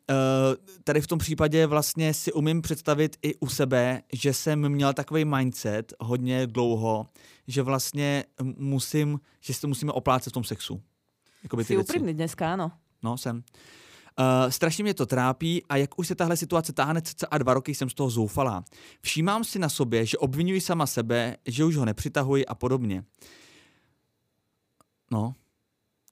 [0.83, 5.25] tady v tom případě vlastně si umím představit i u sebe, že jsem měl takový
[5.25, 7.07] mindset hodně dlouho,
[7.47, 8.23] že vlastně
[8.57, 10.81] musím, že si to musíme oplácet v tom sexu.
[11.43, 11.89] Jakoby ty Si věci.
[11.89, 12.71] úprimný dneska, áno.
[13.03, 13.43] No, jsem.
[14.19, 17.75] Uh, strašně mě to trápí a jak už se tahle situace táhne cca dva roky,
[17.75, 18.63] jsem z toho zoufalá.
[19.01, 23.03] Všímám si na sobě, že obvinuji sama sebe, že už ho nepřitahuji a podobně.
[25.11, 25.33] No,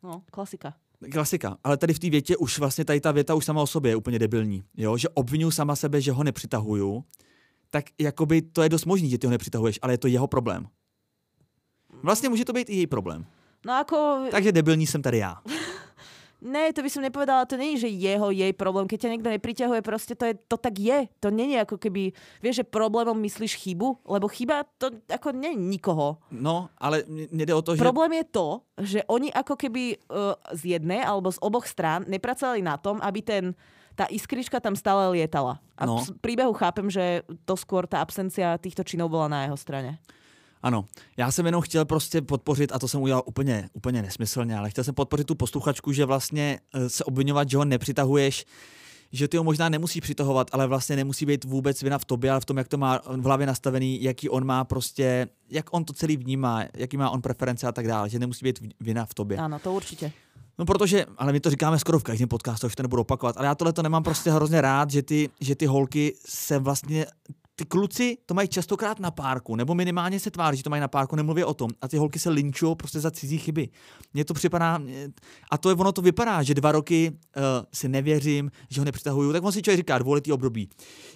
[0.03, 0.73] No, klasika.
[1.11, 3.91] Klasika, ale tady v té větě už vlastně tady ta věta už sama o sobě
[3.91, 4.97] je úplně debilní, jo?
[4.97, 7.03] že obvinuju sama sebe, že ho nepřitahuju,
[7.69, 10.67] tak jakoby to je dost možný, že ty ho nepřitahuješ, ale je to jeho problém.
[12.03, 13.25] Vlastně může to být i její problém.
[13.65, 14.27] No ako...
[14.31, 15.41] Takže debilní jsem tady já.
[16.43, 18.83] Ne, to by som nepovedala, to není, že jeho, jej problém.
[18.83, 21.07] Keď ťa niekto nepriťahuje, proste to, je, to tak je.
[21.23, 22.11] To není ako keby,
[22.43, 26.19] vieš, že problémom myslíš chybu, lebo chyba to ako nie je nikoho.
[26.35, 27.79] No, ale mně jde o to, že...
[27.79, 28.47] Problém je to,
[28.83, 33.21] že oni ako keby uh, z jednej alebo z oboch strán nepracovali na tom, aby
[33.23, 33.55] ten
[33.93, 35.61] tá iskrička tam stále lietala.
[35.77, 36.01] A No.
[36.01, 40.01] v príbehu chápem, že to skôr tá absencia týchto činov bola na jeho strane.
[40.63, 40.85] Ano,
[41.17, 44.83] já jsem jenom chtěl prostě podpořit, a to jsem udělal úplně, úplně nesmyslně, ale chtěl
[44.83, 48.45] jsem podpořit tu posluchačku, že vlastně eh, se obvinovat, že ho nepřitahuješ,
[49.11, 52.39] že ty ho možná nemusí přitahovat, ale vlastně nemusí být vůbec vina v tobě, ale
[52.39, 55.93] v tom, jak to má v hlavě nastavený, jaký on má prostě, jak on to
[55.93, 59.37] celý vnímá, jaký má on preference a tak dále, že nemusí být vina v tobě.
[59.37, 60.11] Ano, to určitě.
[60.59, 63.47] No protože, ale my to říkáme skoro v každém podcastu, už to nebudu opakovat, ale
[63.47, 67.05] já tohle to nemám prostě hrozně rád, že ty, že ty holky se vlastně
[67.55, 70.87] ty kluci to mají častokrát na párku, nebo minimálně se tváří, že to mají na
[70.87, 71.69] párku, nemluví o tom.
[71.81, 73.69] A ty holky se linčují prostě za cizí chyby.
[74.13, 74.79] Mně to připadá,
[75.51, 77.43] a to je ono to vypadá, že dva roky uh,
[77.73, 80.69] si nevěřím, že ho nepřitahuju, tak on si člověk říká dvouletý období.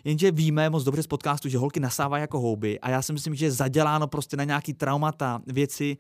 [0.04, 3.36] Jenže víme moc dobře z podcastu, že holky nasávají jako houby a já si myslím,
[3.36, 5.98] že je zaděláno prostě na nějaký traumata, věci,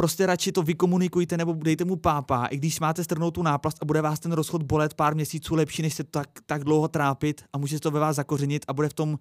[0.00, 3.84] prostě radši to vykomunikujte nebo dejte mu pápa, i když máte strhnout tu náplast a
[3.84, 7.58] bude vás ten rozchod bolet pár měsíců lepší, než se tak, tak dlouho trápit a
[7.58, 9.18] může se to ve vás zakořenit a bude v tom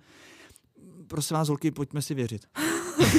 [1.07, 2.45] prosím vás, holky, pojďme si věřit.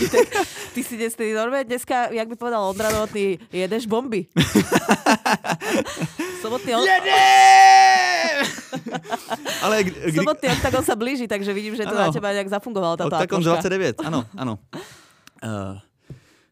[0.75, 4.27] ty si dnes, ty normálně dneska, jak by povedal Ondra Novotný, jedeš bomby.
[6.41, 6.85] Sobotný on...
[9.63, 10.13] Ale kdy...
[10.13, 12.09] Sobotný on sa blíži, takže vidím, že to ano.
[12.09, 14.59] na teba nějak zafungovalo táto Octagon 29, ano, ano.
[15.45, 15.77] Uh,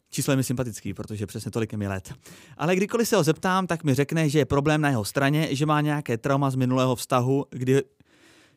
[0.09, 2.13] Číslo je mi sympatický, protože přesně tolik je mi let.
[2.57, 5.65] Ale kdykoliv se ho zeptám, tak mi řekne, že je problém na jeho straně, že
[5.65, 7.83] má nějaké trauma z minulého vztahu, kdy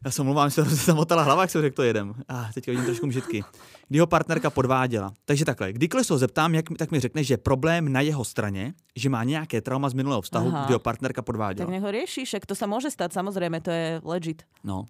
[0.05, 2.15] já se mluvám, že se zamotala hlava, jak jsem řekl to jedem.
[2.29, 3.45] A ah, teď vidím trošku mžitky.
[3.89, 5.13] Kdy ho partnerka podváděla.
[5.25, 8.25] Takže takhle, kdykoliv se ho zeptám, jak, tak mi řekne, že je problém na jeho
[8.25, 10.65] straně, že má nějaké trauma z minulého vztahu, Aha.
[10.65, 11.67] kdy ho partnerka podváděla.
[11.67, 14.43] Tak nech ho řešíš, to se může stát, samozřejmě, to je legit.
[14.65, 14.87] No.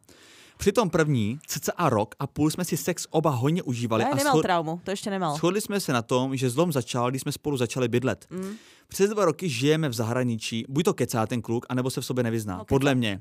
[0.58, 4.04] Při tom první, cca rok a půl jsme si sex oba hodně užívali.
[4.04, 4.42] Ne, a nemal schod...
[4.42, 5.36] traumu, to ještě nemal.
[5.36, 8.26] Shodli jsme se na tom, že zlom začal, když jsme spolu začali bydlet.
[8.30, 8.54] Mm.
[8.88, 12.24] Přes dva roky žijeme v zahraničí, buď to kecá ten kluk, anebo se v sobě
[12.24, 12.54] nevyzná.
[12.54, 12.66] Okay.
[12.68, 13.20] Podle mě.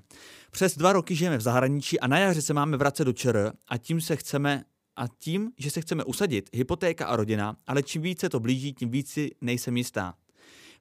[0.51, 3.77] Přes dva roky žijeme v zahraničí a na jaře se máme vracet do ČR a
[3.77, 4.63] tím se chceme
[4.95, 8.89] a tím, že se chceme usadit, hypotéka a rodina, ale čím více to blíží, tím
[8.89, 10.13] víc si nejsem jistá.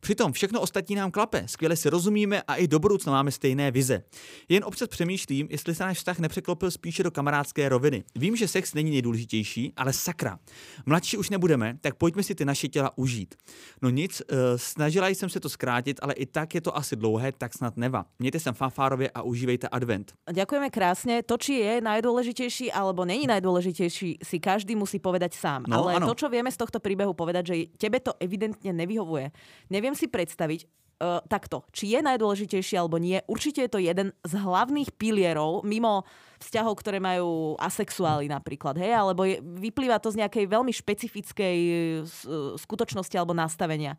[0.00, 4.02] Přitom všechno ostatní nám klape, skvěle si rozumíme a i do budoucna máme stejné vize.
[4.48, 8.04] Jen občas přemýšlím, jestli se náš vztah nepřeklopil spíše do kamarádské roviny.
[8.16, 10.38] Vím, že sex není nejdůležitější, ale sakra.
[10.86, 13.34] Mladší už nebudeme, tak pojďme si ty naše těla užít.
[13.82, 17.32] No nic, uh, snažila jsem se to zkrátit, ale i tak je to asi dlouhé,
[17.32, 18.04] tak snad neva.
[18.18, 20.12] Mějte se fanfárově a užívejte advent.
[20.32, 21.22] Děkujeme krásně.
[21.22, 25.64] To, či je najdůležitější alebo není najdůležitější, si každý musí povedať sám.
[25.68, 26.06] No, ale ano.
[26.06, 29.30] to, čo vieme z tohto príbehu povedať, že tebe to evidentně nevyhovuje.
[29.70, 30.60] Neviem neviem si predstaviť,
[31.02, 36.06] uh, takto, či je najdôležitejší alebo nie, určite je to jeden z hlavných pilierov, mimo
[36.38, 42.54] vzťahov, ktoré majú asexuály napríklad, hej, alebo je, vyplýva to z nejakej veľmi špecifickej uh,
[42.54, 43.98] skutočnosti alebo nastavenia.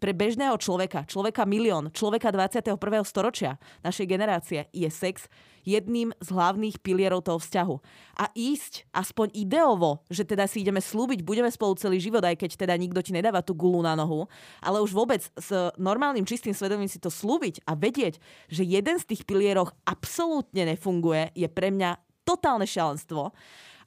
[0.00, 2.80] Pre bežného človeka, človeka milión, človeka 21.
[3.04, 5.28] storočia, našej generácie, je sex
[5.64, 7.76] jedným z hlavných pilierov toho vzťahu.
[8.16, 12.56] A ísť aspoň ideovo, že teda si ideme slúbiť, budeme spolu celý život, aj keď
[12.56, 14.24] teda nikto ti nedáva tú gulu na nohu,
[14.64, 18.16] ale už vôbec s normálnym čistým svedomím si to slúbiť a vedieť,
[18.48, 23.36] že jeden z tých pilierov absolútne nefunguje, je pre mňa totálne šialenstvo.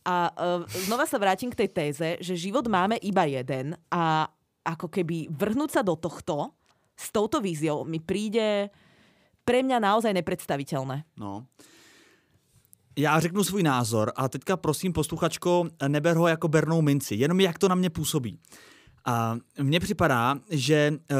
[0.03, 4.27] A uh, znova sa vrátim k tej téze, že život máme iba jeden a
[4.63, 6.55] ako keby vrhnúť sa do tohto
[6.95, 8.71] s touto víziou mi príde
[9.43, 11.03] pre mňa naozaj nepredstaviteľné.
[11.17, 11.45] No.
[12.97, 17.57] Já řeknu svůj názor a teďka prosím posluchačko, neber ho jako bernou minci, jenom jak
[17.59, 18.39] to na mě působí.
[19.05, 21.17] A mně připadá, že uh,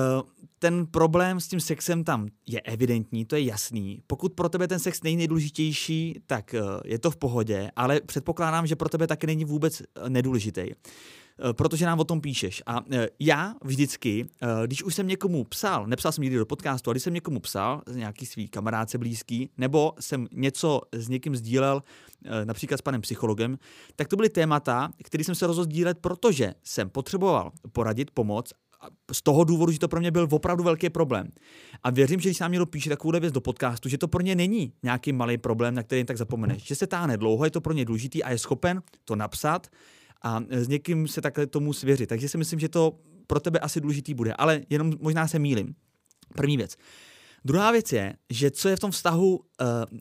[0.60, 4.02] ten problém s tím sexem tam je evidentní, to je jasný.
[4.08, 8.68] Pokud pro tebe ten sex není nejdůležitější, tak uh, je to v pohodě, ale předpokládám,
[8.68, 10.62] že pro tebe taky není vůbec nedůležitý.
[11.40, 12.64] Eh, protože nám o tom píšeš.
[12.66, 16.90] A eh, já vždycky, eh, když už jsem někomu psal, nepsal jsem nikdy do podcastu,
[16.90, 21.84] ale když jsem někomu psal, nějaký svý kamarádce blízký, nebo jsem něco s někým sdílel,
[22.44, 23.58] například s panem psychologem,
[23.96, 28.54] tak to byly témata, které jsem se rozhodl sdílet, protože jsem potřeboval poradit, pomoc
[29.12, 31.28] z toho důvodu, že to pro mě byl opravdu velký problém.
[31.84, 34.36] A věřím, že když nám někdo píše takovou věc do podcastu, že to pro ně
[34.36, 36.64] není nějaký malý problém, na který jen tak zapomeneš.
[36.64, 39.68] Že se táhne dlouho, je to pro ně důležitý a je schopen to napsat
[40.24, 42.10] a s někým se takhle tomu svěřit.
[42.10, 45.76] Takže si myslím, že to pro tebe asi důležitý bude, ale jenom možná se mýlim.
[46.36, 46.76] První věc.
[47.46, 50.00] Druhá věc je, že co je v tom vztahu uh,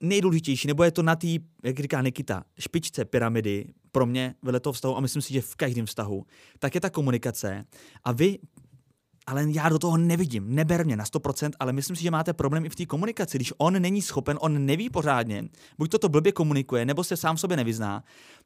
[0.00, 1.26] nejdůležitější, nebo je to na té,
[1.64, 5.56] jak říká Nikita, špičce pyramidy pro mě vedle toho vztahu a myslím si, že v
[5.56, 6.26] každém vztahu,
[6.58, 7.64] tak je ta komunikace
[8.04, 8.38] a vy
[9.26, 12.64] ale já do toho nevidím, neber mě na 100%, ale myslím si, že máte problém
[12.64, 13.38] i v té komunikaci.
[13.38, 15.44] Když on není schopen, on neví pořádně,
[15.78, 18.04] buď to to blbě komunikuje, nebo se sám sobě nevyzná,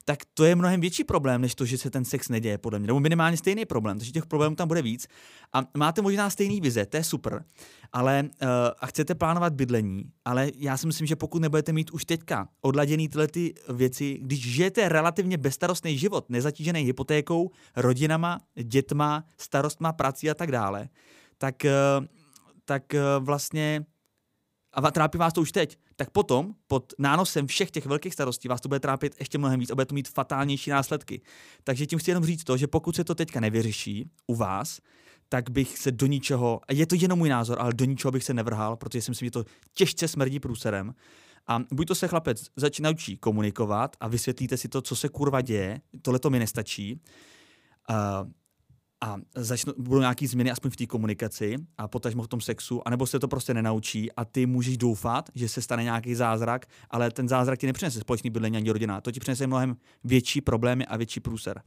[0.08, 2.86] tak to je mnohem větší problém, než to, že se ten sex neděje, podle mě.
[2.86, 5.06] Nebo minimálně stejný problém, takže těch problémů tam bude víc.
[5.52, 7.44] A máte možná stejný vize, to je super,
[7.92, 8.48] ale uh,
[8.80, 13.08] a chcete plánovat bydlení, ale já si myslím, že pokud nebudete mít už teďka odladěný
[13.08, 20.34] tyhle ty věci, když žijete relativně bezstarostný život, nezatížený hypotékou, rodinama, dětma, starostma, prací a
[20.34, 20.88] tak dále,
[21.38, 22.04] tak, uh,
[22.64, 23.86] tak uh, vlastně
[24.72, 28.60] a trápí vás to už teď, tak potom pod nánosem všech těch velkých starostí vás
[28.60, 31.20] to bude trápit ještě mnohem víc a bude to mít fatálnější následky.
[31.64, 34.80] Takže tím chci jenom říct to, že pokud se to teďka nevyřeší u vás,
[35.28, 38.24] tak bych se do ničeho, a je to jenom můj názor, ale do ničeho bych
[38.24, 39.44] se nevrhal, protože si myslím, že to
[39.74, 40.94] těžce smrdí průserem.
[41.46, 45.40] A buď to se chlapec začíná učí komunikovat a vysvětlíte si to, co se kurva
[45.40, 47.00] děje, tohle to mi nestačí.
[47.90, 48.30] Uh,
[49.00, 53.06] a začnou, budou nějaký změny aspoň v té komunikaci a potažmo v tom sexu, anebo
[53.06, 57.28] se to prostě nenaučí a ty můžeš doufat, že se stane nějaký zázrak, ale ten
[57.28, 59.00] zázrak ti nepřinese společný bydlení ani rodina.
[59.00, 61.62] To ti přinese mnohem větší problémy a větší průser.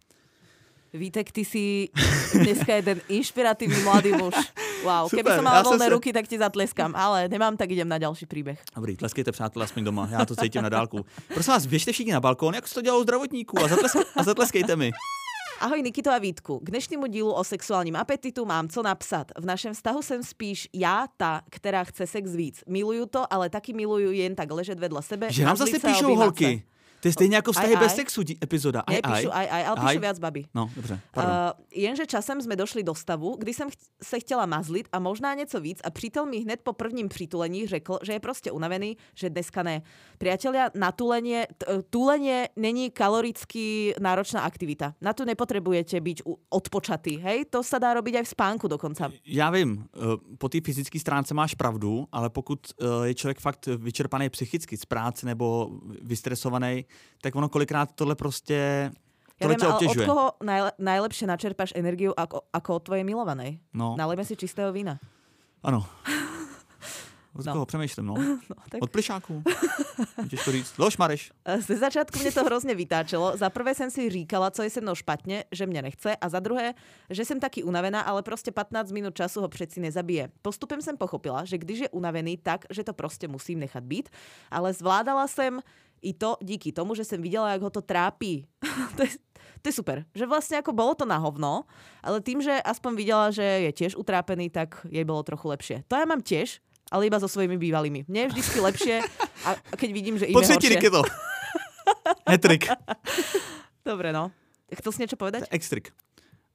[0.94, 1.90] Vítek, ty si
[2.34, 4.34] dneska jeden inšpiratívny mladý muž.
[4.84, 7.84] Wow, Super, keby som mala voľné se- ruky, tak ti zatleskám, ale nemám, tak idem
[7.88, 8.58] na ďalší príbeh.
[8.76, 11.06] Dobrý, tleskejte přátelé aspoň doma, já to cítím na dálku.
[11.34, 14.24] Prosím vás, běžte všichni na balkón, jak se to dělalo u zdravotníků a, zatlesk- a
[14.24, 14.92] zatleskejte mi.
[15.60, 16.60] Ahoj Nikito a Vítku.
[16.64, 19.32] K dnešnímu dílu o sexuálním apetitu mám co napsat.
[19.38, 22.64] V našem vztahu jsem spíš já ta, která chce sex víc.
[22.68, 25.32] Miluju to, ale taky miluju jen tak ležet vedle sebe.
[25.32, 26.64] Že nám zase píšou holky.
[27.00, 27.96] To je stejně jako vztahy Aj, bez aj.
[27.96, 28.84] sexu dí- epizoda.
[28.88, 29.02] Aj, aj.
[29.02, 29.86] Nepíšu aj, aj, ale Aj.
[29.88, 30.42] píšu viac baby.
[30.56, 31.34] No, dobře, pardon.
[31.36, 35.34] Uh, jenže časem jsme došli do stavu, kdy jsem ch- se chtěla mazlit a možná
[35.34, 39.30] něco víc a přítel mi hned po prvním přitulení řekl, že je prostě unavený, že
[39.30, 39.82] dneska ne.
[40.18, 41.48] Priatelia, na tulenie,
[41.90, 44.94] tulenie není kaloricky náročná aktivita.
[45.02, 47.46] Na to nepotrebujete byť u- odpočatý, hej?
[47.50, 49.12] To sa dá robiť aj v spánku dokonca.
[49.26, 50.00] Já vím, eh,
[50.38, 54.86] po té fyzické stránce máš pravdu, ale pokud eh, je člověk fakt vyčerpaný psychicky z
[54.86, 55.72] práce nebo
[56.02, 56.86] vystresovaný,
[57.22, 58.92] tak ono kolikrát tohle prostě
[59.40, 63.64] Ja viem, ale od koho najle- najlepšie načerpáš energiu ako, ako od tvojej milovanej?
[63.72, 65.00] No, Nalejme si čistého vína.
[65.64, 65.88] ano.
[67.40, 67.54] Od No.
[67.54, 68.14] koho přemýšlím, no?
[68.50, 68.82] No, tak...
[68.82, 69.44] Od plišáků.
[70.30, 70.78] Těžko říct.
[70.78, 71.32] Lož Mareš.
[71.68, 73.38] Ze začátku mě to hrozně vytáčelo.
[73.38, 76.40] Za prvé jsem si říkala, co je se mnou špatně, že mě nechce a za
[76.40, 76.74] druhé,
[77.10, 80.30] že jsem taky unavená, ale prostě 15 minut času ho přeci nezabije.
[80.42, 84.10] Postupem jsem pochopila, že když je unavený tak, že to prostě musím nechat být,
[84.52, 85.60] ale zvládala jsem
[86.02, 88.48] i to díky tomu, že jsem viděla, jak ho to trápí.
[88.98, 89.10] to, je,
[89.62, 90.06] to je super.
[90.16, 91.64] Že vlastně jako bolo to na hovno,
[92.04, 95.84] ale tým, že aspoň viděla, že je tiež utrápený, tak jej bylo trochu lepšie.
[95.88, 96.60] To ja mám tiež,
[96.92, 98.06] ale iba so svojimi bývalými.
[98.08, 98.96] Mne je vždycky lepšie,
[99.46, 100.90] a keď vidím, že im je horšie.
[100.90, 101.02] to.
[102.32, 102.70] Hetrik.
[103.86, 104.32] Dobre, no.
[104.70, 105.50] Chcel si niečo povedať?
[105.50, 105.90] Extrik.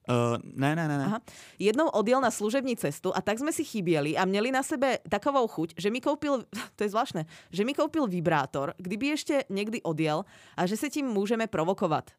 [0.05, 1.05] Uh, ne, ne, ne, ne.
[1.05, 1.21] Aha.
[1.59, 5.49] Jednou odjel na služební cestu a tak sme si chyběli a měli na sebe takovou
[5.49, 6.45] chuť, že mi koupil,
[6.77, 11.09] to je zvláštne, že mi koupil vibrátor, kdyby ešte někdy odjel a že se tím
[11.09, 12.13] můžeme provokovat.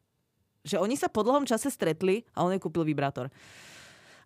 [0.66, 3.30] Že oni sa po dlhom čase stretli a on jej kúpil vibrátor.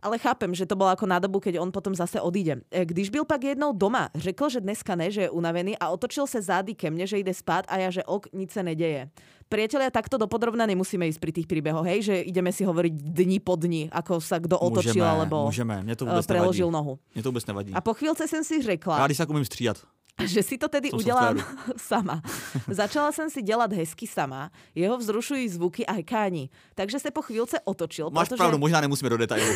[0.00, 2.64] Ale chápem, že to bolo ako na dobu, keď on potom zase odíde.
[2.72, 6.24] E, Když byl pak jednou doma, řekl, že dneska ne, že je unavený a otočil
[6.24, 9.12] se zády ke mne, že ide spát a ja, že ok, nic sa nedeje.
[9.50, 13.58] Priatelia, takto dopodrobna nemusíme ísť pri tých príbehoch, hej, že ideme si hovoriť dni po
[13.58, 15.82] dni, ako sa kdo otočil můžeme, alebo můžeme.
[15.82, 16.78] Mě to eh, vůbec preložil nevadí.
[16.78, 16.98] nohu.
[17.14, 17.72] Mě to vůbec nevadí.
[17.74, 19.76] A po chvíľce jsem si Já řekla, když tak umím střídat.
[20.26, 21.36] že si to tedy V tom udělám
[21.76, 22.22] sama.
[22.68, 24.50] Začala jsem si dělat hezky sama.
[24.74, 26.50] Jeho vzrušují zvuky a hekání.
[26.74, 29.54] Takže se po chvílce otočil, Máš protože, pravdu, možná nemusíme do detailu.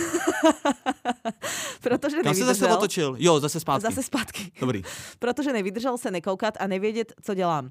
[1.81, 3.17] protože Kam se zase otočil?
[3.19, 3.83] Jo, zase zpátky.
[3.83, 4.53] Zase zpátky.
[4.61, 4.83] Dobrý.
[5.19, 7.71] Protože nevydržel se nekoukat a nevědět, co dělám.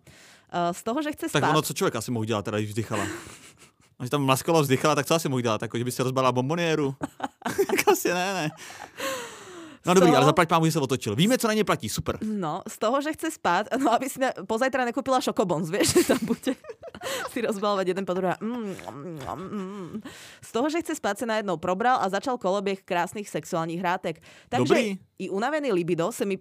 [0.53, 2.69] Uh, z toho, že chce Tak spát, ono, co člověk asi mohl dělat, teda, když
[2.69, 3.05] vzdychala?
[3.97, 5.61] Když tam mlaskalo vzdychala, tak co asi mohl dělat?
[5.61, 6.95] Jako, že by si rozbalila bomboniéru?
[7.67, 8.51] Tak asi ne, ne.
[9.85, 11.15] No dobrý, toho- ale zaplať pámu, že se otočil.
[11.15, 12.17] Víme, co na ně platí, super.
[12.23, 16.03] No, z toho, že chce spát, no aby si ne, pozajtra nekúpila šokobons, vieš, že
[16.07, 16.55] tam bude
[17.31, 18.39] si rozbalovať jeden po druhé.
[18.39, 20.01] Mm, mm, mm.
[20.39, 24.23] Z toho, že chce spát, se najednou probral a začal koloběh krásných sexuálních hrátek.
[24.49, 24.97] Takže Dobrý.
[25.19, 26.39] i unavený libido se mi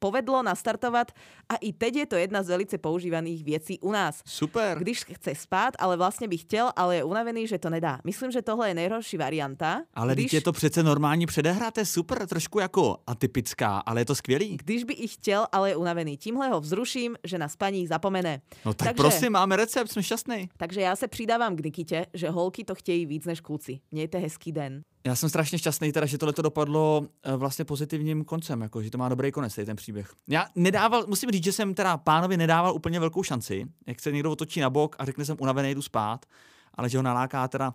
[0.00, 1.12] povedlo nastartovat
[1.48, 4.22] a i teď je to jedna z velice používaných věcí u nás.
[4.26, 4.78] Super.
[4.78, 8.00] Když chce spát, ale vlastně by chtěl, ale je unavený, že to nedá.
[8.04, 9.82] Myslím, že tohle je nejhorší varianta.
[9.94, 10.32] Ale když...
[10.32, 14.56] je to přece normální předehra, to je super, trošku jako atypická, ale je to skvělý.
[14.56, 16.16] když by i chtěl, ale je unavený.
[16.16, 18.40] Tímhle ho vzruším, že na spaní zapomene.
[18.64, 20.48] No tak Takže- prosím, máme recept, jsme šťastný.
[20.56, 23.80] Takže já se přidávám k Nikitě, že holky to chtějí víc než kluci.
[23.90, 24.82] Mějte hezký den.
[25.06, 28.90] Já jsem strašně šťastný, teda, že tohle to dopadlo eh, vlastně pozitivním koncem, jako, že
[28.90, 30.12] to má dobrý konec, ten příběh.
[30.28, 34.32] Já nedával, musím říct, že jsem teda pánovi nedával úplně velkou šanci, jak se někdo
[34.32, 36.26] otočí na bok a řekne jsem unavený, jdu spát,
[36.74, 37.74] ale že ho naláká teda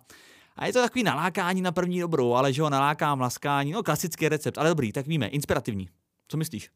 [0.56, 4.28] a je to takový nalákání na první dobrou, ale že ho nalákám, laskání, no klasický
[4.28, 5.88] recept, ale dobrý, tak víme, inspirativní.
[6.28, 6.70] Co myslíš?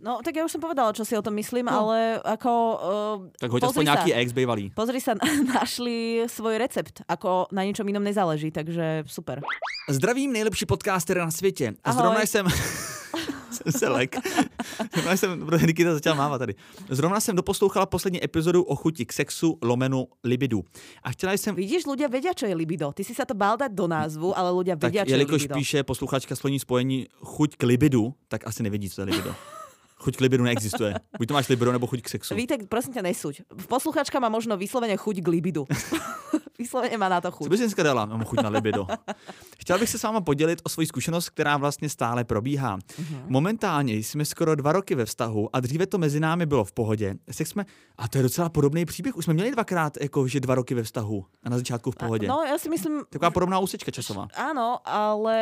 [0.00, 1.72] No, tak já už jsem povedala, čo si o tom myslím, No.
[1.80, 2.50] ale ako...
[3.22, 4.64] Uh, Tak hoď pozri aspoň sa, nějaký ex bývalý.
[4.74, 5.14] Pozri sa,
[5.54, 9.40] našli svoj recept, ako na ničom inom nezáleží, takže super.
[9.88, 11.72] Zdravím nejlepší podcastery na světě.
[11.84, 11.98] A Ahoj.
[12.02, 12.46] zrovna jsem...
[13.54, 14.16] jsem se lek.
[14.94, 16.54] Zrovna jsem, protože Nikita začal mávat tady.
[16.90, 20.64] Zrovna jsem doposlouchala poslední epizodu o chuti k sexu lomenu libidu.
[21.02, 21.54] A chtěla jsem...
[21.54, 22.90] Vidíš, ľudia vedia, čo je libido.
[22.92, 25.40] Ty si sa to bál dať do názvu, ale ľudia Tak vedia, čo je jelikož
[25.46, 25.54] libido.
[25.54, 29.30] píše posluchačka sloní spojení chuť k libidu, tak asi nevidí, co je libido.
[30.04, 30.92] Chuť k libidu neexistuje.
[31.18, 32.36] Buď to máš libido, nebo chuť k sexu.
[32.36, 33.40] Vítek, prosím ťa, nesúď.
[33.72, 35.64] Posluchačka má možno vyslovene chuť k libidu.
[36.60, 37.48] vyslovene má na to Co chuť.
[37.48, 38.04] bys dneska dala?
[38.04, 38.86] Mám chuť na libido.
[39.58, 42.78] Chtěl bych se s váma podělit o svoji zkušenost, která vlastně stále probíhá.
[42.98, 43.24] Mhm.
[43.26, 47.14] Momentálně jsme skoro dva roky ve vztahu a dříve to mezi námi bylo v pohodě.
[47.30, 47.64] Sex jsme,
[47.98, 50.82] a to je docela podobný příběh, už jsme měli dvakrát jako, že dva roky ve
[50.82, 52.28] vztahu a na začátku v pohodě.
[52.28, 54.28] No, ja si myslím, Taková podobná úsečka časová.
[54.34, 55.36] Áno, ale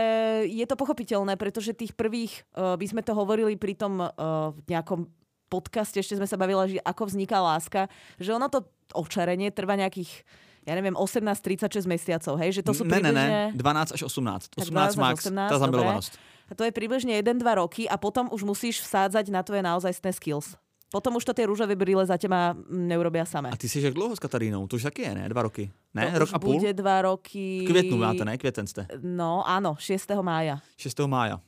[0.46, 5.08] je to pochopiteľné, pretože tých prvých, uh, by sme to hovorili pri tom uh, nejakom
[5.52, 8.64] podcaste, ešte sme sa bavili, že ako vzniká láska, že ono to
[8.96, 10.24] očarenie trvá nejakých
[10.62, 12.54] ja neviem, 18-36 mesiacov, hej?
[12.54, 13.50] Že to sú ne, ne, približne...
[13.50, 14.54] ne, 12 až 18.
[14.54, 16.12] Tak 18 12 až max, 18, ta zamilovanost.
[16.46, 20.54] A to je približne 1-2 roky a potom už musíš vsádzať na tvoje naozajstné skills.
[20.92, 23.48] Potom už to tie rúžové brýle za teba mm, neurobia samé.
[23.48, 24.68] A ty jsi jak dlouho s Katarínou?
[24.68, 25.28] To už taky je, ne?
[25.28, 25.72] Dva roky.
[25.94, 26.54] Ne, to rok a půl?
[26.54, 27.64] bude dva roky...
[27.64, 28.38] V květnu máte, ne?
[28.38, 28.86] Květen jste.
[29.00, 30.10] No, áno, 6.
[30.20, 30.60] mája.
[30.76, 30.98] 6.
[31.08, 31.40] mája.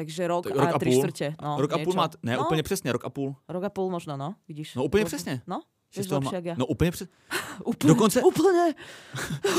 [0.00, 1.00] Takže rok, Tak a rok a tri půl.
[1.00, 1.34] štvrte.
[1.42, 3.34] No, rok a půl máte, ne, no, úplně přesně, rok a půl.
[3.48, 4.74] Rok a půl možno, no, vidíš.
[4.74, 5.42] No úplně Rok- přesně.
[5.46, 5.60] No,
[5.90, 6.10] vieš 6.
[6.12, 6.54] lepšie, jak ja.
[6.58, 7.12] No úplně přesně.
[7.64, 8.74] Úplne, dokonce- Úplne,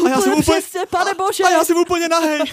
[0.06, 1.44] A já jsem úplně, přesne, pane Bože.
[1.44, 2.40] a já jsem úplně nahej.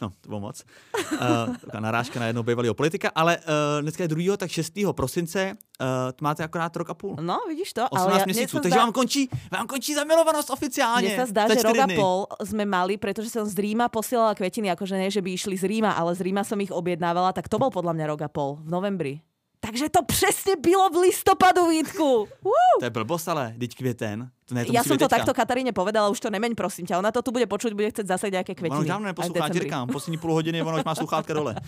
[0.00, 0.64] No, to bylo moc.
[1.12, 4.36] Uh, narážka na jednou bývalého politika, ale uh, dneska je 2.
[4.36, 4.72] tak 6.
[4.92, 5.86] prosince uh,
[6.20, 7.16] máte akorát rok a půl.
[7.20, 7.88] No, vidíš to?
[7.88, 11.08] 18 ale ja, měsíců, takže zdá, vám končí, vám končí zamilovanost oficiálně.
[11.08, 11.96] Mne sa zdá, že rok a dny.
[11.96, 15.64] pol sme mali, pretože som z Ríma posielala kvetiny, akože nie, že by išli z
[15.64, 18.60] Ríma, ale z Ríma som ich objednávala, tak to bol podľa mňa rok a pol
[18.60, 19.14] v novembri.
[19.60, 22.28] Takže to přesně bylo v listopadu, Vítku.
[22.42, 22.76] Woo!
[22.78, 24.30] To je blbost, ale teď květen.
[24.46, 25.16] To ne, to som být to teďka.
[25.16, 27.02] takto Kataríne povedala, už to nemeň, prosím ťa.
[27.02, 28.86] Ona to tu bude počuť, bude chcieť zase nejaké Ono kvetiny.
[28.86, 31.54] už dávno neposlouchá, ti říkám, poslední půl hodiny, ono už má sluchátka dole.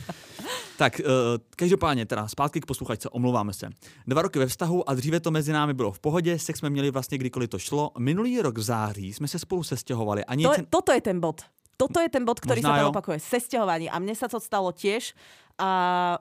[0.79, 1.11] Tak, uh,
[1.57, 3.67] každopádně teda, zpátky k posluchačce, omlouváme se.
[4.07, 6.91] Dva roky ve vztahu a dříve to mezi námi bylo v pohodě, sex jsme měli
[6.91, 7.91] vlastně kdykoliv to šlo.
[7.99, 10.37] Minulý rok v září jsme se spolu sestěhovali a.
[10.37, 11.43] To, toto je ten bod.
[11.79, 13.19] Toto je ten bod, ktorý Možná sa tam opakuje.
[13.23, 13.87] Sesťahovanie.
[13.87, 15.15] A mne sa to stalo tiež
[15.59, 15.71] a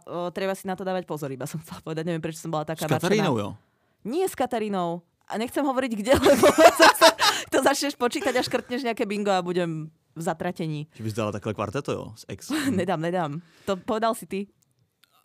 [0.03, 2.03] o, treba si na to dávať pozor, iba som chcela povedať.
[2.03, 3.45] Neviem, prečo som bola S taká Katarínou, nadšená.
[3.45, 3.49] jo?
[4.03, 5.05] Nie s Katarínou.
[5.27, 6.47] A nechcem hovoriť kde, lebo
[7.51, 10.87] to začneš počítať a škrtneš nejaké bingo a budem v zatratení.
[10.95, 12.47] Že bys dala takhle kvarteto, jo, s ex.
[12.71, 13.43] Nedám, nedám.
[13.67, 14.39] To povedal si ty.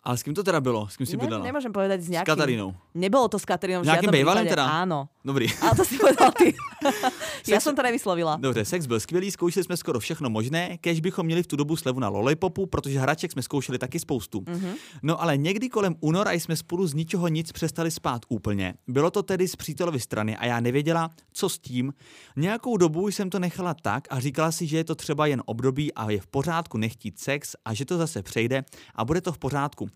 [0.03, 0.87] Ale s kým to teda bylo?
[0.91, 1.43] S kým si Ne, bydlela?
[1.47, 2.27] nemôžem povedať s S nejakým.
[2.35, 2.75] Katarínou.
[2.91, 3.87] Nebolo to s Katarínou.
[3.87, 4.51] bývalým prípade.
[4.51, 4.65] teda?
[4.83, 5.07] Áno.
[5.23, 5.47] Dobrý.
[5.63, 6.51] Ale to si povedal ty.
[7.47, 8.35] Sex- som to nevyslovila.
[8.35, 11.75] Dobře, sex byl skvělý, zkoušeli jsme skoro všechno možné, kež bychom měli v tu dobu
[11.79, 14.39] slevu na lollipopu, protože hraček jsme zkoušeli taky spoustu.
[14.39, 14.73] Mm-hmm.
[15.03, 18.73] No ale někdy kolem února jsme spolu z ničeho nic přestali spát úplně.
[18.87, 21.93] Bylo to tedy z přítelovy strany a já nevěděla, co s tím.
[22.35, 25.93] Nějakou dobu jsem to nechala tak a říkala si, že je to třeba jen období
[25.93, 28.63] a je v pořádku nechtít sex a že to zase přejde
[28.95, 29.87] a bude to v pořádku.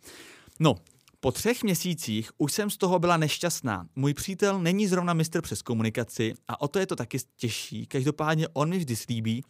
[0.60, 0.76] No,
[1.20, 3.88] po třech měsících už jsem z toho byla nešťastná.
[3.96, 7.86] Můj přítel není zrovna mistr přes komunikaci a o to je to taky těžší.
[7.86, 9.44] Každopádně on mi vždy slíbí,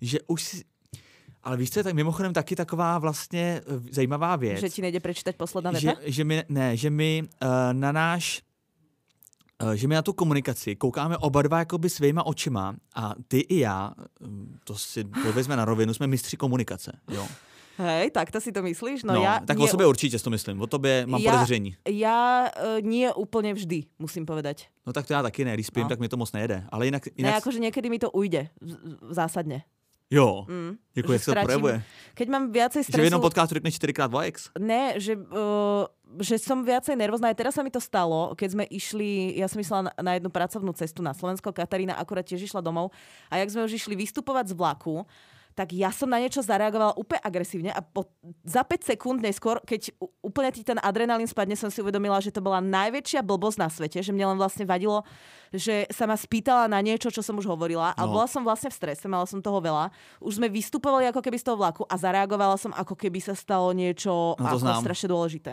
[0.00, 0.64] že už si...
[1.42, 4.60] Ale víš, co je tak mimochodem taky taková vlastně eh, zajímavá věc.
[4.60, 6.00] Že ti nejde prečítať posledná že, veta?
[6.04, 8.42] že my, ne, že my uh, na náš
[9.62, 13.58] eh, že my na tu komunikaci koukáme oba dva jakoby svýma očima a ty i
[13.58, 13.92] já,
[14.64, 16.92] to si povězme na rovinu, jsme mistři komunikace.
[17.08, 17.28] Jo.
[17.80, 19.08] Hej, tak to si to myslíš?
[19.08, 21.32] No, No, ja tak nie, o sobě určitě si to myslím, o tobě mám Ja-
[21.32, 21.76] podezření.
[21.88, 24.68] Ja uh, nie úplne vždy, musím povedať.
[24.84, 25.88] No tak to já taky ne, když spím, No.
[25.88, 26.64] tak mi to moc nejede.
[26.68, 28.48] Ale jinak, Ne, jinak akože niekedy mi to ujde,
[29.10, 29.62] zásadne.
[30.10, 30.76] jo, Mm.
[30.96, 31.82] jako jak se to projevuje.
[32.14, 33.26] Keď mám viacej Že v jednom stresu...
[33.30, 34.50] podcastu řekneš čtyřikrát voex?
[34.58, 35.86] Ne, že, uh,
[36.20, 37.30] že som viacej nervózna.
[37.30, 40.26] Aj teraz sa mi to stalo, keď sme išli, ja som išla na, na jednu
[40.28, 42.90] pracovnú cestu na Slovensko, Katarína akurát tiež išla domov
[43.30, 45.06] a jak sme už išli vystupovať z vlaku,
[45.54, 48.06] tak ja som na niečo zareagovala úplne agresívne a po,
[48.46, 49.92] za 5 sekúnd neskôr, keď
[50.22, 53.98] úplne ti ten adrenalín spadne, som si uvedomila, že to bola najväčšia blbosť na svete,
[54.00, 55.02] že mne len vlastne vadilo,
[55.50, 58.14] že sa ma spýtala na niečo, čo som už hovorila, ale No.
[58.22, 59.90] bola som vlastne v strese, mala som toho veľa.
[60.22, 63.74] Už sme vystupovali ako keby z toho vlaku a zareagovala som ako keby sa stalo
[63.74, 65.52] niečo No ako strašne dôležité.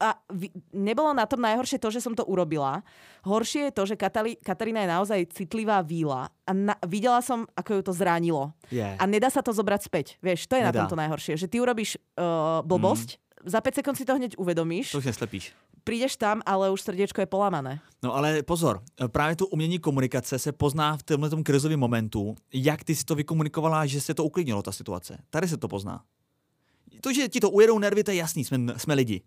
[0.00, 0.14] A
[0.70, 2.86] nebolo na tom najhoršie to, že som to urobila.
[3.26, 7.74] Horšie je to, že Katali, Katarína je naozaj citlivá víla a na, videla som, ako
[7.74, 8.54] ju to zranilo.
[8.70, 8.86] Je.
[8.86, 10.06] A nedá sa to zobrať späť.
[10.22, 10.86] Vieš, to je na Nedá.
[10.86, 11.34] tomto najhoršie.
[11.34, 15.50] Že ty urobíš uh, blbosť, za 5 sekúnd si to hneď uvedomíš, To už neslepíš.
[15.82, 17.78] prídeš tam, ale už srdiečko je polamané.
[18.02, 22.84] No ale pozor, právě to umění komunikace se pozná v tomhle tom krizovém momentu, jak
[22.84, 25.18] ty si to vykomunikovala, že se to uklidnilo, ta situace.
[25.30, 26.02] Tady se to pozná.
[27.00, 29.22] To, že ti to ujedou nervy, to je jasný, jsme, jsme lidi.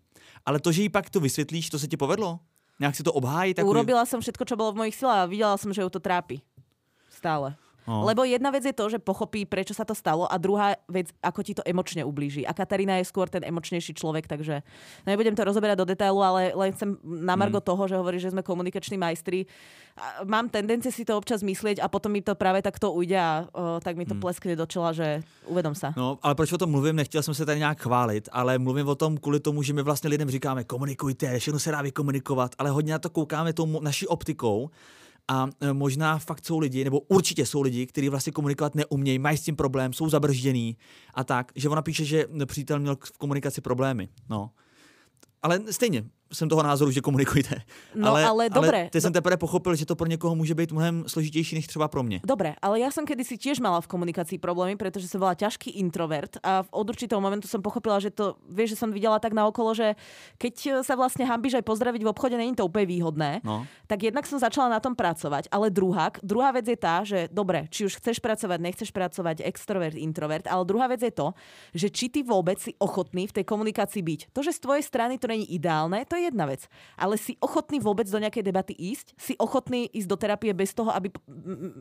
[0.46, 2.40] Ale to, že jí pak to vysvětlíš, to se ti povedlo?
[2.80, 3.54] Nějak si to obhájí?
[3.54, 6.02] Tak Urobila som všetko, čo bolo v mojich silách a videla som, že ju to
[6.02, 6.42] trápi.
[7.06, 7.54] Stále.
[7.86, 8.06] No.
[8.06, 11.40] Lebo jedna vec je to, že pochopí, prečo sa to stalo a druhá vec, ako
[11.42, 12.46] ti to emočne ublíži.
[12.46, 14.62] A Katarína je skôr ten emočnejší človek, takže
[15.02, 17.66] nebudem to rozoberať do detailu, ale len chcem na margo mm.
[17.66, 19.50] toho, že hovorí, že sme komunikační majstri.
[19.98, 23.50] A mám tendencie si to občas myslieť a potom mi to práve takto ujde a
[23.50, 24.22] o, tak mi to mm.
[24.22, 25.90] pleskne do čela, že uvedom sa.
[25.98, 26.96] No, ale proč o tom mluvím?
[26.96, 30.10] Nechtěl jsem se tady nějak chválit, ale mluvím o tom kvůli tomu, že my vlastně
[30.10, 34.70] lidem říkáme komunikujte, všechno se dá vykomunikovat, ale hodně na to koukáme tou naší optikou
[35.28, 39.36] a e, možná fakt jsou lidi, nebo určitě jsou lidi, kteří vlastně komunikovat neumějí, mají
[39.36, 40.76] s tím problém, jsou zabržděný
[41.14, 44.08] a tak, že ona píše, že přítel měl v komunikaci problémy.
[44.30, 44.50] No.
[45.42, 47.60] Ale stejně, jsem toho názoru, že komunikujte.
[47.94, 48.78] No ale, ale dobre.
[48.78, 51.88] Ale ty jsem teprve pochopil, že to pro někoho může být mnohem složitější než třeba
[51.88, 52.20] pro mě.
[52.24, 56.38] Dobre, ale ja som kedysi tiež mala v komunikácii problémy, pretože som bola ťažký introvert
[56.42, 59.74] a od určitého momentu som pochopila, že to, vieš, že som videla tak na okolo,
[59.74, 59.94] že
[60.38, 63.66] keď sa vlastne hambíš aj pozdraviť v obchode, není to úplne výhodné, No.
[63.90, 65.50] tak jednak som začala na tom pracovať.
[65.50, 69.96] Ale druhá, druhá vec je tá, že dobre, či už chceš pracovať, nechceš pracovať, extrovert,
[69.98, 71.34] introvert, ale druhá vec je to,
[71.74, 74.20] že či ty vôbec si ochotný v tej komunikácii byť.
[74.36, 76.70] To, že z tvojej strany to není ideálne, to je jedna vec.
[76.94, 79.18] Ale si ochotný vôbec do nejakej debaty ísť?
[79.18, 81.10] Si ochotný ísť do terapie bez toho, aby,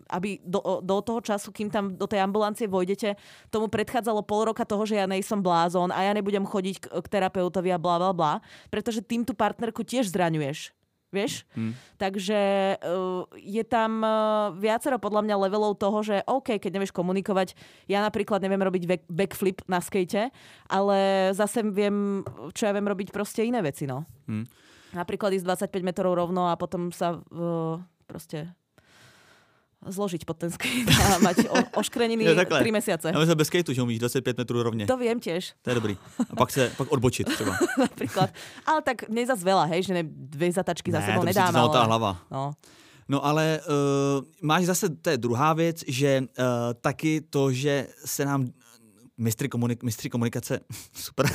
[0.10, 3.16] aby do, do toho času, kým tam do tej ambulancie vojdete,
[3.54, 7.08] tomu predchádzalo pol roka toho, že ja nejsom blázon a ja nebudem chodiť k, k
[7.08, 8.34] terapeutovi a bla bla bla,
[8.74, 10.81] pretože tým tú partnerku tiež zraňuješ.
[11.12, 11.44] Vieš?
[11.52, 11.76] Hmm.
[12.00, 12.40] Takže
[12.80, 17.52] uh, je tam uh, viacero podľa mňa levelov toho, že OK, keď nevieš komunikovať,
[17.92, 20.32] ja napríklad neviem robiť back, backflip na skate,
[20.72, 20.98] ale
[21.36, 22.24] zase viem,
[22.56, 24.08] čo ja viem robiť proste iné veci, no.
[24.32, 24.48] Hmm.
[24.96, 27.76] Napríklad ísť 25 metrov rovno a potom sa uh,
[28.08, 28.52] proste
[29.82, 32.60] zložiť pod ten skate a mať o, oškreniny Jo, takhle.
[32.60, 33.08] 3 mesiace.
[33.14, 34.86] Já myslím bez skateu, že umíš 25 metrů rovně.
[34.86, 35.98] To viem tiež, To je dobrý.
[36.30, 37.58] A pak se pak odbočit třeba.
[37.78, 38.30] napríklad.
[38.66, 41.34] Ale tak nie zas veľa, hej, že ne, dve zatačky za Ne, sebou to si
[41.34, 41.54] ti nedám.
[41.54, 41.88] zamotá Ale...
[41.88, 42.12] hlava.
[42.32, 42.54] No.
[43.10, 46.46] No ale uh, máš zase, to je druhá věc, že uh,
[46.82, 48.48] taky to, že se nám
[49.18, 50.60] mistry, komunik- mistry komunikace,
[50.94, 51.26] super,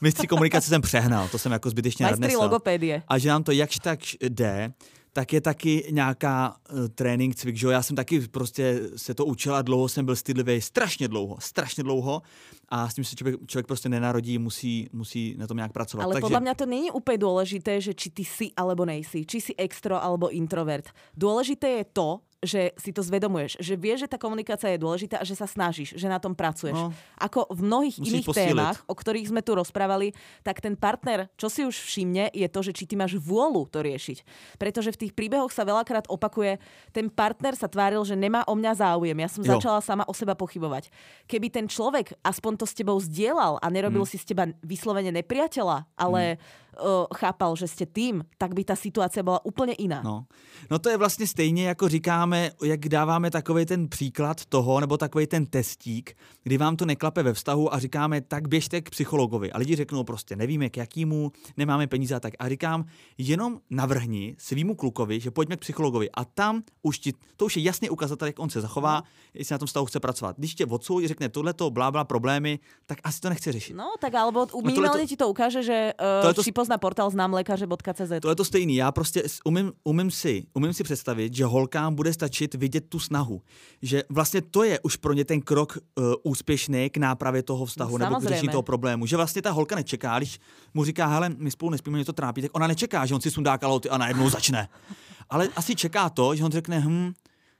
[0.00, 2.42] mistry komunikace jsem přehnal, to jsem jako zbytečně Majstri nadnesl.
[2.42, 3.02] logopédie.
[3.08, 4.72] A že nám to jakž tak jde,
[5.16, 7.70] tak je taky nějaká uh, trénink, cvik, že jo?
[7.70, 11.82] Já jsem taky prostě se to učil a dlouho jsem byl stydlivý, strašně dlouho, strašně
[11.82, 12.22] dlouho
[12.68, 16.04] a s tím se člověk, člověk prostě nenarodí, musí, musí na tom nějak pracovat.
[16.04, 19.40] Ale Takže, podľa mňa to není úplne dôležité, že či ty si alebo nejsi, či
[19.40, 20.92] si extro alebo introvert.
[21.16, 25.26] Dôležité je to, že si to zvedomuješ, že vieš, že tá komunikácia je dôležitá a
[25.26, 26.78] že sa snažíš, že na tom pracuješ.
[26.78, 26.94] No.
[27.18, 28.46] Ako v mnohých Musíš iných posíliť.
[28.54, 32.60] témach, o ktorých sme tu rozprávali, tak ten partner, čo si už všimne, je to,
[32.62, 34.22] že či ty máš vôľu to riešiť.
[34.56, 36.62] Pretože v tých príbehoch sa veľakrát opakuje,
[36.94, 39.18] ten partner sa tváril, že nemá o mňa záujem.
[39.18, 39.58] Ja som Jo.
[39.58, 40.88] začala sama o seba pochybovať.
[41.26, 44.10] Keby ten človek aspoň to s tebou zdieľal a nerobil Hmm.
[44.10, 46.38] si z teba vyslovene nepriateľa, ale
[46.76, 50.02] uh, chápal, že ste tým, tak by tá situácia bola úplne iná.
[50.02, 50.26] No.
[50.70, 55.26] no to je vlastně stejně, jako říkáme, jak dáváme takový ten příklad toho, nebo takový
[55.26, 59.52] ten testík, kdy vám to neklape ve vztahu a říkáme, tak běžte k psychologovi.
[59.52, 62.34] A lidi řeknou prostě, nevíme k jakýmu, nemáme peníze a tak.
[62.38, 62.84] A říkám,
[63.18, 66.10] jenom navrhni svýmu klukovi, že pojďme k psychologovi.
[66.10, 69.02] A tam už ti, to už je jasný ukazatel, jak on se zachová,
[69.34, 70.36] jestli na tom vztahu chce pracovat.
[70.38, 73.74] Když tě odsoudí, řekne tohleto, blá, blá, problémy, tak asi to nechce řešit.
[73.76, 76.78] No, tak alebo tohle minimálne to- ti to ukáže, že Tohle uh, to- či pozná
[76.78, 78.12] portál známlekaře.cz.
[78.20, 78.76] To je to stejný.
[78.76, 83.42] Já prostě umím, umím, si, umím si představit, že holkám bude stačit vidět tu snahu.
[83.82, 87.98] Že vlastně to je už pro ně ten krok uh, úspěšný k nápravě toho vztahu
[87.98, 89.06] No, nebo k řešení toho problému.
[89.06, 90.38] Že vlastně ta holka nečeká, když
[90.74, 93.30] mu říká, hele, my spolu nespíme, mě to trápí, tak ona nečeká, že on si
[93.30, 94.68] sundá kalhoty a najednou začne.
[95.30, 97.12] Ale asi čeká to, že on řekne, hm,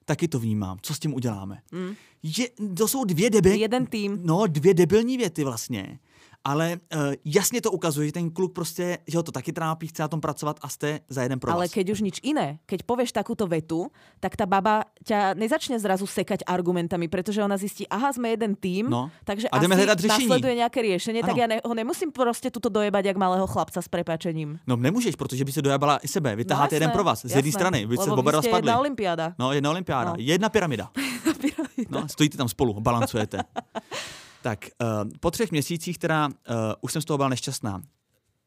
[0.04, 1.58] taky to vnímám, co s tím uděláme.
[1.72, 1.94] Mm.
[2.22, 4.18] Je, to jsou dvě debilní, Jeden tým.
[4.22, 5.98] no, dvě debilní věty vlastně.
[6.46, 10.02] Ale uh, jasně to ukazuje, že ten kluk prostě, že ho to taky trápí, chce
[10.02, 13.10] na tom pracovat a jste za jeden pro Ale keď už nič iné, keď povieš
[13.10, 13.90] takúto vetu,
[14.22, 18.86] tak tá baba ťa nezačne zrazu sekať argumentami, pretože ona zistí, aha, sme jeden tým,
[18.86, 19.10] No.
[19.26, 20.28] takže A jdeme asi hledat řešení.
[20.30, 23.88] nasleduje nejaké riešenie, tak ja ne, ho nemusím proste tuto dojebať jak malého chlapca s
[23.90, 24.62] prepačením.
[24.70, 26.36] No nemůžeš, protože by se dojabala i sebe.
[26.36, 27.86] Vytáháte No, jeden pro vás, z jedné strany.
[27.86, 28.58] Vy se oba dva spadli.
[28.70, 29.34] jedna olympiáda.
[29.38, 30.16] No, jedna olympiáda, No.
[30.18, 30.90] jedna pyramida.
[31.90, 33.38] No, stojíte tam spolu, balancujete.
[34.46, 37.82] tak, uh, po třech měsících teda uh, už jsem z toho byla nešťastná.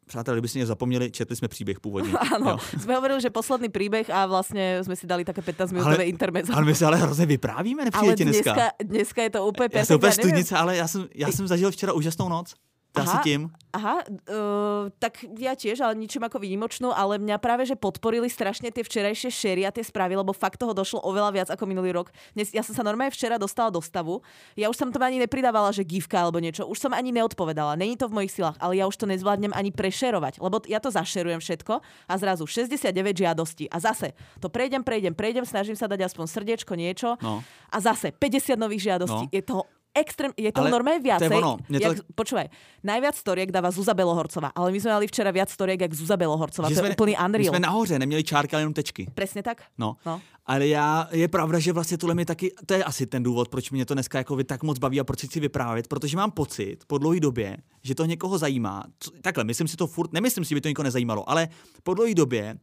[0.07, 2.13] Přátelé, kdyby si mě zapomněli, četli jsme příběh původně.
[2.35, 2.57] Áno, Jo.
[2.81, 6.55] sme hovorili, že posledný príbeh a vlastne sme si dali také 15 minútové intermezzo.
[6.55, 8.53] ale my se ale hrozně vyprávíme, Ale nepřijde ti dneska.
[8.53, 11.71] dneska, dneska je to úplne Já jsem úplně studnice, ale já jsem, já jsem zažil
[11.71, 12.55] včera úžasnou noc.
[12.93, 13.53] To asi tím.
[13.69, 18.73] Aha, uh, tak ja tiež, ale ničím ako výnimočnú, ale mňa práve, že podporili strašne
[18.73, 22.09] tie včerajšie šery a tie správy, lebo fakt toho došlo oveľa viac ako minulý rok.
[22.33, 24.25] Dnes, ja som sa normálne včera dostala do stavu.
[24.57, 26.65] Ja už som tam ani nepridávala, že gifka alebo niečo.
[26.65, 27.77] Už som ani neodpovedala.
[27.77, 30.89] Není to v mojich silách, ale ja už to nezvládnem ani prešerovať, lebo ja to
[30.89, 31.77] zašerujem všetko
[32.09, 33.69] a zrazu 69 žiadostí.
[33.69, 37.21] A zase to prejdem, prejdem, prejdem, snažím sa dať aspoň srdiečko, niečo.
[37.21, 37.45] No.
[37.69, 39.29] A zase 50 nových žiadostí.
[39.29, 39.33] No.
[39.33, 39.69] Je toho
[39.99, 41.27] extrém, je to Ale normálne viacej.
[41.27, 41.53] to je ono.
[41.67, 42.47] Mne to jak, Počúvaj,
[42.83, 46.71] najviac storiek dáva Zuza Belohorcová, ale my sme mali včera viac storiek, jak Zuza Belohorcová.
[46.71, 47.51] to je úplný my unreal.
[47.53, 49.07] jsme nahoře, neměli čárky, ale jenom tečky.
[49.13, 49.63] Presne tak?
[49.77, 49.99] No.
[50.05, 50.21] No.
[50.45, 53.71] Ale já, je pravda, že vlastně tohle mi taky, to je asi ten důvod, proč
[53.71, 56.31] mě to dneska jako vy tak moc baví a proč si chci vyprávět, protože mám
[56.31, 58.83] pocit po dlouhé době, že to někoho zajímá.
[59.21, 61.47] Takhle, myslím si to furt, nemyslím si, že by to někoho nezajímalo, ale
[61.83, 62.57] po dlouhé době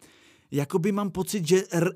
[0.51, 1.93] jakoby mám pocit, že r-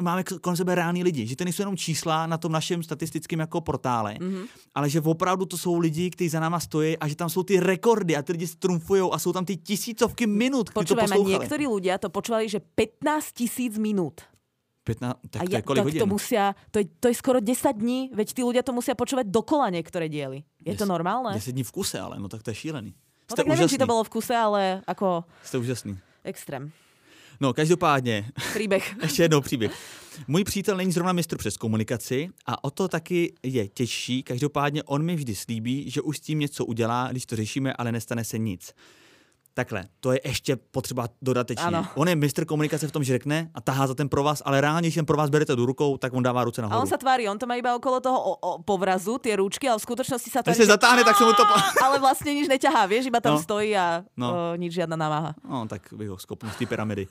[0.00, 3.60] máme kolem sebe reální lidi, že to nejsou jenom čísla na tom našem statistickém jako
[3.60, 4.30] portále, Mhm.
[4.34, 4.46] mm-hmm.
[4.74, 7.60] ale že opravdu to jsou lidi, kteří za náma stojí a že tam jsou ty
[7.60, 11.32] rekordy a ty lidi strumfujou a jsou tam ty tisícovky minut, kteří to poslouchali.
[11.38, 14.20] niektorí ľudia to počúvali, že 15 tisíc minút.
[14.84, 16.00] 15, tak A to je kolik tak hodin?
[16.02, 19.28] to musia, to je, to je skoro 10 dní, veď tí ľudia to musia počúvať
[19.28, 20.40] dokola niektoré diely.
[20.64, 21.36] Je to Des- normálne?
[21.36, 22.90] 10 dní v kuse, ale no tak to je šílený.
[23.30, 25.92] No tak neviem, či to bolo v kuse, ale ako Jste úžasný.
[26.24, 26.72] extrém.
[27.40, 28.96] No, každopádně, Príbeh.
[29.02, 29.72] ještě jednou příběh.
[30.28, 34.22] Můj přítel není zrovna mistr přes komunikaci a o to taky je těžší.
[34.22, 37.92] Každopádně on mi vždy slíbí, že už s tím něco udělá, když to řešíme, ale
[37.92, 38.74] nestane se nic.
[39.60, 41.64] Takhle, to je ještě potřeba dodatečně.
[41.68, 41.86] Ano.
[41.94, 44.88] On je mistr komunikace v tom, že řekne a tahá za ten provaz, ale reálně,
[44.88, 46.80] když ten provaz berete do rukou, tak on dává ruce A nahoru.
[46.80, 49.76] on sa tvári, on to má iba okolo toho o, o, povrazu, tie rúčky, ale
[49.76, 51.44] v skutočnosti sa tvári, Když se zatáhne, tak se mu to...
[51.84, 53.42] Ale vlastne nič neťahá, vieš, iba tam No.
[53.44, 54.26] stojí a No.
[54.32, 55.36] o, nič žiadna námaha.
[55.44, 57.04] No, tak bych ho skopnul z té pyramidy.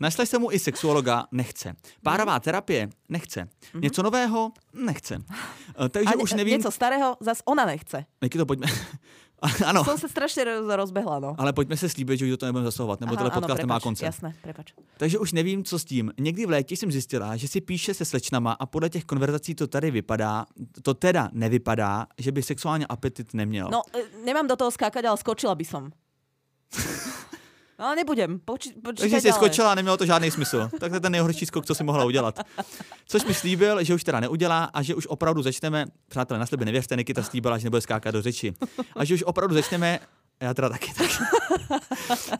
[0.00, 1.76] Našli se mu i sexuologa, nechce.
[2.02, 3.48] Párová terapie, nechce.
[3.76, 5.20] Něco nového, nechce.
[5.80, 8.04] Eh, Takže a už nevím, Nieco starého, zas ona nechce.
[8.36, 8.66] To pojďme...
[9.66, 11.32] ano, Som sa strašne roz- rozbehla, no.
[11.38, 13.82] ale pojďme se slíbit, že už do toho nebudeme zasahovat, nebo tenhle podcast nemá prepač,
[13.82, 14.04] konce.
[14.04, 14.72] Jasné, prepač.
[14.96, 16.12] Takže už nevím, co s tím.
[16.20, 19.66] Někdy v létě jsem zjistila, že si píše se slečnama a podle těch konverzací to
[19.66, 20.46] tady vypadá,
[20.82, 23.68] to teda nevypadá, že by sexuálně apetit neměl.
[23.72, 25.90] No, e, nemám do toho skákať, ale skočila by som.
[27.80, 28.40] No, ale nebudem.
[28.44, 30.70] Poči, Takže jsi skočila a nemělo to žádný smysl.
[30.80, 32.40] Tak to je ten nejhorší skok, co si mohla udělat.
[33.06, 36.64] Což mi slíbil, že už teda neudělá a že už opravdu začneme, přátelé, na sebe
[36.64, 38.54] nevěřte, Nikita slíbila, že nebude skákat do řeči.
[38.96, 39.98] A že už opravdu začneme,
[40.40, 41.10] já teda taky tak,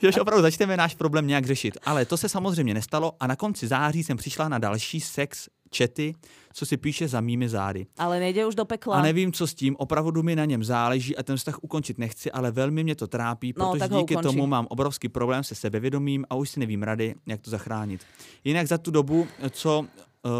[0.00, 1.78] že už opravdu začneme náš problém nějak řešit.
[1.84, 6.14] Ale to se samozřejmě nestalo a na konci září jsem přišla na další sex čety,
[6.52, 7.86] co si píše za mými zády.
[7.98, 8.96] Ale nejde už do pekla.
[8.96, 12.30] A nevím, co s tím, opravdu mi na něm záleží a ten vztah ukončit nechci,
[12.32, 16.24] ale velmi mě to trápí, No, protože ho díky tomu mám obrovský problém se sebevědomím
[16.30, 18.00] a už si nevím rady, jak to zachránit.
[18.44, 19.86] Jinak za tu dobu, co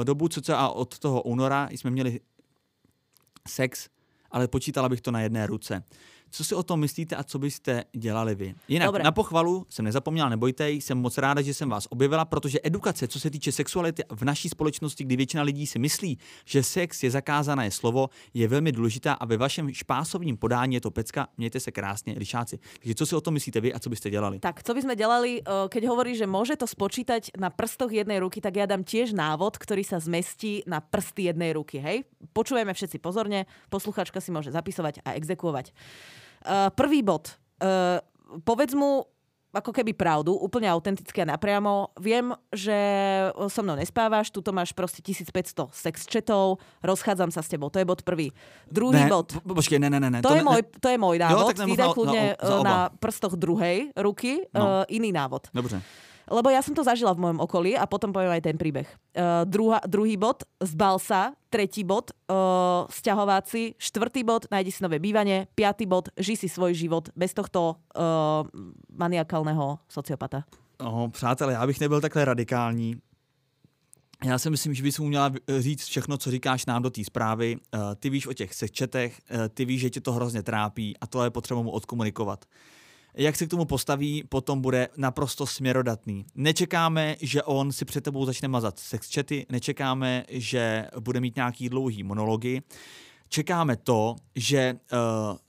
[0.01, 2.21] eh, dobu cca od toho února jsme měli
[3.49, 3.89] sex,
[4.31, 5.83] ale počítala bych to na jedné ruce.
[6.31, 8.55] Co si o tom myslíte a co byste dělali vy?
[8.68, 9.05] Jinak Dobre.
[9.05, 13.20] na pochvalu jsem nezapomněla, nebojte, jsem moc ráda, že jsem vás objevila, protože edukace, co
[13.20, 17.70] se týče sexuality v naší společnosti, kdy většina lidí si myslí, že sex je zakázané
[17.70, 21.28] slovo, je velmi důležitá a ve vašem špásovním podání je to pecka.
[21.37, 22.59] Mějte se krásně, lišáci.
[22.81, 24.39] Takže co si o tom myslíte vy a co byste dělali?
[24.39, 28.20] Tak, co by sme delali, eh, keď hovorí, že môže to spočítať na prstoch jednej
[28.20, 32.05] ruky, tak ja dám tiež návod, ktorý sa zmestí na prsty jednej ruky, hej?
[32.33, 35.72] Počúvajme všetci pozorne, posluchačka si môže zapisovať a exekuovať.
[36.41, 37.36] Uh, prvý bod.
[37.61, 38.01] Uh,
[38.41, 39.05] povedz mu
[39.51, 41.91] ako keby pravdu, úplne autenticky a napriamo.
[41.99, 42.74] Viem, že
[43.51, 47.66] so mnou nespávaš, tuto máš proste 1500 sex chatov, rozchádzam sa s tebou.
[47.74, 48.30] To je bod prvý.
[48.70, 49.34] Druhý ne, bod.
[49.43, 50.07] po- počkej, ne, ne, ne.
[50.07, 51.51] ne To, je ne, môj, to je môj návod.
[51.51, 54.62] tak Ty daj kľudne za eh, na prstoch druhej ruky No.
[54.62, 54.66] no.
[54.86, 55.51] iný návod.
[55.51, 55.82] Dobře.
[56.31, 58.87] Lebo ja som to zažila v mojom okolí a potom poviem aj ten príbeh.
[59.18, 61.35] Uh, druhá, druhý bod, zbal sa.
[61.51, 63.74] Tretí bod, uh, sťahováci.
[63.74, 65.51] Štvrtý bod, nájdi si nové bývanie.
[65.59, 68.47] Piatý bod, ži si svoj život bez tohto uh,
[68.95, 70.47] maniakálneho sociopata.
[70.78, 72.97] No, přátelé, já bych nebyl takhle radikální.
[74.24, 77.57] Já si myslím, že bys měla říct všechno, co říkáš nám do té zprávy.
[77.99, 79.20] Ty víš o těch sečetech,
[79.55, 82.45] ty víš, že tě to hrozně trápí a to je potřeba mu odkomunikovat.
[83.15, 86.27] Jak se k tomu postaví, potom bude naprosto směrodatný.
[86.35, 92.03] Nečekáme, že on si před tebou začne mazat sexchaty, nečekáme, že bude mít nějaký dlouhý
[92.03, 92.63] monology.
[93.29, 94.99] Čekáme to, že uh,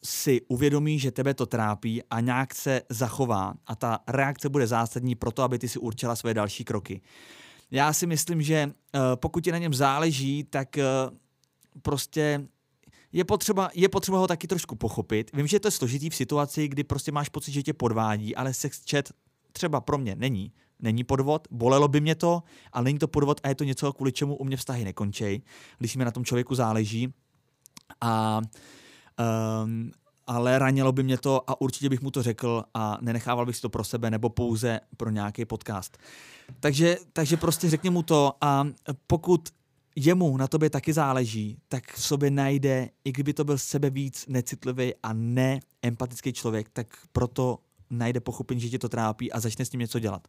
[0.04, 5.16] si uvědomí, že tebe to trápí a nějak se zachová a ta reakce bude zásadní
[5.16, 7.02] pro to, aby ty si určila své další kroky.
[7.72, 11.18] Já si myslím, že uh, pokud ti na něm záleží, tak uh,
[11.82, 12.48] prostě
[13.14, 15.32] je potřeba, je potřeba ho taky trošku pochopit.
[15.34, 18.54] Vím, že to je složitý v situaci, kdy prostě máš pocit, že tě podvádí, ale
[18.54, 19.06] sex chat
[19.52, 20.52] třeba pro mě není.
[20.80, 24.12] Není podvod, bolelo by mě to, ale není to podvod a je to něco, kvůli
[24.12, 25.44] čemu u mě vztahy nekončí,
[25.78, 27.14] když mi na tom člověku záleží.
[28.02, 28.42] A
[29.64, 29.92] um,
[30.28, 33.62] ale ranilo by mě to a určitě bych mu to řekl a nenechával bych si
[33.62, 35.98] to pro sebe nebo pouze pro nějaký podcast.
[36.60, 38.68] Takže, takže prostě řekni mu to a
[39.08, 39.50] pokud
[39.96, 44.26] jemu na tobě taky záleží, tak v sobě najde, i kdyby to byl sebe víc
[44.28, 47.60] necitlivý a neempatický člověk, tak proto
[47.90, 50.28] najde pochopení, že tě to trápí a začne s tím něco dělat.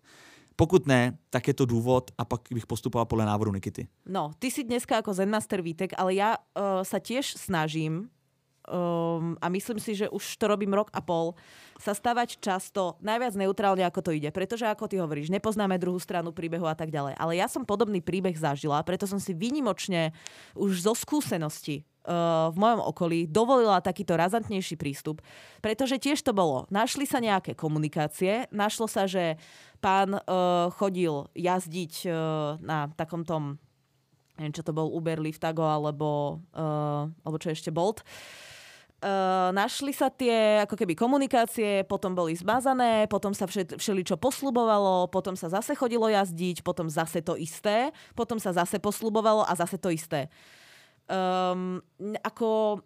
[0.57, 3.89] Pokud ne, tak je to důvod a pak bych postupoval podle návodu Nikity.
[4.07, 8.13] No, ty si dneska ako Zenmaster Vítek, ale ja uh, sa tiež snažím
[8.69, 11.35] um, a myslím si, že už to robím rok a pol,
[11.79, 14.31] sa stavať často najviac neutrálne, ako to ide.
[14.31, 17.19] Pretože, ako ty hovoríš, nepoznáme druhú stranu príbehu a tak ďalej.
[17.19, 20.15] Ale ja som podobný príbeh zažila, preto som si výnimočne
[20.55, 21.83] už zo skúsenosti
[22.51, 25.23] v mojom okolí dovolila takýto razantnejší prístup,
[25.63, 26.67] pretože tiež to bolo.
[26.67, 29.39] Našli sa nejaké komunikácie, našlo sa, že
[29.79, 32.13] pán uh, chodil jazdiť uh,
[32.59, 33.55] na takom tom,
[34.35, 38.03] neviem, čo to bol Uber, Liftago alebo, uh, alebo čo ešte Bolt.
[38.03, 38.52] Uh,
[39.51, 45.35] našli sa tie ako keby komunikácie, potom boli zmazané, potom sa všet, všeličo poslubovalo, potom
[45.35, 49.91] sa zase chodilo jazdiť, potom zase to isté, potom sa zase poslubovalo a zase to
[49.91, 50.31] isté.
[51.11, 51.83] Um,
[52.23, 52.81] ako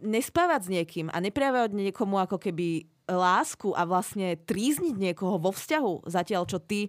[0.00, 6.08] nespávať s niekým a neprejavovať niekomu ako keby lásku a vlastne trízniť niekoho vo vzťahu,
[6.08, 6.88] zatiaľ čo ty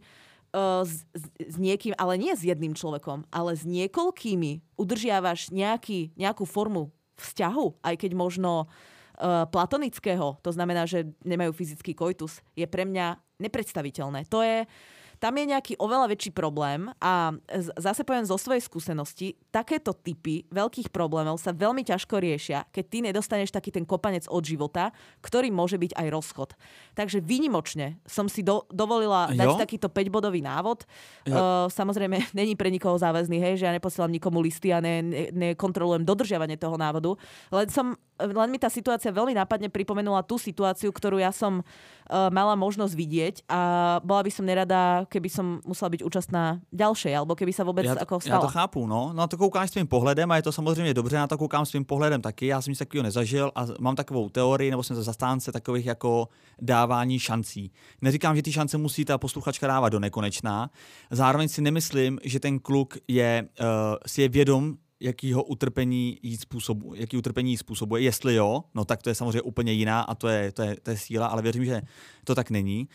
[0.55, 1.03] uh, s,
[1.43, 7.85] s niekým, ale nie s jedným človekom, ale s niekoľkými udržiavaš nejaký, nejakú formu vzťahu,
[7.85, 14.25] aj keď možno uh, platonického, to znamená, že nemajú fyzický koitus, je pre mňa nepredstaviteľné.
[14.29, 17.29] To je, uh, tam je nejaký oveľa väčší problém a
[17.77, 22.97] zase poviem zo svojej skúsenosti, takéto typy veľkých problémov sa veľmi ťažko riešia, keď ty
[23.05, 24.89] nedostaneš taký ten kopanec od života,
[25.21, 26.49] ktorý môže byť aj rozchod.
[26.97, 29.61] Takže výnimočne som si do, dovolila dať jo?
[29.61, 30.89] takýto 5-bodový návod.
[31.29, 35.23] Uh, samozrejme, není pre nikoho záväzný, hej, že ja neposielam nikomu listy a ne, ne,
[35.53, 37.13] nekontrolujem dodržiavanie toho návodu.
[37.53, 37.93] Len, som,
[38.27, 42.93] len mi tá situácia veľmi nápadne pripomenula tú situáciu, ktorú ja som uh, mala možnosť
[42.93, 43.59] vidieť a
[44.05, 47.95] bola by som nerada, keby som musela být účastná ďalšej, alebo keby se vůbec já,
[47.99, 48.35] jako stala.
[48.35, 49.11] Já to chápu, no.
[49.13, 52.21] No to koukáš svým pohledem a je to samozřejmě dobře, já to koukám svým pohledem
[52.21, 52.47] taky.
[52.47, 56.27] Já jsem nic takového nezažil a mám takovou teorii, nebo jsem za zastánce takových jako
[56.61, 57.71] dávání šancí.
[58.01, 60.69] Neříkám, že ty šance musí ta posluchačka dávat do nekonečná.
[61.11, 63.65] Zároveň si nemyslím, že ten kluk je, uh,
[64.07, 68.01] si je vědom jakýho utrpení jí způsobu, jaký utrpení jí způsobuje.
[68.01, 70.89] Jestli jo, no tak to je samozřejmě úplně jiná a to je, to je, to
[70.89, 71.81] je síla, ale věřím, že
[72.23, 72.87] to tak není.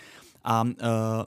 [0.44, 0.70] A uh,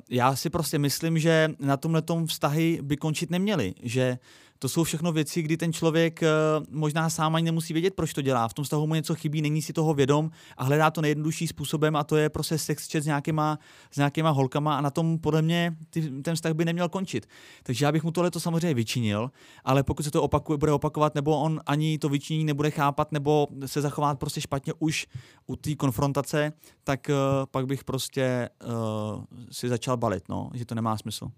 [0.10, 4.18] já si prostě myslím, že na tomhle vztahy by končit neměly, že
[4.60, 8.22] to jsou všechno věci, kdy ten člověk uh, možná sám ani nemusí vědět, proč to
[8.22, 8.48] dělá.
[8.48, 11.96] V tom vztahu mu něco chybí, není si toho vědom a hledá to nejjednodušší způsobem
[11.96, 13.60] a to je prostě sex chat s nějakýma,
[13.92, 17.28] s nějakýma holkama a na tom podle mě ty, ten vztah by neměl končit.
[17.64, 19.32] Takže já bych mu tohle to samozřejmě vyčinil,
[19.64, 23.48] ale pokud se to opakuje, bude opakovat, nebo on ani to vyčinění nebude chápat, nebo
[23.66, 25.08] se zachovat prostě špatně už
[25.48, 26.54] u té konfrontace,
[26.84, 31.32] tak uh, pak bych prostě uh, si začal balit, no, že to nemá smysl.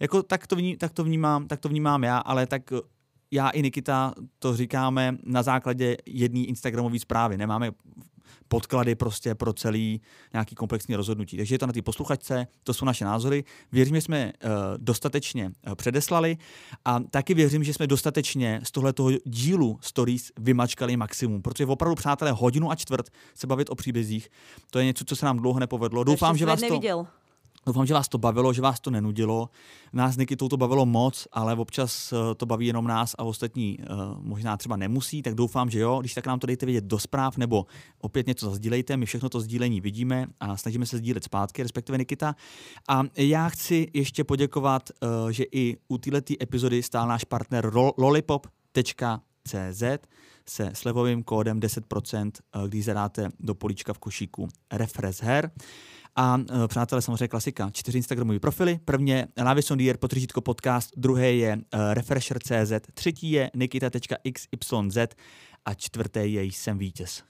[0.00, 2.62] Jako tak to, vní, tak, to vnímám, tak to vnímám já, ale tak
[3.30, 7.36] já i Nikita to říkáme na základě jedné Instagramové zprávy.
[7.36, 7.70] Nemáme
[8.48, 10.00] podklady prostě pro celý
[10.32, 11.36] nějaký komplexní rozhodnutí.
[11.36, 13.44] Takže je to na té posluchačce, to jsou naše názory.
[13.72, 16.36] Věřím, že jsme uh, dostatečně uh, předeslali
[16.84, 22.32] a taky věřím, že jsme dostatečně z tohletoho dílu stories vymačkali maximum, protože opravdu, přátelé,
[22.32, 24.28] hodinu a čtvrt se bavit o příbězích,
[24.70, 26.04] to je něco, co se nám dlouho nepovedlo.
[26.04, 26.66] Doufám, že vás to...
[26.66, 27.06] Neviděl.
[27.66, 29.50] Doufám, že vás to bavilo, že vás to nenudilo.
[29.92, 33.86] Nás Nikitou to bavilo moc, ale občas eh, to baví jenom nás a ostatní uh,
[34.20, 36.00] možná třeba nemusí, tak doufám, že jo.
[36.00, 37.66] Když tak nám to dejte vědět do zpráv nebo
[37.98, 42.36] opět něco zazdílejte, my všechno to sdílení vidíme a snažíme se sdílet zpátky, respektive Nikita.
[42.88, 49.82] A já chci ještě poděkovat, uh, že i u této epizody stál náš partner lollipop.cz
[50.48, 52.30] se slevovým kódem 10%,
[52.68, 55.50] když zadáte do políčka v košíku Refresh Her.
[56.16, 57.70] A uh, přátelé, samozřejmě klasika.
[57.72, 58.78] Čtyři Instagramové profily.
[58.84, 64.98] První je Lavis Dier, potržítko podcast, druhé je uh, Refresher.cz, třetí je nikita.xyz
[65.64, 67.22] a čtvrté je Jsem vítěz.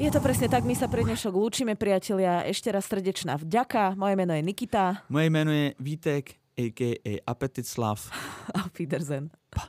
[0.00, 2.40] Je to presne tak, my sa pre dnešok lúčime, priatelia.
[2.48, 3.92] Ešte raz srdečná vďaka.
[4.00, 5.04] Moje meno je Nikita.
[5.12, 7.12] Moje meno je Vítek, a.k.a.
[7.28, 8.00] Apetitslav.
[8.56, 9.28] Auf Wiedersehen.
[9.52, 9.68] Pa.